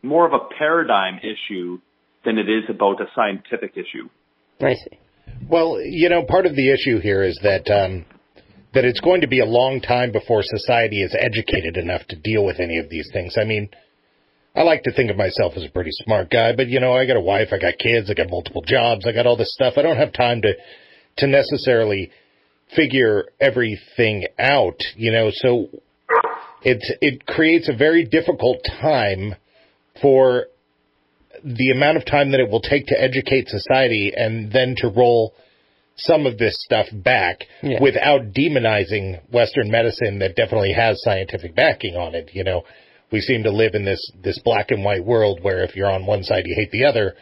more 0.03 0.25
of 0.25 0.33
a 0.33 0.53
paradigm 0.57 1.19
issue 1.19 1.79
than 2.23 2.37
it 2.37 2.47
is 2.49 2.63
about 2.69 3.01
a 3.01 3.05
scientific 3.15 3.71
issue. 3.75 4.09
I 4.61 4.75
see. 4.75 4.99
Well, 5.49 5.79
you 5.81 6.09
know, 6.09 6.23
part 6.23 6.45
of 6.45 6.55
the 6.55 6.71
issue 6.71 6.99
here 6.99 7.23
is 7.23 7.39
that 7.43 7.69
um, 7.69 8.05
that 8.73 8.85
it's 8.85 8.99
going 8.99 9.21
to 9.21 9.27
be 9.27 9.39
a 9.39 9.45
long 9.45 9.81
time 9.81 10.11
before 10.11 10.41
society 10.43 11.01
is 11.01 11.15
educated 11.17 11.77
enough 11.77 12.05
to 12.09 12.15
deal 12.15 12.45
with 12.45 12.59
any 12.59 12.77
of 12.77 12.89
these 12.89 13.09
things. 13.11 13.35
I 13.39 13.45
mean, 13.45 13.69
I 14.55 14.63
like 14.63 14.83
to 14.83 14.93
think 14.93 15.11
of 15.11 15.17
myself 15.17 15.53
as 15.55 15.63
a 15.63 15.69
pretty 15.69 15.91
smart 15.91 16.29
guy, 16.29 16.55
but 16.55 16.67
you 16.67 16.79
know, 16.79 16.93
I 16.93 17.05
got 17.05 17.17
a 17.17 17.21
wife, 17.21 17.49
I 17.51 17.59
got 17.59 17.77
kids, 17.77 18.09
I 18.09 18.13
got 18.13 18.29
multiple 18.29 18.63
jobs, 18.65 19.05
I 19.05 19.11
got 19.11 19.27
all 19.27 19.37
this 19.37 19.53
stuff. 19.53 19.75
I 19.77 19.81
don't 19.81 19.97
have 19.97 20.13
time 20.13 20.41
to 20.41 20.53
to 21.17 21.27
necessarily 21.27 22.11
figure 22.75 23.25
everything 23.39 24.25
out, 24.37 24.79
you 24.95 25.11
know. 25.11 25.29
So 25.31 25.69
it 26.63 26.83
it 27.01 27.25
creates 27.25 27.69
a 27.69 27.75
very 27.75 28.03
difficult 28.03 28.57
time 28.81 29.35
for 30.01 30.47
the 31.43 31.71
amount 31.71 31.97
of 31.97 32.05
time 32.05 32.31
that 32.31 32.39
it 32.39 32.49
will 32.49 32.61
take 32.61 32.87
to 32.87 32.99
educate 32.99 33.47
society 33.47 34.11
and 34.15 34.51
then 34.51 34.75
to 34.77 34.87
roll 34.89 35.33
some 35.95 36.25
of 36.25 36.37
this 36.37 36.55
stuff 36.63 36.87
back 36.91 37.45
Yeah. 37.61 37.81
without 37.81 38.33
demonizing 38.33 39.19
Western 39.31 39.69
medicine 39.71 40.19
that 40.19 40.35
definitely 40.35 40.73
has 40.73 41.01
scientific 41.01 41.55
backing 41.55 41.95
on 41.95 42.13
it. 42.15 42.29
You 42.33 42.43
know, 42.43 42.63
we 43.11 43.19
seem 43.21 43.43
to 43.43 43.51
live 43.51 43.73
in 43.73 43.85
this 43.85 44.11
this 44.23 44.39
black 44.39 44.71
and 44.71 44.83
white 44.83 45.03
world 45.05 45.39
where 45.41 45.63
if 45.63 45.75
you're 45.75 45.89
on 45.91 46.05
one 46.05 46.23
side 46.23 46.43
you 46.45 46.55
hate 46.55 46.71
the 46.71 46.85
other. 46.85 47.15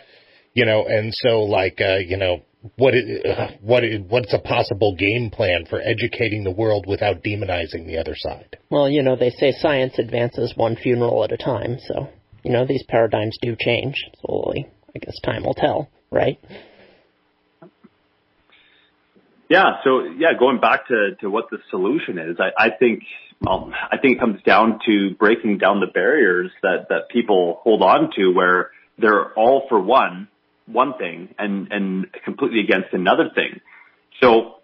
You 0.54 0.66
know, 0.66 0.86
and 0.86 1.14
so 1.14 1.42
like 1.44 1.82
uh, 1.82 1.98
you 1.98 2.18
know 2.18 2.42
what 2.78 2.94
it, 2.94 3.26
uh, 3.26 3.48
what 3.62 3.84
it, 3.84 4.02
what's 4.04 4.34
a 4.34 4.40
possible 4.40 4.96
game 4.96 5.30
plan 5.30 5.66
for 5.70 5.80
educating 5.82 6.44
the 6.44 6.52
world 6.52 6.86
without 6.88 7.24
demonizing 7.24 7.88
the 7.88 7.98
other 7.98 8.16
side? 8.16 8.58
Well, 8.70 8.90
you 8.90 9.04
know, 9.04 9.16
they 9.16 9.30
say 9.32 9.52
science 9.52 10.00
advances 10.00 10.54
one 10.56 10.76
funeral 10.76 11.24
at 11.24 11.32
a 11.32 11.38
time, 11.38 11.78
so, 11.88 12.10
you 12.44 12.52
know, 12.52 12.66
these 12.66 12.84
paradigms 12.88 13.38
do 13.42 13.56
change 13.60 14.04
slowly. 14.22 14.68
I 14.96 15.00
guess 15.00 15.20
time 15.24 15.44
will 15.44 15.54
tell, 15.54 15.90
right? 16.10 16.40
Yeah. 19.50 19.78
So 19.84 20.04
yeah, 20.18 20.30
going 20.38 20.60
back 20.60 20.88
to, 20.88 21.16
to 21.22 21.30
what 21.30 21.50
the 21.52 21.58
solution 21.70 22.18
is, 22.18 22.38
I, 22.40 22.66
I 22.66 22.70
think 22.78 23.04
um, 23.48 23.74
I 23.92 23.98
think 23.98 24.18
it 24.18 24.20
comes 24.20 24.42
down 24.44 24.80
to 24.88 25.14
breaking 25.20 25.58
down 25.58 25.82
the 25.82 25.92
barriers 25.94 26.52
that, 26.64 26.88
that 26.90 27.10
people 27.10 27.60
hold 27.64 27.82
on 27.82 28.10
to 28.16 28.30
where 28.30 28.72
they're 28.98 29.34
all 29.34 29.66
for 29.68 29.80
one 29.80 30.30
one 30.66 30.98
thing 30.98 31.34
and, 31.38 31.72
and 31.72 32.08
completely 32.24 32.60
against 32.62 32.94
another 32.94 33.30
thing. 33.34 33.62
So, 34.22 34.56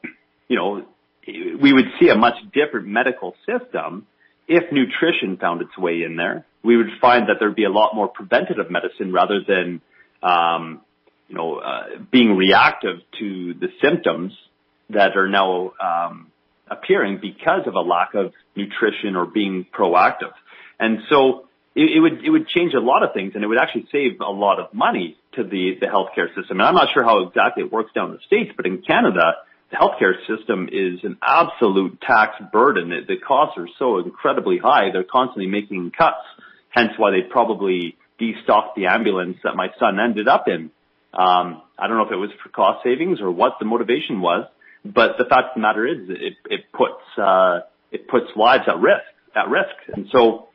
you 0.48 0.56
know, 0.56 0.86
we 1.28 1.74
would 1.74 1.86
see 2.00 2.10
a 2.10 2.16
much 2.16 2.36
different 2.54 2.88
medical 2.88 3.36
system 3.46 4.08
if 4.48 4.64
nutrition 4.72 5.38
found 5.38 5.62
its 5.62 5.78
way 5.78 6.02
in 6.04 6.16
there. 6.16 6.46
We 6.64 6.78
would 6.78 6.90
find 7.00 7.30
that 7.30 7.36
there'd 7.40 7.56
be 7.56 7.66
a 7.66 7.72
lot 7.72 7.96
more 7.96 8.08
preventative 8.08 8.70
medicine 8.70 9.14
rather 9.14 9.40
than, 9.48 9.82
um, 10.22 10.82
you 11.28 11.36
know, 11.36 11.58
uh, 11.58 12.00
being 12.12 12.36
reactive 12.36 12.98
to 13.20 13.54
the 13.54 13.68
symptoms 13.82 14.34
that 14.90 15.16
are 15.16 15.30
now 15.30 15.72
um, 15.82 16.32
appearing 16.70 17.20
because 17.22 17.68
of 17.68 17.76
a 17.76 17.80
lack 17.80 18.14
of 18.14 18.34
nutrition 18.56 19.16
or 19.16 19.26
being 19.26 19.66
proactive. 19.74 20.34
And 20.80 21.00
so 21.10 21.48
it, 21.76 21.98
it 21.98 22.00
would 22.00 22.24
it 22.24 22.30
would 22.30 22.48
change 22.48 22.74
a 22.74 22.80
lot 22.80 23.04
of 23.04 23.14
things, 23.14 23.34
and 23.36 23.44
it 23.44 23.48
would 23.48 23.58
actually 23.58 23.88
save 23.92 24.20
a 24.20 24.32
lot 24.32 24.60
of 24.60 24.74
money 24.74 25.18
to 25.34 25.44
the 25.44 25.78
the 25.80 25.88
healthcare 25.88 26.28
system. 26.36 26.60
And 26.60 26.64
I'm 26.64 26.76
not 26.76 26.90
sure 26.94 27.04
how 27.04 27.28
exactly 27.28 27.64
it 27.64 27.72
works 27.72 27.92
down 27.94 28.10
in 28.10 28.16
the 28.16 28.22
states, 28.26 28.52
but 28.56 28.66
in 28.66 28.82
Canada, 28.82 29.36
the 29.72 29.78
healthcare 29.78 30.16
system 30.28 30.68
is 30.72 31.00
an 31.04 31.18
absolute 31.22 32.02
tax 32.02 32.36
burden. 32.52 32.90
The, 32.90 33.16
the 33.16 33.20
costs 33.20 33.58
are 33.58 33.68
so 33.80 34.00
incredibly 34.00 34.58
high; 34.58 34.92
they're 34.92 35.04
constantly 35.04 35.48
making 35.48 35.92
cuts. 35.98 36.26
Hence, 36.70 36.92
why 36.98 37.12
they 37.12 37.22
probably 37.22 37.98
destocked 38.20 38.76
the 38.76 38.88
ambulance 38.88 39.38
that 39.44 39.56
my 39.56 39.70
son 39.80 40.00
ended 40.00 40.28
up 40.28 40.48
in. 40.48 40.72
Um, 41.14 41.62
I 41.78 41.88
don't 41.88 41.98
know 41.98 42.06
if 42.06 42.12
it 42.12 42.18
was 42.18 42.30
for 42.42 42.50
cost 42.50 42.84
savings 42.84 43.20
or 43.20 43.32
what 43.32 43.54
the 43.60 43.66
motivation 43.66 44.22
was, 44.22 44.48
but 44.86 45.18
the 45.18 45.26
fact 45.26 45.50
of 45.50 45.56
the 45.56 45.62
matter 45.62 45.86
is, 45.86 46.10
it, 46.10 46.34
it 46.50 46.72
puts 46.72 47.02
uh, 47.18 47.62
it 47.92 48.08
puts 48.08 48.28
lives 48.36 48.64
at 48.68 48.80
risk 48.80 49.04
at 49.36 49.50
risk, 49.50 49.76
and 49.94 50.08
so 50.12 50.50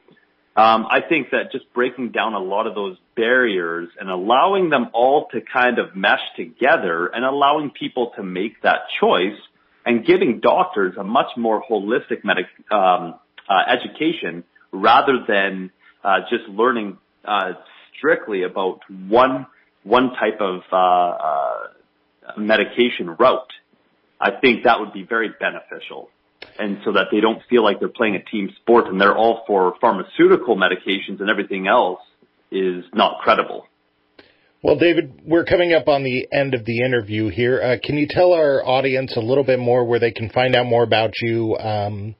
um, 0.56 0.86
I 0.90 1.00
think 1.06 1.30
that 1.32 1.52
just 1.52 1.72
breaking 1.74 2.12
down 2.12 2.32
a 2.32 2.38
lot 2.38 2.66
of 2.66 2.74
those 2.74 2.96
barriers 3.14 3.90
and 4.00 4.08
allowing 4.08 4.70
them 4.70 4.88
all 4.94 5.28
to 5.32 5.40
kind 5.42 5.78
of 5.78 5.94
mesh 5.94 6.20
together 6.34 7.06
and 7.06 7.26
allowing 7.26 7.70
people 7.70 8.12
to 8.16 8.22
make 8.22 8.62
that 8.62 8.80
choice 8.98 9.38
and 9.84 10.04
giving 10.06 10.40
doctors 10.40 10.94
a 10.98 11.04
much 11.04 11.26
more 11.36 11.62
holistic 11.62 12.24
medic 12.24 12.46
um, 12.70 13.16
uh, 13.48 13.62
education 13.68 14.44
rather 14.72 15.24
than 15.28 15.70
uh, 16.02 16.20
just 16.30 16.48
learning 16.48 16.96
uh, 17.26 17.52
strictly 17.96 18.42
about 18.42 18.80
one 18.88 19.46
one 19.82 20.10
type 20.18 20.40
of 20.40 20.62
uh, 20.72 20.76
uh, 20.76 21.58
medication 22.38 23.10
route. 23.10 23.52
I 24.18 24.30
think 24.40 24.64
that 24.64 24.80
would 24.80 24.92
be 24.92 25.04
very 25.04 25.30
beneficial 25.38 26.08
and 26.58 26.78
so 26.84 26.92
that 26.92 27.06
they 27.10 27.20
don't 27.20 27.42
feel 27.48 27.62
like 27.62 27.78
they're 27.78 27.88
playing 27.88 28.16
a 28.16 28.22
team 28.30 28.50
sport 28.60 28.86
and 28.86 29.00
they're 29.00 29.16
all 29.16 29.44
for 29.46 29.74
pharmaceutical 29.80 30.56
medications 30.56 31.20
and 31.20 31.30
everything 31.30 31.66
else 31.66 32.00
is 32.50 32.84
not 32.92 33.20
credible. 33.20 33.66
Well, 34.62 34.76
David, 34.76 35.20
we're 35.24 35.44
coming 35.44 35.74
up 35.74 35.86
on 35.86 36.02
the 36.02 36.26
end 36.32 36.54
of 36.54 36.64
the 36.64 36.80
interview 36.80 37.28
here. 37.28 37.62
Uh, 37.62 37.76
can 37.82 37.96
you 37.96 38.08
tell 38.08 38.32
our 38.32 38.66
audience 38.66 39.14
a 39.16 39.20
little 39.20 39.44
bit 39.44 39.58
more 39.58 39.84
where 39.84 40.00
they 40.00 40.10
can 40.10 40.30
find 40.30 40.56
out 40.56 40.66
more 40.66 40.82
about 40.82 41.12
you 41.22 41.56
um, 41.56 42.16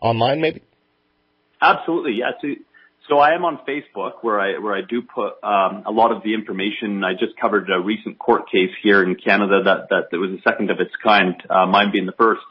online, 0.00 0.40
maybe? 0.40 0.62
Absolutely, 1.60 2.12
yes. 2.18 2.34
So, 2.42 2.48
so 3.08 3.18
I 3.18 3.34
am 3.34 3.44
on 3.44 3.58
Facebook 3.66 4.22
where 4.22 4.38
I 4.38 4.58
where 4.58 4.74
I 4.74 4.82
do 4.88 5.02
put 5.02 5.42
um, 5.42 5.82
a 5.86 5.90
lot 5.90 6.12
of 6.12 6.22
the 6.22 6.34
information. 6.34 7.02
I 7.02 7.12
just 7.12 7.36
covered 7.40 7.68
a 7.70 7.80
recent 7.80 8.18
court 8.18 8.50
case 8.50 8.70
here 8.82 9.02
in 9.02 9.16
Canada 9.16 9.62
that 9.64 9.88
that, 9.90 10.02
that 10.10 10.18
was 10.18 10.30
the 10.30 10.42
second 10.48 10.70
of 10.70 10.78
its 10.80 10.92
kind, 11.02 11.34
uh, 11.50 11.66
mine 11.66 11.90
being 11.92 12.06
the 12.06 12.12
first. 12.12 12.42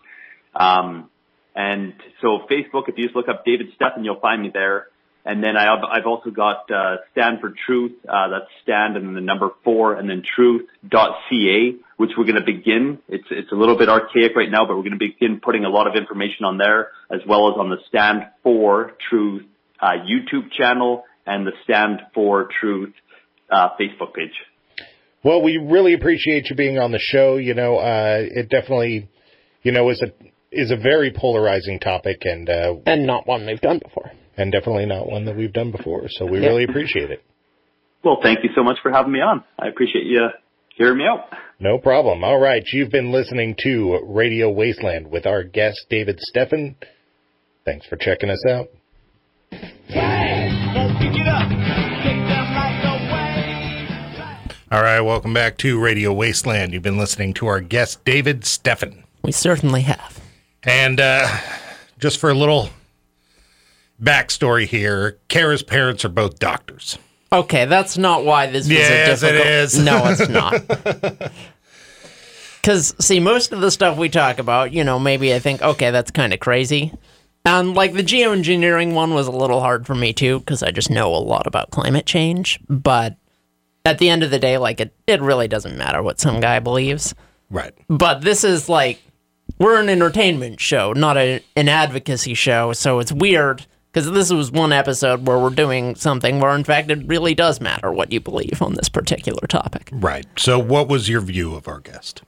Um, 0.56 1.10
and 1.56 1.94
so 2.22 2.40
Facebook, 2.50 2.88
if 2.88 2.98
you 2.98 3.06
just 3.06 3.16
look 3.16 3.30
up 3.30 3.46
David 3.46 3.68
Stephan, 3.76 4.04
you'll 4.04 4.20
find 4.20 4.42
me 4.42 4.50
there. 4.54 4.88
And 5.26 5.42
then 5.42 5.56
I 5.56 5.64
have, 5.64 5.80
I've 5.90 6.06
also 6.06 6.32
got 6.32 6.70
uh, 6.70 6.98
Stand 7.12 7.40
for 7.40 7.54
Truth. 7.66 7.94
Uh, 8.08 8.28
that's 8.30 8.52
Stand 8.64 8.98
and 8.98 9.08
then 9.08 9.14
the 9.14 9.22
number 9.22 9.50
four 9.64 9.94
and 9.94 10.10
then 10.10 10.22
Truth.ca, 10.36 11.76
which 11.96 12.10
we're 12.18 12.26
going 12.26 12.36
to 12.36 12.46
begin. 12.46 13.00
It's 13.08 13.28
it's 13.32 13.52
a 13.52 13.56
little 13.56 13.78
bit 13.78 13.88
archaic 13.88 14.36
right 14.36 14.52
now, 14.52 14.66
but 14.66 14.76
we're 14.76 14.84
going 14.84 15.00
to 15.00 15.06
begin 15.06 15.40
putting 15.40 15.64
a 15.64 15.70
lot 15.70 15.88
of 15.88 15.96
information 15.96 16.44
on 16.44 16.58
there, 16.58 16.90
as 17.10 17.22
well 17.26 17.50
as 17.50 17.56
on 17.58 17.70
the 17.70 17.78
Stand 17.88 18.26
for 18.44 18.94
Truth 19.10 19.44
uh, 19.80 19.92
YouTube 20.06 20.52
channel 20.58 21.06
and 21.26 21.48
the 21.48 21.54
Stand 21.64 22.02
for 22.14 22.50
Truth 22.60 22.94
uh, 23.50 23.70
Facebook 23.80 24.14
page. 24.14 24.34
Well, 25.24 25.42
we 25.42 25.56
really 25.58 25.94
appreciate 25.94 26.50
you 26.50 26.58
being 26.58 26.80
on 26.80 26.92
the 26.92 27.00
show. 27.00 27.38
You 27.38 27.54
know, 27.54 27.78
uh, 27.78 28.18
it 28.20 28.50
definitely, 28.50 29.10
you 29.62 29.72
know, 29.72 29.90
is 29.90 30.02
a 30.02 30.12
is 30.54 30.72
a 30.72 30.76
very 30.78 31.12
polarizing 31.12 31.80
topic, 31.80 32.22
and 32.26 32.50
uh, 32.50 32.76
And 32.86 33.06
not 33.06 33.28
one 33.28 33.46
we've 33.46 33.62
done 33.62 33.80
before. 33.84 34.12
and 34.38 34.52
definitely 34.52 34.86
not 34.86 35.08
one 35.10 35.26
that 35.26 35.36
we've 35.36 35.54
done 35.54 35.72
before. 35.72 36.04
So 36.10 36.26
we 36.26 36.40
Yeah. 36.42 36.48
really 36.48 36.64
appreciate 36.64 37.12
it. 37.12 37.22
Well, 38.04 38.20
thank 38.22 38.44
you 38.44 38.50
so 38.56 38.64
much 38.64 38.78
for 38.82 38.92
having 38.92 39.12
me 39.14 39.22
on. 39.22 39.44
I 39.60 39.68
appreciate 39.68 40.06
you 40.06 40.28
hearing 40.76 40.98
me 40.98 41.06
out. 41.06 41.26
No 41.60 41.78
problem. 41.78 42.24
All 42.24 42.40
right, 42.40 42.64
you've 42.74 42.90
been 42.92 43.12
listening 43.12 43.56
to 43.60 44.00
Radio 44.04 44.50
Wasteland 44.50 45.10
with 45.12 45.26
our 45.26 45.44
guest 45.44 45.86
David 45.90 46.20
Stephan. 46.20 46.76
Thanks 47.64 47.86
for 47.86 47.96
checking 47.96 48.30
us 48.30 48.44
out. 48.46 48.68
All 54.72 54.82
right, 54.82 55.02
welcome 55.02 55.36
back 55.36 55.58
to 55.60 55.80
Radio 55.80 56.12
Wasteland. 56.12 56.74
You've 56.74 56.82
been 56.82 56.98
listening 56.98 57.36
to 57.36 57.46
our 57.46 57.62
guest 57.62 58.04
David 58.06 58.44
Stephan. 58.44 59.04
We 59.24 59.32
certainly 59.32 59.82
have. 59.84 60.20
And 60.66 61.00
uh, 61.00 61.28
just 62.00 62.20
for 62.20 62.30
a 62.30 62.34
little 62.34 62.70
backstory 64.02 64.66
here, 64.66 65.20
Kara's 65.28 65.64
parents 65.64 66.06
are 66.06 66.10
both 66.10 66.40
doctors. 66.40 66.98
Okay, 67.32 67.66
that's 67.66 67.98
not 67.98 68.24
why 68.26 68.46
this 68.48 68.66
was 68.66 68.70
Yes, 68.70 69.24
a 69.24 69.32
difficult. 69.32 69.48
is. 69.48 69.80
No, 69.80 70.04
it's 70.08 70.30
not. 70.30 71.32
Because 72.62 72.96
see, 73.06 73.20
most 73.20 73.52
of 73.52 73.60
the 73.60 73.70
stuff 73.70 73.98
we 73.98 74.08
talk 74.08 74.40
about, 74.40 74.72
you 74.72 74.86
know, 74.86 74.98
maybe 74.98 75.34
I 75.34 75.40
think, 75.40 75.62
okay, 75.62 75.92
that's 75.92 76.12
kind 76.12 76.32
of 76.34 76.40
crazy. 76.40 76.94
And 77.44 77.74
like 77.76 77.92
the 77.92 78.04
geoengineering 78.04 78.94
one 78.94 79.14
was 79.14 79.28
a 79.28 79.32
little 79.32 79.60
hard 79.60 79.86
for 79.86 79.94
me 79.96 80.14
too, 80.14 80.40
because 80.40 80.64
I 80.64 80.72
just 80.72 80.90
know 80.90 81.14
a 81.14 81.18
lot 81.18 81.46
about 81.46 81.72
climate 81.72 82.06
change. 82.06 82.62
But 82.70 83.18
at 83.84 83.98
the 83.98 84.08
end 84.08 84.24
of 84.24 84.32
the 84.32 84.40
day, 84.40 84.58
like 84.58 84.80
it, 84.80 84.96
it 85.08 85.20
really 85.22 85.50
doesn't 85.50 85.78
matter 85.78 86.02
what 86.02 86.22
some 86.22 86.40
guy 86.40 86.60
believes. 86.60 87.14
Right. 87.50 87.74
But 87.90 88.22
this 88.22 88.46
is 88.46 88.70
like 88.70 89.02
we're 89.64 89.80
an 89.80 89.88
entertainment 89.88 90.60
show, 90.60 90.92
not 90.92 91.18
a, 91.18 91.42
an 91.56 91.70
advocacy 91.70 92.34
show. 92.34 92.74
So 92.74 93.00
it's 93.00 93.14
weird 93.14 93.66
because 93.92 94.12
this 94.12 94.32
was 94.32 94.52
one 94.52 94.74
episode 94.74 95.26
where 95.26 95.40
we're 95.40 95.52
doing 95.52 95.96
something 95.96 96.40
where, 96.40 96.54
in 96.54 96.66
fact, 96.66 96.92
it 96.92 97.08
really 97.08 97.34
does 97.34 97.62
matter 97.62 97.92
what 97.92 98.12
you 98.12 98.20
believe 98.20 98.62
on 98.62 98.74
this 98.74 98.90
particular 98.90 99.48
topic. 99.48 99.90
Right. 99.94 100.26
So, 100.38 100.60
what 100.60 100.90
was 100.90 101.08
your 101.08 101.22
view 101.22 101.56
of 101.56 101.68
our 101.68 101.80
guest? 101.80 102.24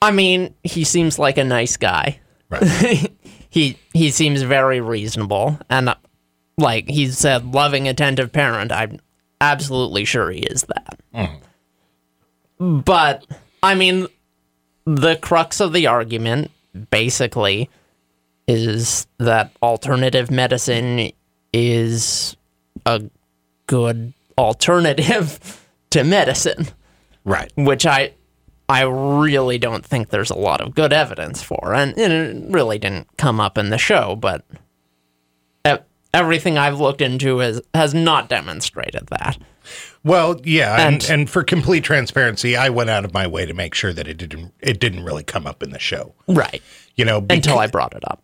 I 0.00 0.12
mean, 0.12 0.54
he 0.62 0.84
seems 0.84 1.18
like 1.18 1.36
a 1.36 1.44
nice 1.44 1.76
guy. 1.76 2.20
Right. 2.48 3.10
he 3.50 3.76
he 3.92 4.10
seems 4.10 4.42
very 4.42 4.80
reasonable, 4.80 5.58
and 5.68 5.88
uh, 5.88 5.94
like 6.56 6.88
he 6.88 7.08
said, 7.08 7.52
loving, 7.52 7.88
attentive 7.88 8.32
parent. 8.32 8.70
I'm 8.70 9.00
absolutely 9.40 10.04
sure 10.04 10.30
he 10.30 10.40
is 10.40 10.64
that. 10.68 11.40
But 12.58 13.26
I 13.62 13.74
mean, 13.74 14.06
the 14.84 15.16
crux 15.16 15.60
of 15.60 15.72
the 15.72 15.86
argument 15.86 16.50
basically 16.90 17.68
is 18.46 19.06
that 19.18 19.52
alternative 19.62 20.30
medicine 20.30 21.10
is 21.52 22.36
a 22.86 23.02
good 23.66 24.12
alternative 24.38 25.66
to 25.90 26.04
medicine, 26.04 26.68
right. 27.24 27.52
which 27.56 27.86
I 27.86 28.14
I 28.68 28.82
really 28.82 29.58
don't 29.58 29.84
think 29.84 30.10
there's 30.10 30.30
a 30.30 30.38
lot 30.38 30.60
of 30.60 30.76
good 30.76 30.92
evidence 30.92 31.42
for, 31.42 31.74
and, 31.74 31.96
and 31.98 32.12
it 32.12 32.52
really 32.52 32.78
didn't 32.78 33.08
come 33.16 33.40
up 33.40 33.58
in 33.58 33.70
the 33.70 33.78
show, 33.78 34.14
but 34.14 34.44
everything 36.12 36.58
I've 36.58 36.80
looked 36.80 37.00
into 37.00 37.38
has 37.38 37.60
has 37.74 37.94
not 37.94 38.28
demonstrated 38.28 39.06
that. 39.08 39.38
Well, 40.02 40.40
yeah, 40.44 40.86
and, 40.86 41.02
And- 41.02 41.10
and 41.10 41.30
for 41.30 41.42
complete 41.44 41.84
transparency, 41.84 42.56
I 42.56 42.70
went 42.70 42.88
out 42.90 43.04
of 43.04 43.12
my 43.12 43.26
way 43.26 43.44
to 43.44 43.52
make 43.52 43.74
sure 43.74 43.92
that 43.92 44.08
it 44.08 44.16
didn't 44.16 44.54
it 44.60 44.80
didn't 44.80 45.04
really 45.04 45.22
come 45.24 45.46
up 45.46 45.62
in 45.62 45.70
the 45.70 45.78
show. 45.78 46.14
Right. 46.26 46.62
You 46.96 47.04
know, 47.04 47.24
Until 47.30 47.58
I 47.58 47.66
brought 47.66 47.94
it 47.94 48.02
up. 48.06 48.22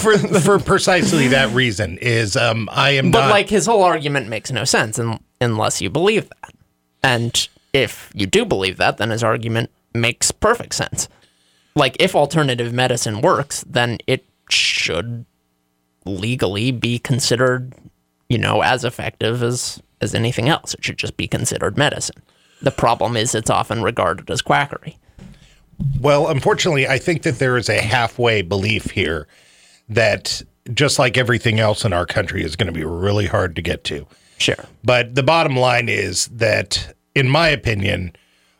for 0.00 0.18
for 0.40 0.58
precisely 0.58 1.28
that 1.28 1.50
reason 1.54 1.98
is 1.98 2.36
um 2.36 2.68
I 2.72 2.90
am 2.90 3.10
But 3.10 3.22
not 3.22 3.30
like 3.30 3.48
his 3.48 3.66
whole 3.66 3.82
argument 3.82 4.28
makes 4.28 4.50
no 4.50 4.64
sense 4.64 4.98
un- 4.98 5.20
unless 5.40 5.80
you 5.80 5.88
believe 5.90 6.28
that. 6.28 6.54
And 7.02 7.48
if 7.72 8.10
you 8.14 8.26
do 8.26 8.44
believe 8.44 8.76
that, 8.78 8.96
then 8.98 9.10
his 9.10 9.22
argument 9.22 9.70
makes 9.94 10.30
perfect 10.32 10.74
sense. 10.74 11.08
Like 11.76 11.96
if 12.00 12.14
alternative 12.16 12.72
medicine 12.72 13.20
works, 13.20 13.64
then 13.68 13.98
it 14.08 14.24
should 14.50 15.24
legally 16.04 16.70
be 16.72 16.98
considered, 16.98 17.72
you 18.28 18.38
know, 18.38 18.62
as 18.62 18.84
effective 18.84 19.42
as 19.42 19.80
as 20.00 20.14
anything 20.14 20.48
else. 20.48 20.74
It 20.74 20.84
should 20.84 20.98
just 20.98 21.16
be 21.16 21.26
considered 21.28 21.76
medicine. 21.76 22.22
The 22.60 22.70
problem 22.70 23.16
is 23.16 23.34
it's 23.34 23.50
often 23.50 23.82
regarded 23.82 24.30
as 24.30 24.42
quackery. 24.42 24.98
Well, 26.00 26.28
unfortunately, 26.28 26.88
I 26.88 26.98
think 26.98 27.22
that 27.22 27.38
there 27.38 27.56
is 27.56 27.68
a 27.68 27.80
halfway 27.80 28.42
belief 28.42 28.90
here 28.90 29.28
that 29.88 30.42
just 30.74 30.98
like 30.98 31.16
everything 31.16 31.60
else 31.60 31.84
in 31.84 31.92
our 31.92 32.04
country 32.04 32.42
is 32.42 32.56
going 32.56 32.66
to 32.66 32.72
be 32.78 32.84
really 32.84 33.26
hard 33.26 33.54
to 33.56 33.62
get 33.62 33.84
to. 33.84 34.06
Sure. 34.38 34.64
But 34.84 35.14
the 35.14 35.22
bottom 35.22 35.56
line 35.56 35.88
is 35.88 36.26
that, 36.28 36.94
in 37.14 37.28
my 37.28 37.48
opinion, 37.48 38.12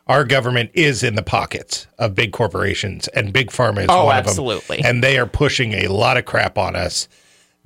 our 0.07 0.23
government 0.25 0.71
is 0.73 1.03
in 1.03 1.15
the 1.15 1.21
pockets 1.21 1.85
of 1.99 2.15
big 2.15 2.31
corporations, 2.31 3.07
and 3.09 3.31
big 3.31 3.51
pharma 3.51 3.81
is 3.81 3.87
Oh, 3.89 4.05
one 4.05 4.15
absolutely. 4.15 4.77
of 4.77 4.83
them. 4.83 4.89
And 4.95 5.03
they 5.03 5.19
are 5.19 5.27
pushing 5.27 5.73
a 5.73 5.87
lot 5.87 6.17
of 6.17 6.25
crap 6.25 6.57
on 6.57 6.75
us. 6.75 7.07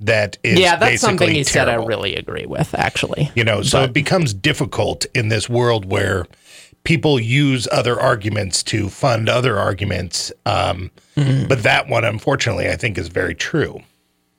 That 0.00 0.38
is 0.42 0.58
yeah, 0.58 0.76
that's 0.76 1.00
something 1.00 1.30
he 1.30 1.44
said 1.44 1.68
I 1.68 1.74
really 1.74 2.16
agree 2.16 2.46
with, 2.46 2.74
actually. 2.74 3.30
You 3.34 3.44
know, 3.44 3.62
so 3.62 3.82
it 3.82 3.92
becomes 3.92 4.34
difficult 4.34 5.06
in 5.14 5.28
this 5.28 5.48
world 5.48 5.84
where 5.84 6.26
people 6.82 7.18
use 7.18 7.66
other 7.72 7.98
arguments 7.98 8.62
to 8.64 8.88
fund 8.90 9.28
other 9.28 9.58
arguments. 9.58 10.32
Um, 10.44 10.90
Mm-hmm. 11.16 11.48
But 11.48 11.62
that 11.62 11.88
one, 11.88 12.04
unfortunately, 12.04 12.68
I 12.68 12.76
think 12.76 12.98
is 12.98 13.08
very 13.08 13.34
true. 13.34 13.80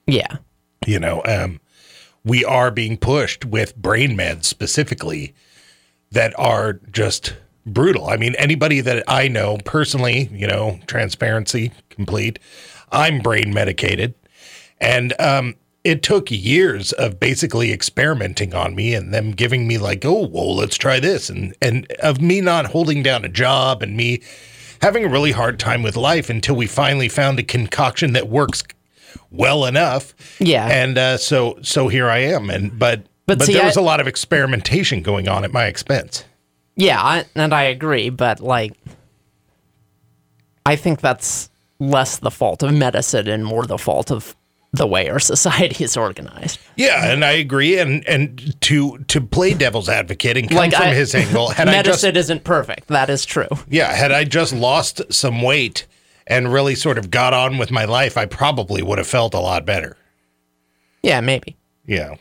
Yeah. 0.07 0.37
You 0.85 0.99
know, 0.99 1.21
um, 1.25 1.59
we 2.23 2.43
are 2.43 2.71
being 2.71 2.97
pushed 2.97 3.45
with 3.45 3.75
brain 3.75 4.17
meds 4.17 4.45
specifically 4.45 5.33
that 6.11 6.37
are 6.37 6.73
just 6.91 7.35
brutal. 7.65 8.07
I 8.07 8.17
mean, 8.17 8.35
anybody 8.35 8.81
that 8.81 9.03
I 9.07 9.27
know 9.27 9.57
personally, 9.65 10.29
you 10.31 10.47
know, 10.47 10.79
transparency 10.87 11.71
complete, 11.89 12.39
I'm 12.91 13.19
brain 13.19 13.53
medicated. 13.53 14.13
And 14.79 15.13
um, 15.19 15.55
it 15.83 16.03
took 16.03 16.29
years 16.29 16.91
of 16.93 17.19
basically 17.19 17.71
experimenting 17.71 18.53
on 18.53 18.75
me 18.75 18.93
and 18.93 19.13
them 19.13 19.31
giving 19.31 19.67
me 19.67 19.77
like, 19.77 20.03
oh, 20.05 20.27
well, 20.27 20.55
let's 20.55 20.77
try 20.77 20.99
this. 20.99 21.29
And, 21.29 21.55
and 21.61 21.91
of 22.03 22.21
me 22.21 22.41
not 22.41 22.67
holding 22.67 23.03
down 23.03 23.25
a 23.25 23.29
job 23.29 23.81
and 23.81 23.95
me 23.95 24.21
having 24.81 25.05
a 25.05 25.09
really 25.09 25.31
hard 25.31 25.59
time 25.59 25.83
with 25.83 25.95
life 25.95 26.29
until 26.29 26.55
we 26.55 26.67
finally 26.67 27.09
found 27.09 27.39
a 27.39 27.43
concoction 27.43 28.13
that 28.13 28.27
works 28.27 28.63
well 29.31 29.65
enough. 29.65 30.13
Yeah. 30.39 30.67
And 30.67 30.97
uh, 30.97 31.17
so 31.17 31.57
so 31.61 31.87
here 31.87 32.09
I 32.09 32.17
am. 32.19 32.49
And 32.49 32.77
but 32.77 33.05
But 33.25 33.39
but, 33.39 33.47
see, 33.47 33.53
there 33.53 33.65
was 33.65 33.77
a 33.77 33.81
lot 33.81 33.99
of 33.99 34.07
experimentation 34.07 35.01
going 35.01 35.27
on 35.27 35.43
at 35.43 35.51
my 35.51 35.65
expense. 35.65 36.25
Yeah, 36.75 37.01
I, 37.01 37.25
and 37.33 37.53
I 37.53 37.63
agree, 37.63 38.09
but 38.09 38.39
like, 38.39 38.73
I 40.65 40.75
think 40.75 41.01
that's 41.01 41.49
less 41.79 42.19
the 42.19 42.29
fault 42.29 42.61
of 42.61 42.73
medicine 42.73 43.27
and 43.27 43.43
more 43.43 43.65
the 43.65 43.77
fault 43.77 44.11
of 44.11 44.35
the 44.75 44.87
way 44.87 45.09
our 45.09 45.19
society 45.33 45.83
is 45.83 45.97
organized. 45.97 46.59
Yeah, 46.75 47.11
and 47.11 47.23
I 47.25 47.31
agree. 47.31 47.79
And 47.79 48.07
and 48.07 48.59
to 48.61 48.97
to 49.07 49.21
play 49.21 49.53
devil's 49.53 49.89
advocate 49.89 50.37
and 50.37 50.47
come 50.49 50.57
Like, 50.57 50.73
from 50.73 50.83
I- 50.87 50.93
his 50.93 51.13
angle, 51.15 51.49
had 51.49 51.67
I 51.67 51.73
just 51.81 51.87
medicine 52.03 52.15
isn't 52.17 52.43
perfect. 52.43 52.87
That 52.87 53.09
is 53.09 53.25
true. 53.25 53.47
yeah, 53.69 53.93
had 53.93 54.11
I 54.11 54.23
just 54.23 54.53
lost 54.53 55.01
some 55.11 55.41
weight 55.41 55.85
and 56.27 56.51
really 56.51 56.75
sort 56.75 56.97
of 56.97 57.11
got 57.11 57.33
on 57.33 57.57
with 57.57 57.71
my 57.71 57.85
life, 57.85 58.17
I 58.17 58.25
probably 58.25 58.81
would 58.81 58.97
have 58.97 59.07
felt 59.07 59.33
a 59.33 59.39
lot 59.39 59.65
better. 59.65 59.95
Yeah, 61.03 61.21
maybe. 61.21 61.55
Yeah. 61.85 62.15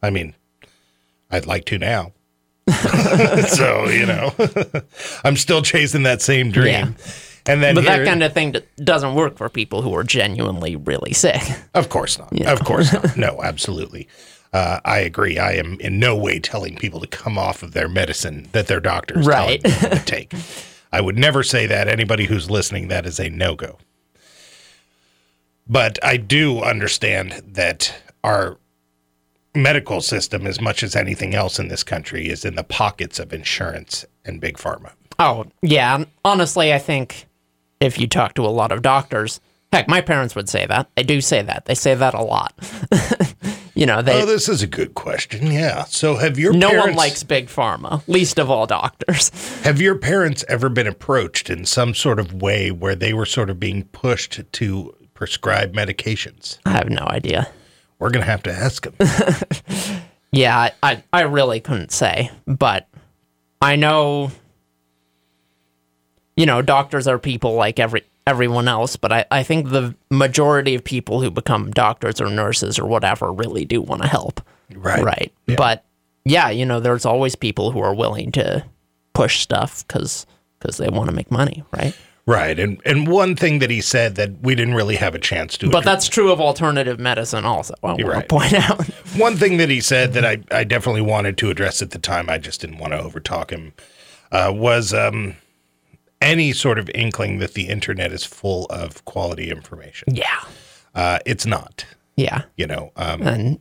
I 0.00 0.10
mean, 0.10 0.34
I'd 1.30 1.46
like 1.46 1.64
to 1.66 1.78
now. 1.78 2.12
so, 3.48 3.88
you 3.88 4.06
know, 4.06 4.32
I'm 5.24 5.34
still 5.36 5.62
chasing 5.62 6.04
that 6.04 6.22
same 6.22 6.50
dream. 6.52 6.66
Yeah. 6.98 7.12
And 7.48 7.62
then 7.62 7.74
But 7.74 7.84
here- 7.84 7.98
that 7.98 8.04
kind 8.06 8.22
of 8.22 8.32
thing 8.32 8.54
doesn't 8.76 9.14
work 9.14 9.36
for 9.36 9.48
people 9.48 9.82
who 9.82 9.94
are 9.96 10.04
genuinely 10.04 10.76
really 10.76 11.12
sick. 11.12 11.42
Of 11.74 11.88
course 11.88 12.18
not. 12.18 12.32
Of 12.46 12.64
course 12.64 12.92
not. 12.92 13.16
No, 13.26 13.42
absolutely. 13.42 14.06
Uh, 14.52 14.80
I 14.84 14.98
agree. 15.00 15.38
I 15.38 15.52
am 15.52 15.78
in 15.80 15.98
no 15.98 16.16
way 16.16 16.38
telling 16.40 16.76
people 16.76 17.00
to 17.00 17.06
come 17.06 17.36
off 17.38 17.62
of 17.62 17.72
their 17.72 17.88
medicine 17.88 18.48
that 18.52 18.66
their 18.66 18.80
doctors 18.80 19.26
Right. 19.26 19.62
to 19.64 20.02
take. 20.06 20.32
I 20.92 21.00
would 21.02 21.18
never 21.18 21.42
say 21.42 21.66
that. 21.66 21.86
Anybody 21.88 22.24
who's 22.26 22.50
listening, 22.50 22.88
that 22.88 23.04
is 23.06 23.18
a 23.20 23.28
no 23.28 23.54
go. 23.54 23.78
But 25.66 25.98
I 26.02 26.16
do 26.16 26.60
understand 26.62 27.42
that 27.46 27.94
our 28.24 28.56
medical 29.54 30.00
system, 30.00 30.46
as 30.46 30.60
much 30.60 30.82
as 30.82 30.96
anything 30.96 31.34
else 31.34 31.58
in 31.58 31.68
this 31.68 31.82
country, 31.84 32.28
is 32.28 32.44
in 32.44 32.54
the 32.54 32.64
pockets 32.64 33.18
of 33.18 33.32
insurance 33.34 34.04
and 34.24 34.40
big 34.40 34.56
pharma. 34.56 34.92
Oh, 35.18 35.44
yeah. 35.62 36.04
Honestly, 36.24 36.72
I 36.72 36.78
think 36.78 37.26
if 37.80 37.98
you 37.98 38.06
talk 38.06 38.34
to 38.34 38.44
a 38.44 38.48
lot 38.48 38.72
of 38.72 38.82
doctors, 38.82 39.40
heck, 39.72 39.88
my 39.88 40.00
parents 40.00 40.34
would 40.34 40.48
say 40.48 40.66
that. 40.66 40.88
They 40.96 41.02
do 41.02 41.20
say 41.20 41.42
that. 41.42 41.64
They 41.66 41.74
say 41.74 41.94
that 41.94 42.14
a 42.14 42.22
lot. 42.22 42.52
you 43.74 43.86
know, 43.86 44.02
they 44.02 44.22
Oh, 44.22 44.26
this 44.26 44.48
is 44.48 44.62
a 44.62 44.66
good 44.66 44.94
question. 44.94 45.50
Yeah. 45.52 45.84
So, 45.84 46.16
have 46.16 46.38
your 46.38 46.52
no 46.52 46.68
one 46.68 46.76
parents- 46.76 46.96
likes 46.98 47.22
big 47.22 47.46
pharma, 47.48 48.02
least 48.08 48.38
of 48.38 48.50
all 48.50 48.66
doctors. 48.66 49.28
Have 49.62 49.80
your 49.80 49.96
parents 49.98 50.44
ever 50.48 50.68
been 50.68 50.86
approached 50.86 51.50
in 51.50 51.64
some 51.66 51.94
sort 51.94 52.18
of 52.18 52.32
way 52.32 52.70
where 52.70 52.94
they 52.94 53.12
were 53.12 53.26
sort 53.26 53.50
of 53.50 53.58
being 53.60 53.84
pushed 53.84 54.40
to 54.52 54.94
prescribe 55.14 55.74
medications? 55.74 56.58
I 56.64 56.70
have 56.70 56.88
no 56.88 57.04
idea. 57.06 57.48
We're 57.98 58.10
going 58.10 58.24
to 58.24 58.30
have 58.30 58.42
to 58.44 58.52
ask 58.52 58.86
them. 58.86 60.00
Yeah, 60.30 60.72
I, 60.82 61.02
I 61.10 61.22
really 61.22 61.58
couldn't 61.58 61.90
say, 61.90 62.30
but 62.46 62.86
I 63.62 63.76
know, 63.76 64.30
you 66.38 66.46
know, 66.46 66.62
doctors 66.62 67.08
are 67.08 67.18
people 67.18 67.54
like 67.54 67.80
every 67.80 68.04
everyone 68.24 68.68
else, 68.68 68.94
but 68.94 69.10
I, 69.10 69.24
I 69.32 69.42
think 69.42 69.70
the 69.70 69.96
majority 70.08 70.76
of 70.76 70.84
people 70.84 71.20
who 71.20 71.32
become 71.32 71.72
doctors 71.72 72.20
or 72.20 72.30
nurses 72.30 72.78
or 72.78 72.86
whatever 72.86 73.32
really 73.32 73.64
do 73.64 73.82
want 73.82 74.02
to 74.02 74.08
help. 74.08 74.40
Right. 74.72 75.02
Right. 75.02 75.32
But 75.56 75.84
yeah, 76.24 76.48
you 76.48 76.64
know, 76.64 76.78
there's 76.78 77.04
always 77.04 77.34
people 77.34 77.72
who 77.72 77.80
are 77.80 77.92
willing 77.92 78.30
to 78.32 78.64
push 79.14 79.40
stuff 79.40 79.84
because 79.88 80.26
they 80.76 80.88
want 80.88 81.10
to 81.10 81.16
make 81.16 81.30
money, 81.32 81.64
right? 81.72 81.96
right. 82.24 82.56
And 82.56 82.80
and 82.84 83.08
one 83.08 83.34
thing 83.34 83.58
that 83.58 83.70
he 83.70 83.80
said 83.80 84.14
that 84.14 84.40
we 84.40 84.54
didn't 84.54 84.74
really 84.74 84.94
have 84.94 85.16
a 85.16 85.18
chance 85.18 85.58
to 85.58 85.66
But 85.68 85.78
address- 85.78 85.84
that's 85.86 86.08
true 86.08 86.30
of 86.30 86.40
alternative 86.40 87.00
medicine 87.00 87.44
also. 87.44 87.74
I 87.82 87.86
want 87.88 88.04
right. 88.04 88.20
to 88.20 88.28
point 88.28 88.52
out. 88.52 88.84
one 89.16 89.36
thing 89.36 89.56
that 89.56 89.70
he 89.70 89.80
said 89.80 90.12
that 90.12 90.24
I, 90.24 90.38
I 90.52 90.62
definitely 90.62 91.02
wanted 91.02 91.36
to 91.38 91.50
address 91.50 91.82
at 91.82 91.90
the 91.90 91.98
time, 91.98 92.30
I 92.30 92.38
just 92.38 92.60
didn't 92.60 92.78
want 92.78 92.92
to 92.92 93.00
overtalk 93.00 93.50
him, 93.50 93.72
uh, 94.30 94.52
was 94.54 94.94
um, 94.94 95.34
any 96.20 96.52
sort 96.52 96.78
of 96.78 96.90
inkling 96.94 97.38
that 97.38 97.54
the 97.54 97.68
internet 97.68 98.12
is 98.12 98.24
full 98.24 98.66
of 98.66 99.04
quality 99.04 99.50
information. 99.50 100.14
yeah. 100.14 100.40
Uh, 100.94 101.18
it's 101.26 101.46
not. 101.46 101.84
Yeah. 102.16 102.42
You 102.56 102.66
know, 102.66 102.90
um, 102.96 103.22
and 103.22 103.58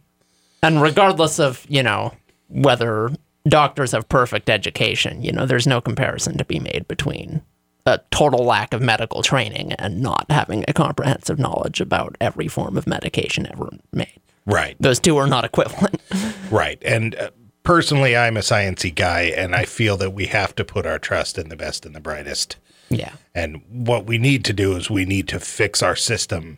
and 0.63 0.81
regardless 0.81 1.39
of 1.39 1.65
you 1.69 1.83
know 1.83 2.13
whether 2.49 3.11
doctors 3.47 3.91
have 3.91 4.09
perfect 4.09 4.49
education 4.49 5.21
you 5.21 5.31
know 5.31 5.45
there's 5.45 5.67
no 5.67 5.79
comparison 5.79 6.37
to 6.37 6.43
be 6.45 6.59
made 6.59 6.85
between 6.87 7.41
a 7.85 7.99
total 8.11 8.43
lack 8.43 8.73
of 8.73 8.81
medical 8.81 9.21
training 9.21 9.71
and 9.73 10.01
not 10.01 10.25
having 10.29 10.65
a 10.67 10.73
comprehensive 10.73 11.39
knowledge 11.39 11.79
about 11.79 12.17
every 12.19 12.47
form 12.47 12.75
of 12.77 12.87
medication 12.87 13.47
ever 13.51 13.69
made 13.93 14.19
right. 14.45 14.75
those 14.81 14.99
two 14.99 15.15
are 15.15 15.27
not 15.27 15.45
equivalent 15.45 16.01
Right. 16.51 16.81
And 16.83 17.15
uh, 17.15 17.31
personally, 17.67 18.15
I'm 18.15 18.37
a 18.37 18.39
sciencey 18.39 18.95
guy, 18.95 19.23
and 19.23 19.53
I 19.53 19.65
feel 19.65 19.97
that 19.97 20.11
we 20.11 20.27
have 20.27 20.55
to 20.55 20.63
put 20.63 20.85
our 20.85 20.97
trust 20.97 21.37
in 21.37 21.49
the 21.49 21.55
best 21.57 21.85
and 21.85 21.93
the 21.93 21.99
brightest. 21.99 22.55
yeah 22.89 23.11
And 23.35 23.61
what 23.69 24.05
we 24.05 24.17
need 24.17 24.45
to 24.45 24.53
do 24.53 24.77
is 24.77 24.89
we 24.89 25.03
need 25.03 25.27
to 25.27 25.39
fix 25.41 25.83
our 25.83 25.95
system 25.95 26.57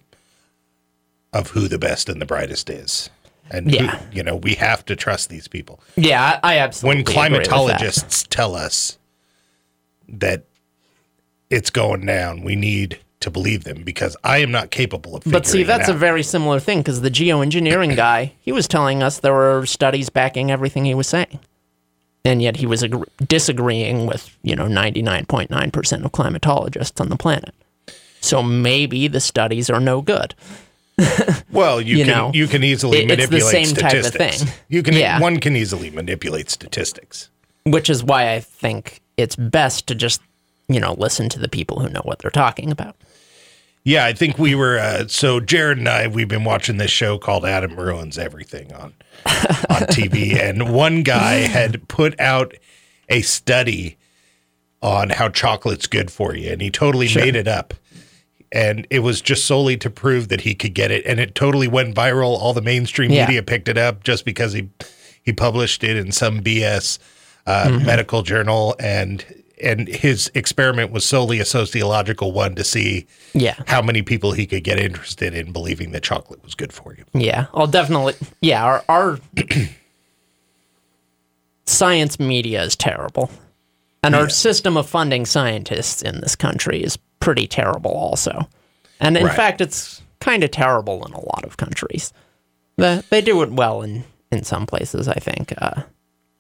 of 1.34 1.50
who 1.52 1.68
the 1.68 1.80
best 1.80 2.10
and 2.10 2.22
the 2.22 2.26
brightest 2.28 2.70
is. 2.70 3.10
And, 3.50 3.72
who- 3.72 3.78
Yeah. 3.86 4.00
you 4.14 4.22
know, 4.22 4.36
we 4.36 4.54
have 4.56 4.86
to 4.86 4.96
trust 4.96 5.30
these 5.30 5.48
people. 5.48 5.80
yeah 5.96 6.40
i, 6.44 6.54
I 6.54 6.58
absolutely 6.60 7.04
When 7.04 7.26
agree 7.26 7.38
with 7.40 7.48
that. 7.50 7.56
climatologists 7.56 8.28
tell 8.30 8.56
us 8.56 9.00
that 10.08 10.44
it's 11.50 11.72
going 11.72 12.06
down, 12.06 12.44
we 12.44 12.56
need 12.56 13.00
to 13.22 13.30
believe 13.30 13.64
them 13.66 13.84
because 13.84 14.16
I 14.24 14.38
am 14.38 14.52
not 14.52 14.72
capable 14.72 15.16
of 15.16 15.24
But 15.26 15.46
see, 15.46 15.64
that's 15.64 15.90
a 15.90 15.94
very 15.94 16.24
similar 16.24 16.60
thing 16.60 16.80
because 16.80 17.02
the 17.02 17.12
geoengineering 17.12 17.96
guy, 18.08 18.34
he 18.42 18.52
was 18.52 18.68
telling 18.68 19.04
us 19.04 19.20
there 19.20 19.34
were 19.34 19.66
studies 19.66 20.10
backing 20.10 20.52
everything 20.52 20.86
he 20.86 20.94
was 20.96 21.08
saying. 21.08 21.40
And 22.26 22.42
yet 22.42 22.58
he 22.58 22.66
was 22.66 22.84
agr 22.84 23.06
disagreeing 23.28 24.06
with, 24.06 24.36
you 24.44 24.56
know, 24.56 24.66
99.9% 24.68 26.06
of 26.06 26.12
climatologists 26.12 27.00
on 27.02 27.10
the 27.10 27.16
planet. 27.16 27.54
So 28.22 28.44
maybe 28.44 29.08
the 29.08 29.22
studies 29.22 29.70
are 29.70 29.80
no 29.80 30.02
good. 30.02 30.36
Well, 31.52 31.82
you, 31.82 31.98
You 31.98 32.06
can 32.06 32.14
know, 32.14 32.32
you 32.34 32.48
can 32.48 32.64
easily 32.64 33.00
it- 33.00 33.12
it's 33.12 33.30
the 33.30 33.38
manipulate 33.38 33.68
same 33.68 33.76
type 33.76 33.94
of 33.94 34.06
statistics. 34.06 34.44
thing. 34.44 34.54
You 34.68 34.84
can 34.84 34.94
Yeah. 34.94 35.20
one 35.20 35.40
can 35.40 35.56
easily 35.56 35.90
manipulate 35.90 36.50
statistics. 36.50 37.30
which 37.66 37.90
is 37.90 38.04
why 38.04 38.34
I 38.34 38.40
think 38.40 39.02
it's 39.18 39.36
best 39.36 39.88
to 39.88 39.96
just, 39.96 40.22
you 40.68 40.80
know, 40.80 40.94
listen 40.94 41.28
to 41.30 41.40
the 41.40 41.48
people 41.50 41.80
who 41.80 41.90
know 41.90 42.02
what 42.04 42.20
they're 42.20 42.32
talking 42.32 42.70
about. 42.72 42.96
Yeah, 43.90 44.06
I 44.06 44.14
think 44.14 44.38
we 44.38 44.54
were. 44.54 44.78
Uh, 44.78 45.08
so 45.08 45.40
Jared 45.40 45.80
and 45.80 45.90
I, 45.90 46.06
we've 46.08 46.28
been 46.28 46.44
watching 46.44 46.78
this 46.78 46.92
show 46.92 47.18
called 47.18 47.44
Adam 47.44 47.76
Ruins 47.76 48.20
Everything 48.20 48.72
on 48.72 48.94
on 49.26 49.82
TV, 49.90 50.40
and 50.40 50.72
one 50.72 51.02
guy 51.02 51.38
had 51.38 51.88
put 51.88 52.20
out 52.20 52.54
a 53.10 53.22
study 53.22 53.98
on 54.84 55.10
how 55.10 55.28
chocolate's 55.30 55.88
good 55.88 56.12
for 56.12 56.36
you, 56.36 56.52
and 56.52 56.62
he 56.62 56.70
totally 56.70 57.10
made 57.16 57.36
it 57.36 57.48
up. 57.48 57.74
And 58.52 58.86
it 58.92 59.00
was 59.00 59.22
just 59.22 59.46
solely 59.46 59.76
to 59.78 59.90
prove 59.90 60.28
that 60.28 60.42
he 60.42 60.54
could 60.54 60.76
get 60.76 60.92
it, 60.92 61.04
and 61.08 61.20
it 61.20 61.34
totally 61.34 61.68
went 61.68 61.96
viral. 61.96 62.38
All 62.38 62.54
the 62.54 62.62
mainstream 62.62 63.10
Yeah. 63.10 63.26
media 63.26 63.42
picked 63.42 63.68
it 63.68 63.78
up 63.80 64.04
just 64.04 64.24
because 64.24 64.54
he 64.54 64.70
he 65.24 65.34
published 65.34 65.84
it 65.84 65.98
in 65.98 66.12
some 66.12 66.42
BS 66.42 67.00
uh, 67.48 67.80
medical 67.84 68.22
journal, 68.22 68.76
and 68.80 69.26
and 69.62 69.88
his 69.88 70.32
experiment 70.36 70.92
was 70.92 71.06
solely 71.06 71.40
a 71.40 71.46
sociological 71.46 72.32
one 72.32 72.56
to 72.56 72.64
see 72.64 73.06
Yeah. 73.34 73.56
how 73.68 73.82
many 73.82 74.02
people 74.02 74.32
he 74.32 74.46
could 74.46 74.64
get 74.64 74.80
interested 74.80 75.34
in 75.34 75.52
believing 75.52 75.92
that 75.92 76.04
chocolate 76.04 76.44
was 76.44 76.56
good 76.56 76.72
for 76.74 76.96
you. 76.96 77.04
Yeah. 77.14 77.46
I'll 77.54 77.68
definitely 77.68 78.14
yeah, 78.42 78.64
our 78.64 78.84
our 78.90 79.20
science 81.66 82.20
media 82.20 82.64
is 82.64 82.76
terrible. 82.76 83.30
And 84.02 84.16
our 84.16 84.30
system 84.30 84.78
of 84.78 84.88
funding 84.88 85.26
scientists 85.26 86.02
in 86.02 86.22
this 86.22 86.36
country 86.36 86.82
is 86.82 86.98
pretty 87.20 87.48
terrible 87.48 87.92
also. 87.92 88.48
And 89.02 89.18
in 89.18 89.26
Right. 89.26 89.36
fact 89.36 89.62
it's 89.62 90.02
kind 90.22 90.44
of 90.44 90.52
terrible 90.52 91.06
in 91.06 91.12
a 91.14 91.20
lot 91.20 91.44
of 91.44 91.58
countries. 91.58 92.14
The, 92.78 93.04
they 93.10 93.22
do 93.22 93.42
it 93.44 93.52
well 93.52 93.82
in, 93.82 94.06
in 94.32 94.44
some 94.44 94.66
places, 94.66 95.08
I 95.10 95.16
think. 95.16 95.54
Uh, 95.58 95.84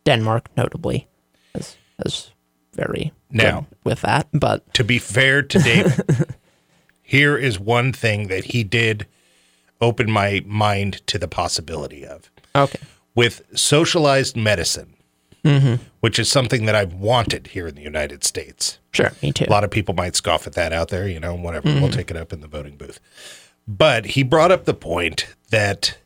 Denmark, 0.06 0.48
notably, 0.56 1.08
is, 1.54 1.76
is 2.06 2.32
very 2.80 3.12
Now- 3.32 3.68
with 3.84 4.02
that. 4.02 4.28
But 4.32 4.74
To 4.76 4.84
be 4.84 5.00
fair 5.00 5.42
to 5.42 5.60
David, 5.60 6.36
here 7.02 7.38
is 7.38 7.60
one 7.60 7.92
thing 7.94 8.28
that 8.28 8.46
he 8.46 8.64
did 8.64 9.08
open 9.82 10.12
my 10.12 10.44
mind 10.46 11.06
to 11.08 11.18
the 11.18 11.28
possibility 11.28 12.06
of. 12.06 12.30
okay, 12.56 12.80
With 13.16 13.42
socialized 13.56 14.36
medicine, 14.36 14.94
mm-hmm. 15.44 15.84
which 16.00 16.20
is 16.20 16.30
something 16.30 16.66
that 16.66 16.76
I've 16.76 16.94
wanted 16.94 17.48
here 17.48 17.68
in 17.68 17.76
the 17.76 17.82
United 17.82 18.24
States. 18.24 18.80
sure, 18.92 19.12
me 19.22 19.32
too. 19.32 19.46
A 19.48 19.52
lot 19.52 19.64
of 19.64 19.72
people 19.72 19.94
might 19.94 20.16
scoff 20.16 20.48
at 20.48 20.54
that 20.54 20.74
out 20.74 20.90
there, 20.90 21.08
you 21.08 21.20
know, 21.20 21.36
whatever. 21.36 21.70
We'll 21.70 21.84
mm-hmm. 21.84 21.92
take 21.92 22.12
it 22.12 22.18
up 22.18 22.34
in 22.34 22.42
the 22.42 22.48
voting 22.48 22.76
booth. 22.76 23.00
But 23.68 24.06
he 24.08 24.24
brought 24.24 24.52
up 24.52 24.66
the 24.66 24.74
point 24.74 25.28
that 25.52 25.98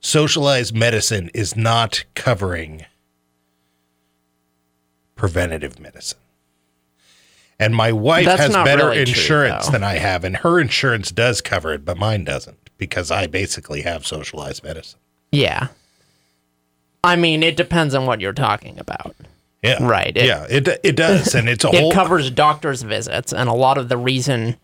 socialized 0.00 0.74
medicine 0.74 1.30
is 1.34 1.56
not 1.56 2.04
covering 2.14 2.84
preventative 5.14 5.78
medicine. 5.78 6.18
And 7.58 7.74
my 7.74 7.92
wife 7.92 8.26
That's 8.26 8.42
has 8.42 8.52
better 8.52 8.88
really 8.88 9.00
insurance 9.00 9.66
though. 9.66 9.72
than 9.72 9.84
I 9.84 9.94
have, 9.98 10.24
and 10.24 10.38
her 10.38 10.58
insurance 10.58 11.12
does 11.12 11.40
cover 11.40 11.72
it, 11.72 11.84
but 11.84 11.96
mine 11.96 12.24
doesn't 12.24 12.58
because 12.78 13.10
I 13.10 13.26
basically 13.28 13.82
have 13.82 14.04
socialized 14.06 14.64
medicine. 14.64 14.98
Yeah. 15.30 15.68
I 17.04 17.16
mean, 17.16 17.42
it 17.42 17.56
depends 17.56 17.94
on 17.94 18.06
what 18.06 18.20
you're 18.20 18.32
talking 18.32 18.78
about. 18.78 19.14
Yeah. 19.62 19.78
Right, 19.86 20.14
it- 20.16 20.26
yeah, 20.26 20.46
it 20.50 20.68
it 20.82 20.96
does, 20.96 21.34
and 21.34 21.48
it's 21.48 21.64
a 21.64 21.68
It 21.72 21.80
whole 21.80 21.92
covers 21.92 22.30
doctor's 22.30 22.82
visits, 22.82 23.32
and 23.32 23.48
a 23.48 23.54
lot 23.54 23.78
of 23.78 23.88
the 23.88 23.96
reason, 23.96 24.56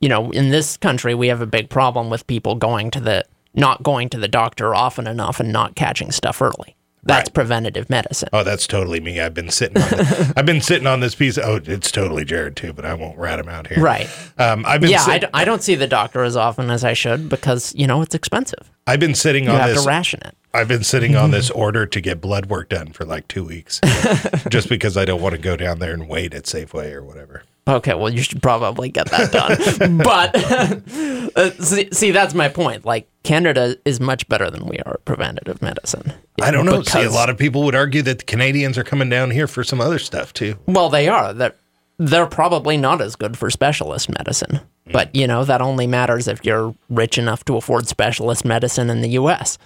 you 0.00 0.08
know, 0.08 0.30
in 0.30 0.50
this 0.50 0.76
country, 0.76 1.14
we 1.14 1.28
have 1.28 1.42
a 1.42 1.46
big 1.46 1.68
problem 1.68 2.08
with 2.08 2.26
people 2.26 2.54
going 2.54 2.90
to 2.92 3.00
the, 3.00 3.24
not 3.54 3.82
going 3.82 4.08
to 4.10 4.18
the 4.18 4.28
doctor 4.28 4.74
often 4.74 5.06
enough 5.06 5.40
and 5.40 5.52
not 5.52 5.74
catching 5.74 6.10
stuff 6.12 6.40
early. 6.40 6.74
That's 7.08 7.28
Right. 7.28 7.34
preventative 7.34 7.90
medicine. 7.90 8.28
Oh, 8.32 8.44
that's 8.44 8.66
totally 8.66 9.00
me. 9.00 9.18
I've 9.20 9.34
been 9.34 9.50
sitting 9.50 9.76
on 9.82 9.88
the, 9.90 10.32
I've 10.36 10.46
been 10.46 10.60
sitting 10.60 10.86
on 10.86 11.00
this 11.00 11.14
piece. 11.16 11.36
oh, 11.38 11.58
it's 11.64 11.90
totally 11.90 12.24
Jared 12.24 12.54
too, 12.54 12.72
but 12.72 12.84
I 12.84 12.94
won't 12.94 13.18
rat 13.18 13.40
him 13.40 13.48
out 13.48 13.66
here. 13.66 13.80
Right. 13.82 14.08
Um, 14.38 14.64
I've 14.66 14.80
been 14.80 14.90
Yeah, 14.90 15.00
I, 15.02 15.04
sit- 15.14 15.20
d- 15.22 15.26
I 15.34 15.44
don't 15.44 15.62
see 15.62 15.74
the 15.74 15.86
doctor 15.88 16.22
as 16.22 16.36
often 16.36 16.70
as 16.70 16.84
I 16.84 16.92
should 16.92 17.28
because, 17.28 17.74
you 17.74 17.86
know, 17.86 18.02
it's 18.02 18.14
expensive. 18.14 18.70
I've 18.86 19.00
been 19.00 19.14
sitting 19.14 19.44
You 19.44 19.50
on 19.50 19.60
have 19.60 19.70
this. 19.70 19.82
to 19.82 19.88
ration 19.88 20.20
it. 20.24 20.34
I've 20.54 20.68
been 20.68 20.82
sitting 20.84 21.14
on 21.16 21.30
this 21.30 21.50
order 21.64 21.84
to 21.86 22.00
get 22.00 22.20
blood 22.20 22.46
work 22.46 22.68
done 22.70 22.92
for 22.92 23.04
like 23.04 23.28
two 23.28 23.44
weeks, 23.44 23.80
just 24.48 24.68
because 24.68 24.96
I 24.96 25.04
don't 25.04 25.20
want 25.20 25.34
to 25.34 25.40
go 25.40 25.56
down 25.56 25.78
there 25.78 25.92
and 25.92 26.08
wait 26.08 26.32
at 26.34 26.44
Safeway 26.44 26.92
or 26.92 27.02
whatever. 27.04 27.42
Okay, 27.68 27.94
well, 27.94 28.08
you 28.08 28.22
should 28.22 28.42
probably 28.42 28.88
get 28.88 29.10
that 29.10 29.30
done. 29.30 29.98
but 29.98 30.34
uh, 31.36 31.50
see, 31.62 31.88
see, 31.92 32.10
that's 32.12 32.32
my 32.32 32.48
point. 32.48 32.86
Like, 32.86 33.08
Canada 33.24 33.76
is 33.84 34.00
much 34.00 34.26
better 34.28 34.50
than 34.50 34.64
we 34.66 34.78
are 34.78 34.94
at 34.94 35.04
preventative 35.04 35.60
medicine. 35.60 36.14
I 36.40 36.50
don't 36.50 36.64
know. 36.64 36.82
See, 36.82 37.02
a 37.02 37.10
lot 37.10 37.28
of 37.28 37.36
people 37.36 37.64
would 37.64 37.74
argue 37.74 38.00
that 38.02 38.20
the 38.20 38.24
Canadians 38.24 38.78
are 38.78 38.84
coming 38.84 39.10
down 39.10 39.30
here 39.30 39.46
for 39.46 39.62
some 39.62 39.82
other 39.82 39.98
stuff 39.98 40.32
too. 40.32 40.56
Well, 40.66 40.88
they 40.88 41.08
are. 41.08 41.34
They're, 41.34 41.54
they're 41.98 42.26
probably 42.26 42.78
not 42.78 43.02
as 43.02 43.16
good 43.16 43.36
for 43.36 43.50
specialist 43.50 44.08
medicine. 44.08 44.60
But, 44.90 45.14
you 45.14 45.26
know, 45.26 45.44
that 45.44 45.60
only 45.60 45.86
matters 45.86 46.26
if 46.28 46.42
you're 46.46 46.74
rich 46.88 47.18
enough 47.18 47.44
to 47.44 47.56
afford 47.56 47.86
specialist 47.86 48.46
medicine 48.46 48.88
in 48.88 49.02
the 49.02 49.10
U.S. 49.10 49.58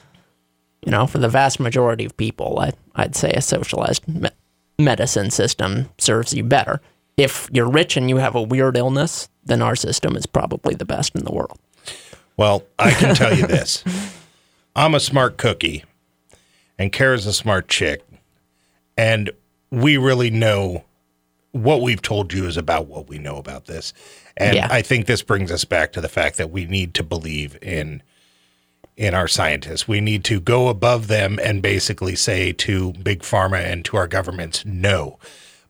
You 0.85 0.91
know, 0.91 1.07
for 1.07 1.19
the 1.19 1.29
vast 1.29 1.61
majority 1.61 2.05
of 2.05 2.17
people, 2.17 2.59
I, 2.59 2.73
I'd 2.97 3.15
say 3.15 3.31
a 3.31 3.41
socialized 3.41 4.09
me- 4.09 4.31
medicine 4.81 5.31
system 5.31 5.89
serves 5.99 6.35
you 6.35 6.43
better. 6.43 6.81
If 7.17 7.49
you're 7.53 7.71
rich 7.71 7.97
and 7.97 8.09
you 8.09 8.17
have 8.17 8.35
a 8.35 8.43
weird 8.43 8.77
illness, 8.77 9.29
then 9.45 9.63
our 9.63 9.77
system 9.77 10.17
is 10.17 10.27
probably 10.27 10.75
the 10.75 10.85
best 10.85 11.15
in 11.15 11.25
the 11.25 11.33
world. 11.33 11.59
Well, 12.37 12.65
I 12.79 12.93
can 12.93 13.15
tell 13.15 13.37
you 13.37 13.47
this: 13.47 13.85
I'm 14.77 14.95
a 14.95 15.01
smart 15.01 15.37
cookie, 15.37 15.85
and 16.79 16.93
Kara's 16.93 17.27
a 17.27 17.33
smart 17.33 17.69
chick, 17.69 18.03
and 18.97 19.31
we 19.71 19.97
really 19.97 20.31
know 20.31 20.85
what 21.53 21.83
we've 21.83 22.01
told 22.01 22.33
you 22.33 22.47
is 22.47 22.57
about 22.57 22.87
what 22.87 23.09
we 23.09 23.19
know 23.19 23.37
about 23.37 23.67
this. 23.67 23.93
And 24.37 24.57
Yeah. 24.57 24.69
I 24.71 24.81
think 24.83 25.07
this 25.07 25.23
brings 25.23 25.53
us 25.53 25.65
back 25.65 25.93
to 25.93 26.01
the 26.01 26.09
fact 26.09 26.39
that 26.39 26.51
we 26.51 26.65
need 26.65 26.95
to 26.95 27.03
believe 27.03 27.59
in 27.63 28.03
in 28.97 29.15
our 29.15 29.29
scientists. 29.29 29.89
We 29.89 30.01
need 30.01 30.23
to 30.25 30.41
go 30.41 30.69
above 30.69 31.09
them 31.09 31.39
and 31.43 31.63
basically 31.63 32.15
say 32.15 32.53
to 32.53 32.93
big 32.95 33.21
pharma 33.21 33.65
and 33.65 33.85
to 33.87 33.97
our 33.97 34.07
governments, 34.07 34.65
no. 34.67 35.19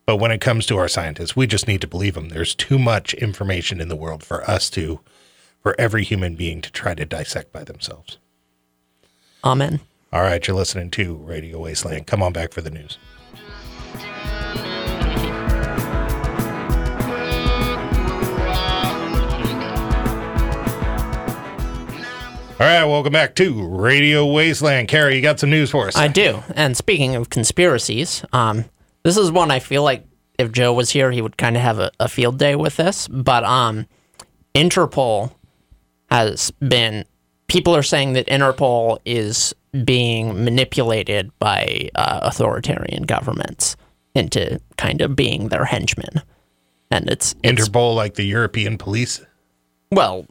But 0.05 0.17
when 0.17 0.33
it 0.33 0.41
comes 0.41 0.67
to 0.67 0.79
our 0.79 0.89
scientists, 0.89 1.37
we 1.37 1.47
just 1.47 1.69
need 1.69 1.81
to 1.83 1.87
believe 1.87 2.15
them. 2.15 2.29
There's 2.29 2.55
too 2.55 2.79
much 2.79 3.15
information 3.15 3.81
in 3.81 3.89
the 3.89 3.97
world 3.97 4.25
for 4.25 4.49
us 4.51 4.69
to, 4.71 5.01
for 5.63 5.77
every 5.79 6.03
human 6.03 6.35
being 6.35 6.61
to 6.61 6.73
try 6.73 6.95
to 6.95 7.05
dissect 7.05 7.53
by 7.53 7.63
themselves. 7.65 8.19
Amen. 9.45 9.81
All 10.13 10.23
right, 10.23 10.47
you're 10.47 10.57
listening 10.57 10.91
to 10.93 11.15
Radio 11.15 11.61
Wasteland. 11.61 12.07
Come 12.07 12.23
on 12.23 12.33
back 12.33 12.53
for 12.53 12.61
the 12.61 12.71
news. 12.71 12.99
All 22.61 22.69
right, 22.69 22.85
welcome 22.85 23.13
back 23.13 23.35
to 23.37 23.67
Radio 23.67 24.25
Wasteland. 24.25 24.87
Carrie, 24.87 25.17
you 25.17 25.23
got 25.23 25.41
some 25.41 25.51
news 25.51 25.71
for 25.71 25.89
us? 25.89 25.97
I 25.97 26.07
do. 26.07 26.45
And 26.55 26.77
speaking 26.77 27.17
of 27.17 27.29
conspiracies, 27.29 28.25
um, 28.33 28.67
this 29.05 29.17
is 29.17 29.31
one 29.31 29.51
I 29.51 29.59
feel 29.59 29.83
like 29.83 30.07
if 30.39 30.53
Joe 30.53 30.73
was 30.73 30.91
here, 30.91 31.11
he 31.11 31.23
would 31.23 31.37
kind 31.37 31.57
of 31.57 31.63
have 31.63 31.79
a, 31.79 31.91
a 32.01 32.09
field 32.09 32.39
day 32.39 32.57
with 32.57 32.77
this. 32.77 33.09
But 33.09 33.45
um, 33.45 33.87
Interpol 34.55 35.33
has 36.11 36.51
been. 36.53 37.05
People 37.49 37.77
are 37.77 37.83
saying 37.83 38.15
that 38.15 38.27
Interpol 38.29 38.99
is 39.05 39.55
being 39.85 40.45
manipulated 40.45 41.31
by 41.39 41.91
uh, 41.95 42.21
authoritarian 42.23 43.03
governments 43.03 43.77
into 44.15 44.61
kind 44.77 45.01
of 45.01 45.17
being 45.17 45.49
their 45.49 45.65
henchmen, 45.65 46.23
and 46.91 47.09
it's, 47.11 47.35
it's 47.43 47.69
Interpol, 47.69 47.95
like 47.95 48.15
the 48.15 48.25
European 48.25 48.79
police. 48.79 49.21
well, 49.91 50.27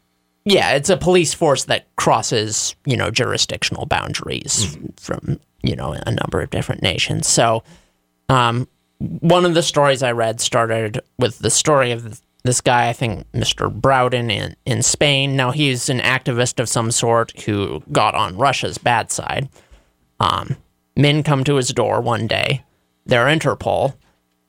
yeah, 0.46 0.72
it's 0.72 0.90
a 0.90 0.98
police 0.98 1.34
force 1.34 1.66
that 1.66 1.96
crosses, 1.96 2.76
you 2.86 2.98
know, 2.98 3.12
jurisdictional 3.12 3.86
boundaries 3.86 4.76
from, 5.00 5.40
you 5.62 5.76
know, 5.76 5.94
a 5.94 6.12
number 6.12 6.42
of 6.42 6.50
different 6.50 6.82
nations. 6.82 7.28
So, 7.28 7.64
um, 8.32 8.68
one 9.00 9.46
of 9.46 9.54
the 9.54 9.62
stories 9.62 10.02
I 10.02 10.12
read 10.12 10.40
started 10.40 11.02
with 11.20 11.40
the 11.40 11.50
story 11.50 11.92
of 11.92 12.22
this 12.44 12.62
guy, 12.62 12.88
I 12.88 12.94
think 12.94 13.30
Mr. 13.34 13.70
Browder 13.70 14.14
in, 14.32 14.56
in 14.66 14.82
Spain. 14.82 15.36
Now, 15.36 15.52
he's 15.52 15.90
an 15.90 16.00
activist 16.00 16.60
of 16.60 16.70
some 16.70 16.92
sort 16.92 17.40
who 17.42 17.84
got 17.92 18.16
on 18.16 18.38
Russia's 18.38 18.78
bad 18.78 19.12
side. 19.12 19.50
Um, 20.20 20.56
men 20.96 21.24
come 21.24 21.44
to 21.44 21.56
his 21.56 21.70
door 21.70 22.00
one 22.00 22.26
day. 22.26 22.64
They're 23.06 23.26
Interpol. 23.26 23.96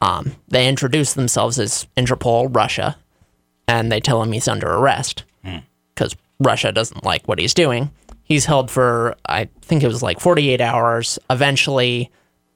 Um, 0.01 0.37
they 0.49 0.69
introduce 0.69 1.15
themselves 1.15 1.59
as 1.59 1.87
Interpol 1.97 2.55
Russia, 2.55 2.97
and 3.67 3.91
they 3.91 4.01
tell 4.01 4.23
him 4.23 4.33
he's 4.33 4.49
under 4.49 4.69
arrest 4.69 5.25
because 5.95 6.17
Russia 6.41 6.73
doesn't 6.73 7.05
like 7.05 7.27
what 7.27 7.39
he's 7.39 7.55
doing. 7.55 7.91
He's 8.23 8.45
held 8.45 8.71
for, 8.71 9.17
I 9.27 9.49
think 9.61 9.83
it 9.83 9.89
was 9.89 10.03
like 10.03 10.21
48 10.21 10.61
hours. 10.61 11.19
Eventually, 11.29 12.11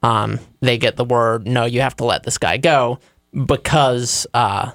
um, 0.07 0.39
they 0.61 0.79
get 0.79 0.97
the 0.97 1.05
word, 1.05 1.47
no, 1.47 1.65
you 1.65 1.81
have 1.81 1.97
to 1.97 2.05
let 2.05 2.23
this 2.23 2.39
guy 2.39 2.57
go 2.59 2.99
because 3.47 4.27
uh, 4.35 4.71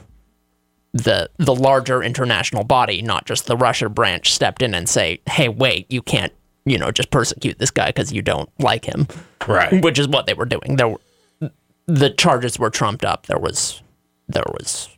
the 0.93 1.29
the 1.37 1.55
larger 1.55 2.03
international 2.03 2.63
body, 2.63 3.01
not 3.01 3.25
just 3.25 3.45
the 3.45 3.55
Russia 3.55 3.87
branch, 3.89 4.33
stepped 4.33 4.61
in 4.61 4.73
and 4.73 4.89
say, 4.89 5.21
"Hey, 5.29 5.47
wait, 5.47 5.89
you 5.89 6.01
can't, 6.01 6.33
you 6.65 6.77
know, 6.77 6.91
just 6.91 7.11
persecute 7.11 7.59
this 7.59 7.71
guy 7.71 7.87
because 7.87 8.11
you 8.11 8.21
don't 8.21 8.49
like 8.59 8.85
him." 8.85 9.07
Right. 9.47 9.81
Which 9.83 9.97
is 9.97 10.07
what 10.07 10.25
they 10.25 10.33
were 10.33 10.45
doing. 10.45 10.75
There, 10.75 10.89
were, 10.89 10.99
the 11.87 12.09
charges 12.11 12.59
were 12.59 12.69
trumped 12.69 13.05
up. 13.05 13.27
There 13.27 13.39
was 13.39 13.81
there 14.27 14.43
was 14.47 14.89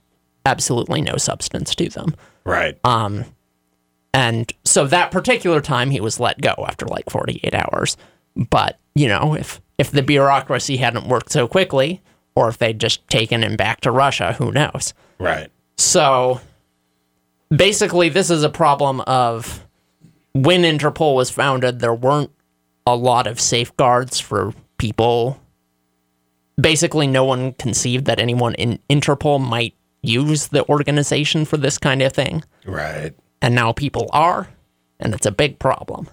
absolutely 0.46 1.02
no 1.02 1.16
substance 1.18 1.76
to 1.76 1.90
them. 1.90 2.16
Right. 2.44 2.78
Um, 2.84 3.24
And 4.14 4.52
so 4.66 4.86
that 4.88 5.12
particular 5.12 5.62
time 5.62 5.90
he 5.90 6.02
was 6.02 6.20
let 6.20 6.42
go 6.42 6.54
after 6.68 6.86
like 6.86 7.10
48 7.10 7.54
hours. 7.56 7.98
But, 8.36 8.80
you 8.94 9.08
know, 9.08 9.36
if 9.36 9.62
if 9.78 9.92
the 9.92 10.02
bureaucracy 10.04 10.78
hadn't 10.78 11.08
worked 11.08 11.32
so 11.32 11.48
quickly 11.48 12.02
or 12.36 12.50
if 12.50 12.58
they'd 12.58 12.80
just 12.80 13.08
taken 13.10 13.44
him 13.44 13.56
back 13.56 13.82
to 13.82 13.92
Russia, 13.92 14.34
who 14.34 14.52
knows. 14.52 14.94
right. 15.20 15.50
So 15.78 16.40
basically 17.56 18.10
this 18.10 18.30
is 18.30 18.44
a 18.44 18.50
problem 18.50 19.02
of 19.02 19.66
when 20.34 20.62
Interpol 20.64 21.16
was 21.16 21.30
founded 21.30 21.80
there 21.80 21.94
weren't 21.94 22.32
a 22.88 22.96
lot 22.96 23.28
of 23.28 23.40
safeguards 23.40 24.20
for 24.20 24.54
people. 24.78 25.40
Basically 26.60 27.08
no 27.08 27.24
one 27.26 27.54
conceived 27.54 28.06
that 28.06 28.20
anyone 28.20 28.54
in 28.56 28.80
Interpol 28.90 29.40
might 29.42 29.74
use 30.02 30.48
the 30.48 30.68
organization 30.70 31.46
for 31.46 31.58
this 31.58 31.78
kind 31.78 32.02
of 32.02 32.14
thing 32.14 32.44
Right. 32.66 33.14
and 33.42 33.56
now 33.56 33.72
people 33.72 34.10
are, 34.12 34.50
and 35.00 35.14
it's 35.14 35.26
a 35.26 35.32
big 35.32 35.58
problem. 35.60 36.10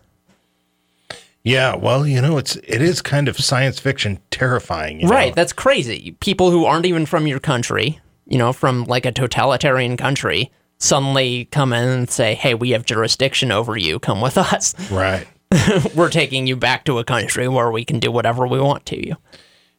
Yeah. 1.42 1.74
Well, 1.74 2.06
you 2.06 2.20
know, 2.20 2.38
it's 2.38 2.56
it 2.56 2.82
is 2.82 3.00
kind 3.00 3.28
of 3.28 3.38
science 3.38 3.78
fiction 3.78 4.20
terrifying. 4.30 5.00
You 5.00 5.06
know? 5.06 5.12
Right, 5.12 5.34
that's 5.34 5.52
crazy. 5.52 6.16
People 6.20 6.50
who 6.50 6.64
aren't 6.64 6.86
even 6.86 7.06
from 7.06 7.26
your 7.26 7.40
country, 7.40 7.98
you 8.26 8.38
know, 8.38 8.52
from 8.52 8.84
like 8.84 9.06
a 9.06 9.12
totalitarian 9.12 9.96
country, 9.96 10.50
suddenly 10.78 11.46
come 11.46 11.72
in 11.72 11.88
and 11.88 12.10
say, 12.10 12.34
"Hey, 12.34 12.54
we 12.54 12.70
have 12.70 12.84
jurisdiction 12.84 13.50
over 13.52 13.76
you. 13.76 13.98
Come 13.98 14.20
with 14.20 14.36
us. 14.36 14.74
Right. 14.90 15.26
We're 15.94 16.10
taking 16.10 16.46
you 16.46 16.56
back 16.56 16.84
to 16.84 16.98
a 16.98 17.04
country 17.04 17.48
where 17.48 17.70
we 17.70 17.84
can 17.84 17.98
do 17.98 18.12
whatever 18.12 18.46
we 18.46 18.60
want 18.60 18.86
to 18.86 19.06
you." 19.06 19.16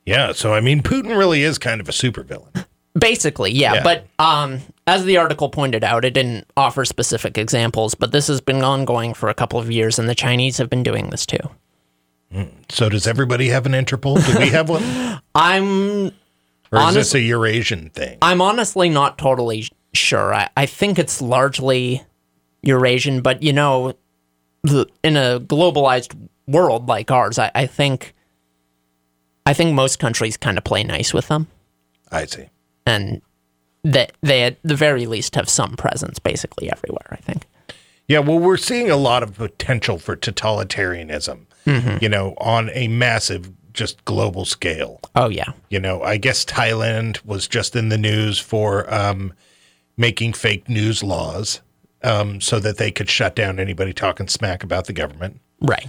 Yeah. 0.06 0.32
So 0.34 0.54
I 0.54 0.62
mean, 0.62 0.82
Putin 0.82 1.18
really 1.18 1.44
is 1.44 1.58
kind 1.58 1.80
of 1.80 1.88
a 1.88 1.94
supervillain. 1.94 2.66
Basically, 2.98 3.52
yeah, 3.52 3.76
Yeah. 3.76 3.84
But 3.84 4.08
um, 4.20 4.60
as 4.86 5.06
the 5.06 5.18
article 5.18 5.50
pointed 5.50 5.84
out, 5.84 6.04
it 6.04 6.14
didn't 6.14 6.46
offer 6.58 6.84
specific 6.84 7.38
examples, 7.38 7.96
but 7.96 8.12
this 8.12 8.28
has 8.28 8.42
been 8.42 8.62
ongoing 8.64 9.14
for 9.14 9.30
a 9.30 9.34
couple 9.34 9.60
of 9.60 9.72
years, 9.72 9.98
and 9.98 10.10
the 10.10 10.16
Chinese 10.16 10.58
have 10.58 10.70
been 10.70 10.84
doing 10.84 11.10
this 11.10 11.26
too. 11.26 11.40
So 12.70 12.88
does 12.90 13.08
everybody 13.08 13.50
have 13.50 13.66
an 13.66 13.74
Interpol? 13.74 14.26
Do 14.26 14.40
we 14.40 14.50
have 14.50 14.70
one? 14.70 14.84
I'm 15.36 16.08
Or 16.08 16.10
is 16.10 16.16
Honest- 16.72 16.96
this 16.96 17.16
a 17.16 17.20
Eurasian 17.22 17.90
thing? 17.90 18.18
I'm 18.22 18.42
honestly 18.42 18.90
not 18.90 19.18
totally 19.18 19.68
sure. 19.94 20.34
I, 20.34 20.50
I 20.56 20.66
think 20.66 20.98
it's 20.98 21.22
largely 21.22 22.04
Eurasian, 22.62 23.22
but 23.22 23.44
you 23.44 23.52
know, 23.54 23.94
the, 24.64 24.86
in 25.04 25.18
a 25.18 25.40
globalized 25.42 26.16
world 26.48 26.88
like 26.88 27.12
ours, 27.12 27.38
I, 27.40 27.52
I 27.56 27.66
think 27.66 28.14
I 29.46 29.54
think 29.54 29.74
most 29.74 30.00
countries 30.00 30.38
kind 30.38 30.58
of 30.58 30.64
play 30.64 30.84
nice 30.84 31.14
with 31.14 31.28
them, 31.28 31.48
I 32.12 32.26
see. 32.26 32.46
And 32.86 33.22
that 33.84 34.14
they 34.22 34.44
at 34.44 34.58
the 34.64 34.76
very 34.76 35.06
least 35.06 35.36
have 35.36 35.50
some 35.50 35.76
presence 35.76 36.20
basically 36.20 36.72
everywhere. 36.72 37.08
I 37.12 37.18
think. 37.18 37.46
Yeah, 38.08 38.20
well, 38.20 38.40
we're 38.40 38.58
seeing 38.58 38.90
a 38.92 38.98
lot 38.98 39.24
of 39.24 39.36
potential 39.36 39.98
for 39.98 40.18
totalitarianism, 40.18 41.46
you 42.02 42.10
know, 42.10 42.34
on 42.40 42.70
a 42.74 42.90
massive, 42.90 43.52
just 43.74 44.04
global 44.04 44.44
scale. 44.44 45.00
Oh 45.16 45.30
yeah, 45.30 45.54
You 45.70 45.80
know, 45.80 46.02
I 46.04 46.18
guess 46.18 46.44
Thailand 46.44 47.24
was 47.26 47.48
just 47.48 47.74
in 47.74 47.88
the 47.88 47.98
news 47.98 48.38
for 48.38 48.92
um, 48.94 49.34
making 49.96 50.34
fake 50.34 50.68
news 50.68 51.02
laws 51.04 51.62
um, 52.04 52.42
so 52.42 52.60
that 52.60 52.78
they 52.78 52.92
could 52.92 53.10
shut 53.10 53.34
down 53.36 53.60
anybody 53.60 53.94
talking 53.94 54.28
smack 54.28 54.64
about 54.64 54.88
the 54.88 54.94
government. 54.94 55.40
right. 55.62 55.88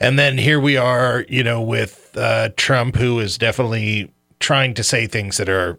And 0.00 0.18
then 0.18 0.38
here 0.38 0.60
we 0.60 0.76
are, 0.76 1.24
you 1.28 1.42
know, 1.42 1.62
with 1.62 2.10
uh, 2.16 2.50
Trump, 2.56 2.96
who 2.96 3.20
is 3.20 3.38
definitely 3.38 4.12
trying 4.40 4.74
to 4.74 4.82
say 4.82 5.06
things 5.06 5.36
that 5.36 5.48
are 5.48 5.78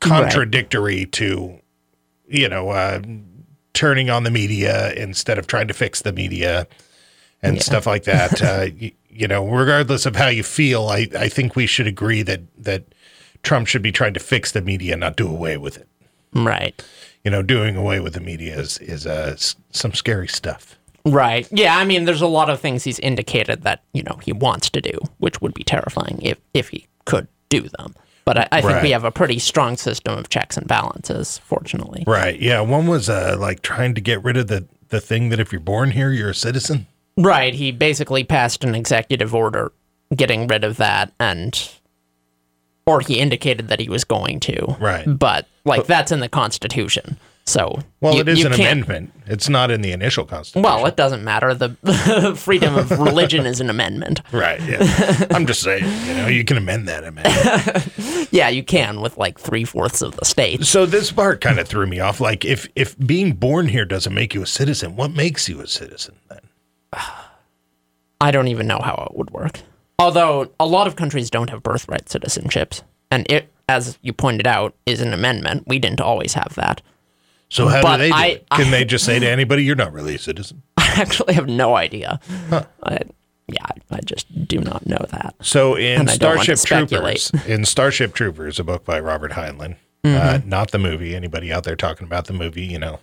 contradictory 0.00 1.06
to, 1.06 1.58
you 2.28 2.48
know, 2.48 2.70
uh, 2.70 3.00
turning 3.72 4.10
on 4.10 4.24
the 4.24 4.30
media 4.30 4.92
instead 4.94 5.38
of 5.38 5.46
trying 5.46 5.68
to 5.68 5.74
fix 5.74 6.02
the 6.02 6.12
media 6.12 6.66
and 7.42 7.62
stuff 7.62 7.86
like 7.86 8.04
that. 8.04 8.42
uh, 8.42 8.66
you, 8.76 8.92
you 9.10 9.28
know, 9.28 9.46
regardless 9.46 10.06
of 10.06 10.16
how 10.16 10.28
you 10.28 10.42
feel, 10.42 10.88
I, 10.88 11.08
I 11.18 11.28
think 11.28 11.56
we 11.56 11.66
should 11.66 11.86
agree 11.86 12.22
that 12.22 12.40
that 12.58 12.84
Trump 13.42 13.66
should 13.66 13.82
be 13.82 13.92
trying 13.92 14.14
to 14.14 14.20
fix 14.20 14.52
the 14.52 14.62
media, 14.62 14.96
not 14.96 15.16
do 15.16 15.28
away 15.28 15.56
with 15.56 15.76
it. 15.76 15.88
Right. 16.32 16.82
You 17.22 17.30
know, 17.30 17.42
doing 17.42 17.76
away 17.76 18.00
with 18.00 18.14
the 18.14 18.20
media 18.20 18.58
is 18.58 18.78
is 18.78 19.06
uh, 19.06 19.32
s- 19.34 19.56
some 19.70 19.92
scary 19.92 20.28
stuff. 20.28 20.76
Right. 21.06 21.46
Yeah, 21.52 21.76
I 21.76 21.84
mean 21.84 22.06
there's 22.06 22.22
a 22.22 22.26
lot 22.26 22.48
of 22.48 22.60
things 22.60 22.84
he's 22.84 22.98
indicated 23.00 23.62
that, 23.62 23.82
you 23.92 24.02
know, 24.02 24.18
he 24.22 24.32
wants 24.32 24.70
to 24.70 24.80
do, 24.80 24.98
which 25.18 25.40
would 25.40 25.54
be 25.54 25.62
terrifying 25.62 26.18
if 26.22 26.38
if 26.54 26.70
he 26.70 26.86
could 27.04 27.28
do 27.48 27.62
them. 27.62 27.94
But 28.24 28.38
I, 28.38 28.48
I 28.52 28.60
think 28.62 28.82
we 28.82 28.90
have 28.90 29.04
a 29.04 29.10
pretty 29.10 29.38
strong 29.38 29.76
system 29.76 30.18
of 30.18 30.30
checks 30.30 30.56
and 30.56 30.66
balances, 30.66 31.38
fortunately. 31.38 32.04
Right. 32.06 32.40
Yeah. 32.40 32.60
One 32.62 32.86
was 32.86 33.10
uh, 33.10 33.36
like 33.38 33.60
trying 33.60 33.94
to 33.94 34.00
get 34.00 34.24
rid 34.24 34.36
of 34.36 34.46
the 34.46 34.66
the 34.88 35.00
thing 35.00 35.28
that 35.30 35.40
if 35.40 35.52
you're 35.52 35.60
born 35.60 35.90
here, 35.90 36.10
you're 36.10 36.30
a 36.30 36.34
citizen. 36.34 36.86
Right. 37.16 37.54
He 37.54 37.72
basically 37.72 38.24
passed 38.24 38.64
an 38.64 38.74
executive 38.74 39.34
order 39.34 39.72
getting 40.14 40.46
rid 40.46 40.64
of 40.64 40.76
that 40.76 41.12
and 41.18 41.70
or 42.86 43.00
he 43.00 43.18
indicated 43.18 43.68
that 43.68 43.80
he 43.80 43.88
was 43.88 44.04
going 44.04 44.40
to. 44.40 44.76
Right. 44.80 45.04
But 45.06 45.46
like 45.64 45.86
that's 45.86 46.12
in 46.12 46.20
the 46.20 46.28
constitution. 46.28 47.18
So 47.46 47.78
Well, 48.00 48.14
you- 48.14 48.20
it 48.22 48.28
is 48.28 48.44
an 48.44 48.54
amendment. 48.54 49.12
It's 49.26 49.48
not 49.50 49.70
in 49.70 49.82
the 49.82 49.92
initial 49.92 50.24
constitution. 50.24 50.62
Well, 50.62 50.86
it 50.86 50.96
doesn't 50.96 51.22
matter. 51.24 51.52
The 51.54 52.34
freedom 52.36 52.74
of 52.76 52.90
religion 52.90 53.44
is 53.44 53.60
an 53.60 53.68
amendment. 53.68 54.22
right. 54.32 54.60
Yeah. 54.62 55.26
I'm 55.30 55.46
just 55.46 55.60
saying. 55.62 55.84
You 56.06 56.14
know, 56.14 56.26
you 56.28 56.44
can 56.44 56.56
amend 56.56 56.88
that 56.88 57.04
amendment. 57.04 57.88
Yeah, 58.30 58.48
you 58.48 58.64
can 58.64 59.00
with 59.00 59.16
like 59.16 59.38
three 59.38 59.62
fourths 59.64 60.02
of 60.02 60.16
the 60.16 60.24
states. 60.24 60.68
so 60.68 60.86
this 60.86 61.12
part 61.12 61.40
kind 61.40 61.60
of 61.60 61.68
threw 61.68 61.86
me 61.86 62.00
off. 62.00 62.20
Like, 62.20 62.44
if 62.44 62.66
if 62.74 62.98
being 62.98 63.32
born 63.34 63.68
here 63.68 63.84
doesn't 63.84 64.12
make 64.12 64.34
you 64.34 64.42
a 64.42 64.46
citizen, 64.46 64.96
what 64.96 65.12
makes 65.12 65.48
you 65.48 65.60
a 65.60 65.68
citizen 65.68 66.16
then? 66.28 66.40
I 68.20 68.30
don't 68.30 68.48
even 68.48 68.66
know 68.66 68.80
how 68.82 69.06
it 69.10 69.16
would 69.16 69.30
work. 69.30 69.60
Although 70.00 70.50
a 70.58 70.66
lot 70.66 70.86
of 70.88 70.96
countries 70.96 71.30
don't 71.30 71.50
have 71.50 71.62
birthright 71.62 72.06
citizenships, 72.06 72.82
and 73.10 73.30
it, 73.30 73.52
as 73.68 73.98
you 74.02 74.12
pointed 74.12 74.46
out, 74.48 74.74
is 74.86 75.00
an 75.00 75.12
amendment. 75.12 75.64
We 75.68 75.78
didn't 75.78 76.00
always 76.00 76.34
have 76.34 76.54
that. 76.56 76.80
So 77.54 77.68
how 77.68 77.82
But 77.82 77.96
do 77.98 78.02
they 78.02 78.08
do 78.08 78.14
I- 78.16 78.26
it? 78.26 78.46
Can 78.50 78.70
they 78.72 78.84
just 78.94 79.04
say 79.04 79.18
to 79.18 79.28
anybody, 79.28 79.62
"You're 79.64 79.76
not 79.76 79.92
really 79.92 80.16
a 80.16 80.18
citizen"? 80.18 80.62
I 80.76 80.92
actually 80.96 81.34
have 81.34 81.46
no 81.48 81.76
idea. 81.76 82.18
I, 82.50 82.98
yeah, 83.46 83.62
I, 83.64 83.96
I 83.96 84.00
just 84.04 84.26
do 84.48 84.58
not 84.58 84.86
know 84.86 85.04
that. 85.10 85.36
So 85.40 85.76
in 85.76 86.00
And 86.00 86.10
I 86.10 86.16
don't 86.16 86.36
want 86.36 86.46
to 86.46 86.56
Starship 86.56 86.88
Troopers, 86.88 87.30
in 87.46 87.64
Starship 87.64 88.12
Troopers, 88.14 88.58
a 88.58 88.64
book 88.64 88.84
by 88.84 88.98
Robert 88.98 89.32
Heinlein, 89.32 89.72
uh, 90.04 90.08
Mm-hmm. 90.08 90.48
not 90.48 90.72
the 90.72 90.78
movie. 90.78 91.14
Anybody 91.14 91.52
out 91.52 91.62
there 91.64 91.76
talking 91.76 92.06
about 92.06 92.26
the 92.26 92.32
movie, 92.32 92.62
you 92.64 92.78
know, 92.78 92.98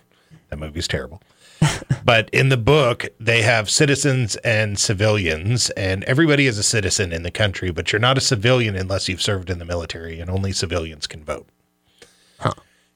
that 0.50 0.58
movie's 0.58 0.86
terrible. 0.88 1.22
but 2.04 2.28
in 2.30 2.48
the 2.50 2.56
book, 2.56 3.06
they 3.20 3.42
have 3.42 3.70
citizens 3.70 4.36
and 4.36 4.78
civilians, 4.78 5.70
and 5.70 6.02
everybody 6.04 6.46
is 6.46 6.58
a 6.58 6.62
citizen 6.62 7.12
in 7.12 7.22
the 7.22 7.30
country, 7.30 7.70
but 7.70 7.90
you're 7.92 8.00
not 8.00 8.18
a 8.18 8.20
civilian 8.20 8.74
unless 8.76 9.08
you've 9.08 9.22
served 9.22 9.48
in 9.48 9.58
the 9.60 9.64
military, 9.64 10.18
and 10.20 10.28
only 10.28 10.52
civilians 10.52 11.06
can 11.06 11.22
vote. 11.24 11.46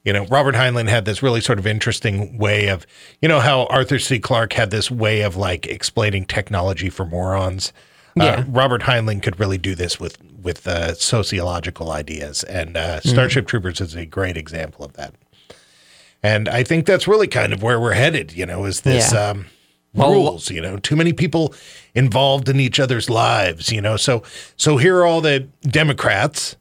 You 0.07 0.13
know, 0.13 0.23
Robert 0.27 0.55
Heinlein 0.55 0.87
had 0.87 1.03
this 1.03 1.21
really 1.21 1.41
sort 1.41 1.59
of 1.59 1.67
interesting 1.67 2.37
way 2.37 2.69
of, 2.69 2.87
you 3.21 3.27
know, 3.27 3.41
how 3.41 3.65
Arthur 3.65 3.99
C. 3.99 4.19
Clarke 4.19 4.53
had 4.53 4.71
this 4.71 4.89
way 4.89 5.19
of 5.19 5.35
like 5.35 5.67
explaining 5.67 6.23
technology 6.23 6.89
for 6.89 7.05
morons. 7.05 7.73
Yeah. 8.15 8.23
Uh, 8.23 8.43
Robert 8.47 8.83
Heinlein 8.83 9.21
could 9.21 9.37
really 9.37 9.57
do 9.57 9.75
this 9.75 9.99
with 9.99 10.17
with 10.41 10.65
uh, 10.65 10.93
sociological 10.93 11.91
ideas, 11.91 12.45
and 12.45 12.77
uh, 12.77 13.01
Starship 13.01 13.47
Troopers 13.47 13.81
is 13.81 13.95
a 13.95 14.05
great 14.05 14.37
example 14.37 14.85
of 14.85 14.93
that. 14.93 15.13
And 16.23 16.47
I 16.47 16.63
think 16.63 16.85
that's 16.85 17.05
really 17.05 17.27
kind 17.27 17.51
of 17.51 17.61
where 17.61 17.77
we're 17.77 17.91
headed. 17.91 18.31
You 18.31 18.45
know, 18.45 18.63
is 18.63 18.81
this 18.81 19.11
Yeah. 19.11 19.31
um, 19.31 19.47
Well- 19.93 20.13
rules? 20.13 20.49
You 20.49 20.61
know, 20.61 20.77
too 20.77 20.95
many 20.95 21.11
people 21.11 21.53
involved 21.93 22.47
in 22.47 22.61
each 22.61 22.79
other's 22.79 23.09
lives. 23.09 23.73
You 23.73 23.81
know, 23.81 23.97
so 23.97 24.23
so 24.55 24.77
here 24.77 24.95
are 24.99 25.05
all 25.05 25.19
the 25.19 25.49
Democrats, 25.63 26.55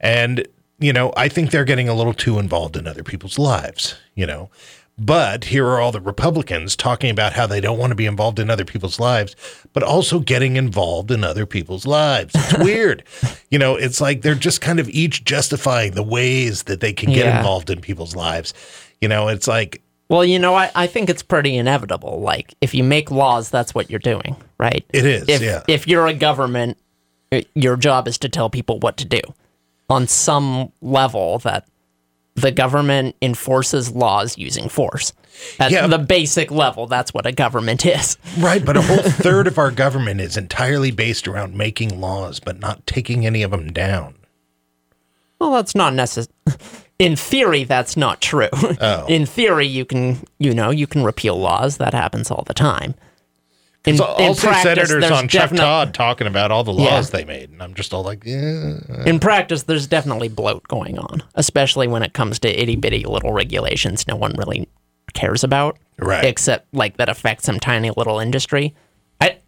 and 0.00 0.46
you 0.82 0.92
know, 0.92 1.12
I 1.16 1.28
think 1.28 1.50
they're 1.50 1.64
getting 1.64 1.88
a 1.88 1.94
little 1.94 2.14
too 2.14 2.38
involved 2.38 2.76
in 2.76 2.86
other 2.86 3.02
people's 3.02 3.38
lives. 3.38 3.96
You 4.14 4.26
know. 4.26 4.50
But 4.98 5.44
here 5.44 5.66
are 5.66 5.80
all 5.80 5.90
the 5.90 6.02
Republicans 6.02 6.76
talking 6.76 7.08
about 7.10 7.32
how 7.32 7.46
they 7.46 7.62
don't 7.62 7.78
want 7.78 7.92
to 7.92 7.94
be 7.94 8.04
involved 8.04 8.38
in 8.38 8.50
other 8.50 8.66
people's 8.66 9.00
lives, 9.00 9.34
but 9.72 9.82
also 9.82 10.20
getting 10.20 10.56
involved 10.56 11.10
in 11.10 11.24
other 11.24 11.46
people's 11.46 11.86
lives. 11.86 12.34
It's 12.34 12.58
weird. 12.62 13.02
you 13.50 13.58
know, 13.58 13.74
it's 13.74 14.02
like 14.02 14.20
they're 14.20 14.34
just 14.34 14.60
kind 14.60 14.78
of 14.78 14.90
each 14.90 15.24
justifying 15.24 15.92
the 15.92 16.02
ways 16.02 16.64
that 16.64 16.80
they 16.80 16.92
can 16.92 17.08
get 17.10 17.24
Yeah. 17.24 17.38
involved 17.38 17.70
in 17.70 17.80
people's 17.80 18.14
lives. 18.14 18.52
You 19.00 19.08
know, 19.08 19.28
it's 19.28 19.48
like, 19.48 19.80
Well, 20.10 20.26
you 20.26 20.38
know, 20.38 20.54
I, 20.54 20.70
I 20.74 20.86
think 20.86 21.08
it's 21.08 21.22
pretty 21.22 21.56
inevitable. 21.56 22.20
Like, 22.20 22.54
if 22.60 22.74
you 22.74 22.84
make 22.84 23.10
laws, 23.10 23.48
that's 23.48 23.74
what 23.74 23.88
you're 23.88 23.98
doing, 23.98 24.36
right? 24.58 24.84
It 24.92 25.06
is, 25.06 25.24
If, 25.26 25.40
yeah. 25.40 25.62
If 25.68 25.88
you're 25.88 26.06
a 26.06 26.14
government, 26.14 26.76
your 27.54 27.78
job 27.78 28.06
is 28.06 28.18
to 28.18 28.28
tell 28.28 28.50
people 28.50 28.78
what 28.78 28.98
to 28.98 29.06
do 29.06 29.20
on 29.92 30.08
some 30.08 30.72
level 30.80 31.38
that 31.40 31.66
the 32.34 32.50
government 32.50 33.14
enforces 33.20 33.90
laws 33.92 34.38
using 34.38 34.68
force. 34.68 35.12
At 35.60 35.70
Yeah. 35.70 35.86
the 35.86 35.98
basic 35.98 36.50
level, 36.50 36.86
that's 36.86 37.12
what 37.12 37.26
a 37.26 37.32
government 37.32 37.84
is. 37.84 38.16
Right, 38.38 38.64
but 38.64 38.76
a 38.76 38.82
whole 38.82 39.02
third 39.02 39.46
of 39.46 39.58
our 39.58 39.70
government 39.70 40.20
is 40.20 40.36
entirely 40.38 40.90
based 40.90 41.28
around 41.28 41.54
making 41.54 42.00
laws, 42.00 42.40
but 42.40 42.58
not 42.58 42.86
taking 42.86 43.26
any 43.26 43.42
of 43.42 43.50
them 43.50 43.70
down. 43.72 44.14
Well, 45.38 45.52
that's 45.52 45.74
not 45.74 45.92
necessary. 45.94 46.32
In 46.98 47.16
theory, 47.16 47.64
that's 47.64 47.96
not 47.96 48.20
true. 48.20 48.48
Oh. 48.80 49.06
In 49.08 49.26
theory, 49.26 49.66
you 49.66 49.84
can, 49.84 50.18
you 50.38 50.54
know, 50.54 50.70
you 50.70 50.86
can 50.86 51.02
repeal 51.02 51.36
laws. 51.38 51.78
That 51.78 51.94
happens 51.94 52.30
all 52.30 52.44
the 52.46 52.54
time. 52.54 52.94
In, 53.84 53.96
So 53.96 54.14
in 54.16 54.26
I'll 54.26 54.34
practice, 54.36 54.62
senators 54.88 55.10
on 55.10 55.26
Chuck 55.26 55.42
definite- 55.50 55.60
Todd 55.60 55.94
talking 55.94 56.28
about 56.28 56.52
all 56.52 56.62
the 56.62 56.72
laws 56.72 57.10
Yeah. 57.12 57.18
they 57.18 57.24
made, 57.24 57.50
and 57.50 57.60
I'm 57.60 57.74
just 57.74 57.92
all 57.92 58.04
like, 58.04 58.22
yeah. 58.24 58.78
In 59.04 59.18
practice, 59.18 59.64
there's 59.64 59.88
definitely 59.88 60.28
bloat 60.28 60.66
going 60.68 60.98
on, 61.00 61.22
especially 61.34 61.88
when 61.88 62.04
it 62.04 62.12
comes 62.12 62.38
to 62.40 62.62
itty 62.62 62.76
bitty 62.76 63.04
little 63.04 63.32
regulations 63.32 64.06
no 64.06 64.14
one 64.14 64.34
really 64.38 64.68
cares 65.14 65.42
about, 65.42 65.78
Right. 65.98 66.24
except 66.24 66.72
like 66.72 66.96
that 66.98 67.08
affect 67.08 67.42
some 67.42 67.58
tiny 67.58 67.90
little 67.96 68.20
industry. 68.20 68.72
I, 69.20 69.38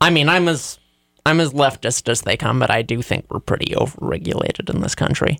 I 0.00 0.10
mean, 0.10 0.28
I'm 0.28 0.48
as 0.48 0.78
I'm 1.24 1.40
as 1.40 1.52
leftist 1.52 2.08
as 2.08 2.22
they 2.22 2.36
come, 2.36 2.58
but 2.58 2.70
I 2.70 2.82
do 2.82 3.00
think 3.00 3.26
we're 3.30 3.38
pretty 3.40 3.74
overregulated 3.74 4.70
in 4.74 4.80
this 4.80 4.94
country. 4.96 5.38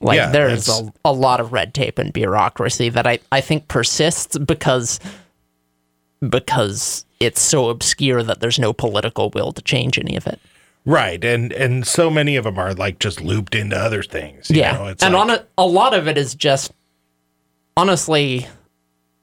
Like 0.00 0.16
Yeah, 0.16 0.30
there's 0.30 0.68
a, 0.68 0.92
a 1.04 1.12
lot 1.12 1.38
of 1.40 1.52
red 1.52 1.74
tape 1.74 1.98
and 1.98 2.12
bureaucracy 2.12 2.88
that 2.90 3.06
I, 3.06 3.18
I 3.32 3.40
think 3.42 3.68
persists 3.68 4.38
because 4.38 5.00
because 6.26 7.03
it's 7.24 7.40
so 7.40 7.68
obscure 7.68 8.22
that 8.22 8.40
there's 8.40 8.58
no 8.58 8.72
political 8.72 9.30
will 9.30 9.52
to 9.52 9.62
change 9.62 9.98
any 9.98 10.16
of 10.16 10.26
it. 10.26 10.38
Right, 10.86 11.24
and 11.24 11.52
and 11.52 11.86
so 11.86 12.10
many 12.10 12.36
of 12.36 12.44
them 12.44 12.58
are 12.58 12.74
like 12.74 12.98
just 12.98 13.20
looped 13.22 13.54
into 13.54 13.76
other 13.76 14.02
things. 14.02 14.50
you 14.50 14.60
yeah, 14.60 14.72
know? 14.72 14.86
it's 14.88 15.02
and 15.02 15.14
like, 15.14 15.20
on 15.22 15.30
a, 15.30 15.46
a 15.56 15.66
lot 15.66 15.94
of 15.94 16.06
it 16.08 16.18
is 16.18 16.34
just 16.34 16.72
honestly, 17.76 18.46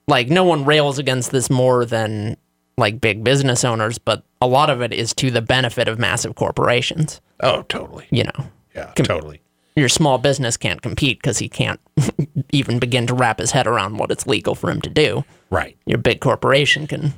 like 0.07 0.29
no 0.29 0.43
one 0.43 0.65
rails 0.65 0.99
against 0.99 1.31
this 1.31 1.49
more 1.49 1.85
than 1.85 2.37
like 2.77 2.99
big 2.99 3.23
business 3.23 3.63
owners, 3.63 3.97
but 3.97 4.23
a 4.41 4.47
lot 4.47 4.69
of 4.69 4.81
it 4.81 4.91
is 4.93 5.13
to 5.15 5.29
the 5.29 5.41
benefit 5.41 5.87
of 5.87 5.99
massive 5.99 6.35
corporations. 6.35 7.21
oh, 7.41 7.61
totally, 7.63 8.07
You 8.09 8.23
know, 8.23 8.45
yeah, 8.75 8.91
totally. 8.95 9.41
your 9.75 9.89
small 9.89 10.17
business 10.17 10.57
can't 10.57 10.81
compete 10.81 11.19
because 11.19 11.37
he 11.37 11.47
can't 11.47 11.79
even 12.51 12.79
begin 12.79 13.05
to 13.07 13.13
wrap 13.13 13.37
his 13.39 13.51
head 13.51 13.67
around 13.67 13.97
what 13.97 14.09
it's 14.09 14.25
legal 14.25 14.55
for 14.55 14.71
him 14.71 14.81
to 14.81 14.89
do. 14.89 15.23
Right, 15.51 15.77
Your 15.85 15.97
big 15.99 16.21
corporation 16.21 16.87
can. 16.87 17.13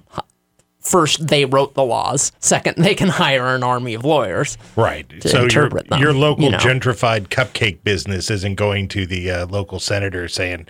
First, 0.83 1.27
they 1.27 1.45
wrote 1.45 1.73
the 1.75 1.83
laws. 1.83 2.31
Second, 2.39 2.75
they 2.77 2.93
can 2.93 3.07
hire 3.09 3.55
an 3.55 3.63
army 3.63 3.93
of 3.93 4.03
lawyers. 4.03 4.57
right. 4.75 5.05
so 5.21 5.47
your 5.47 5.69
them, 5.69 5.99
your 5.99 6.13
local 6.13 6.43
you 6.43 6.51
know. 6.51 6.57
gentrified 6.57 7.27
cupcake 7.27 7.83
business 7.83 8.29
isn't 8.29 8.55
going 8.55 8.87
to 8.89 9.05
the 9.05 9.31
uh, 9.31 9.45
local 9.47 9.79
senator 9.79 10.27
saying. 10.27 10.67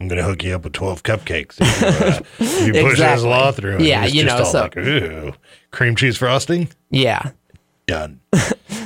I'm 0.00 0.08
going 0.08 0.16
to 0.16 0.24
hook 0.24 0.42
you 0.42 0.54
up 0.54 0.64
with 0.64 0.72
12 0.72 1.02
cupcakes 1.02 1.60
if 1.60 1.82
you, 1.82 2.06
uh, 2.06 2.20
if 2.38 2.66
you 2.68 2.72
push 2.82 2.98
this 2.98 3.22
law 3.22 3.52
through. 3.52 3.82
Yeah, 3.82 4.06
you 4.06 4.24
know, 4.24 4.44
so- 4.44 4.62
like, 4.62 4.74
ooh, 4.78 5.34
cream 5.72 5.94
cheese 5.94 6.16
frosting? 6.16 6.70
Yeah, 6.88 7.32
Done. 7.90 8.20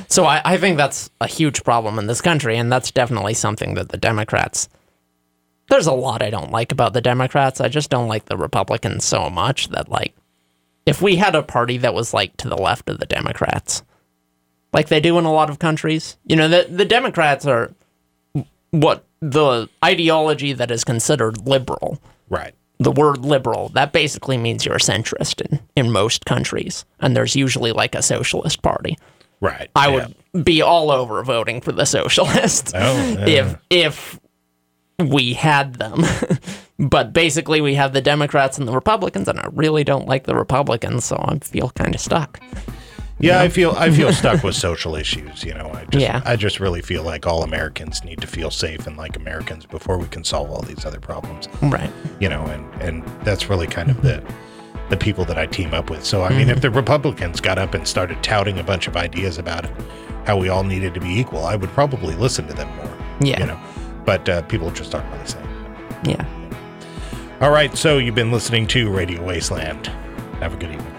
So 0.07 0.25
I, 0.25 0.41
I 0.45 0.57
think 0.57 0.77
that's 0.77 1.09
a 1.19 1.27
huge 1.27 1.63
problem 1.63 1.99
in 1.99 2.07
this 2.07 2.21
country, 2.21 2.57
and 2.57 2.71
that's 2.71 2.91
definitely 2.91 3.33
something 3.33 3.73
that 3.73 3.89
the 3.89 3.97
Democrats. 3.97 4.69
There's 5.69 5.87
a 5.87 5.93
lot 5.93 6.21
I 6.21 6.29
don't 6.29 6.51
like 6.51 6.71
about 6.71 6.93
the 6.93 7.01
Democrats. 7.01 7.59
I 7.59 7.67
just 7.67 7.89
don't 7.89 8.07
like 8.07 8.25
the 8.25 8.37
Republicans 8.37 9.03
so 9.03 9.29
much 9.29 9.69
that 9.69 9.89
like, 9.89 10.15
if 10.85 11.01
we 11.01 11.15
had 11.15 11.35
a 11.35 11.43
party 11.43 11.77
that 11.77 11.93
was 11.93 12.13
like 12.13 12.35
to 12.37 12.47
the 12.49 12.57
left 12.57 12.89
of 12.89 12.99
the 12.99 13.05
Democrats, 13.05 13.83
like 14.73 14.87
they 14.89 14.99
do 14.99 15.17
in 15.17 15.25
a 15.25 15.31
lot 15.33 15.49
of 15.49 15.59
countries, 15.59 16.17
you 16.25 16.35
know, 16.35 16.47
the 16.47 16.67
the 16.69 16.85
Democrats 16.85 17.45
are 17.45 17.73
what 18.71 19.05
the 19.21 19.67
ideology 19.83 20.53
that 20.53 20.69
is 20.71 20.83
considered 20.83 21.47
liberal 21.47 21.99
Right. 22.29 22.53
the 22.79 22.91
word 22.91 23.19
liberal, 23.19 23.69
that 23.69 23.93
basically 23.93 24.37
means 24.37 24.65
you're 24.65 24.75
a 24.75 24.79
centrist 24.79 25.41
in, 25.41 25.59
in 25.75 25.91
most 25.91 26.25
countries. 26.25 26.83
And 26.99 27.15
there's 27.15 27.35
usually 27.35 27.71
like 27.71 27.95
a 27.95 28.01
socialist 28.01 28.61
party. 28.61 28.97
Right. 29.39 29.69
I 29.75 29.87
yeah. 29.95 30.07
would 30.33 30.45
be 30.45 30.61
all 30.61 30.91
over 30.91 31.23
voting 31.23 31.61
for 31.61 31.71
the 31.71 31.85
socialists 31.97 32.73
Oh, 32.75 33.15
yeah. 33.25 33.55
if 33.69 34.19
if 34.99 35.09
we 35.09 35.33
had 35.33 35.75
them. 35.75 36.03
but 36.77 37.13
basically 37.13 37.61
we 37.61 37.75
have 37.75 37.93
the 37.93 38.01
Democrats 38.01 38.57
and 38.57 38.67
the 38.67 38.73
Republicans 38.73 39.27
and 39.27 39.39
I 39.39 39.47
really 39.53 39.83
don't 39.83 40.07
like 40.07 40.25
the 40.25 40.35
Republicans, 40.35 41.05
so 41.05 41.15
I 41.17 41.39
feel 41.39 41.69
kind 41.71 41.95
of 41.95 42.01
stuck. 42.01 42.39
Yeah, 43.17 43.39
I 43.41 43.47
feel 43.47 43.71
I 43.77 43.91
feel 43.91 44.11
stuck 44.21 44.43
with 44.43 44.55
social 44.55 44.95
issues. 44.95 45.43
You 45.43 45.53
know, 45.53 45.71
I 45.73 45.85
just 45.85 46.01
Yeah. 46.01 46.21
I 46.25 46.35
just 46.35 46.59
really 46.59 46.81
feel 46.81 47.03
like 47.03 47.25
all 47.25 47.43
Americans 47.43 48.03
need 48.03 48.19
to 48.21 48.27
feel 48.27 48.51
safe 48.51 48.87
and 48.87 48.97
like 48.97 49.15
Americans 49.15 49.65
before 49.65 49.97
we 49.97 50.07
can 50.07 50.23
solve 50.25 50.51
all 50.51 50.61
these 50.63 50.85
other 50.85 50.99
problems. 50.99 51.47
Right. 51.61 51.89
You 52.19 52.27
know, 52.27 52.43
and 52.47 52.81
and 52.81 53.03
that's 53.23 53.49
really 53.49 53.67
kind 53.67 53.89
of 53.89 54.01
the 54.01 54.21
the 54.89 54.97
people 54.97 55.23
that 55.25 55.37
I 55.37 55.45
team 55.45 55.73
up 55.73 55.89
with. 55.89 56.03
So 56.05 56.23
I 56.23 56.29
mean, 56.29 56.41
Mm-hmm. 56.41 56.49
if 56.51 56.61
the 56.61 56.69
Republicans 56.71 57.39
got 57.39 57.57
up 57.57 57.73
and 57.73 57.87
started 57.87 58.21
touting 58.21 58.59
a 58.59 58.63
bunch 58.63 58.87
of 58.89 58.97
ideas 58.97 59.37
about 59.37 59.65
how 60.27 60.37
we 60.37 60.49
all 60.49 60.63
needed 60.65 60.93
to 60.95 60.99
be 60.99 61.17
equal, 61.17 61.45
I 61.45 61.55
would 61.55 61.69
probably 61.69 62.15
listen 62.15 62.45
to 62.47 62.53
them 62.53 62.67
more. 62.75 62.97
Yeah. 63.21 63.39
You 63.39 63.45
know, 63.45 63.59
but 64.05 64.27
uh, 64.27 64.41
people 64.43 64.69
just 64.71 64.93
aren't 64.93 65.09
really 65.13 65.25
saying. 65.25 65.47
Yeah. 66.03 66.25
All 67.45 67.51
right, 67.51 67.77
so 67.77 67.99
you've 67.99 68.15
been 68.15 68.31
listening 68.31 68.65
to 68.69 68.89
Radio 68.89 69.23
Wasteland. 69.23 69.85
Have 70.39 70.55
a 70.55 70.57
good 70.57 70.71
evening. 70.71 70.94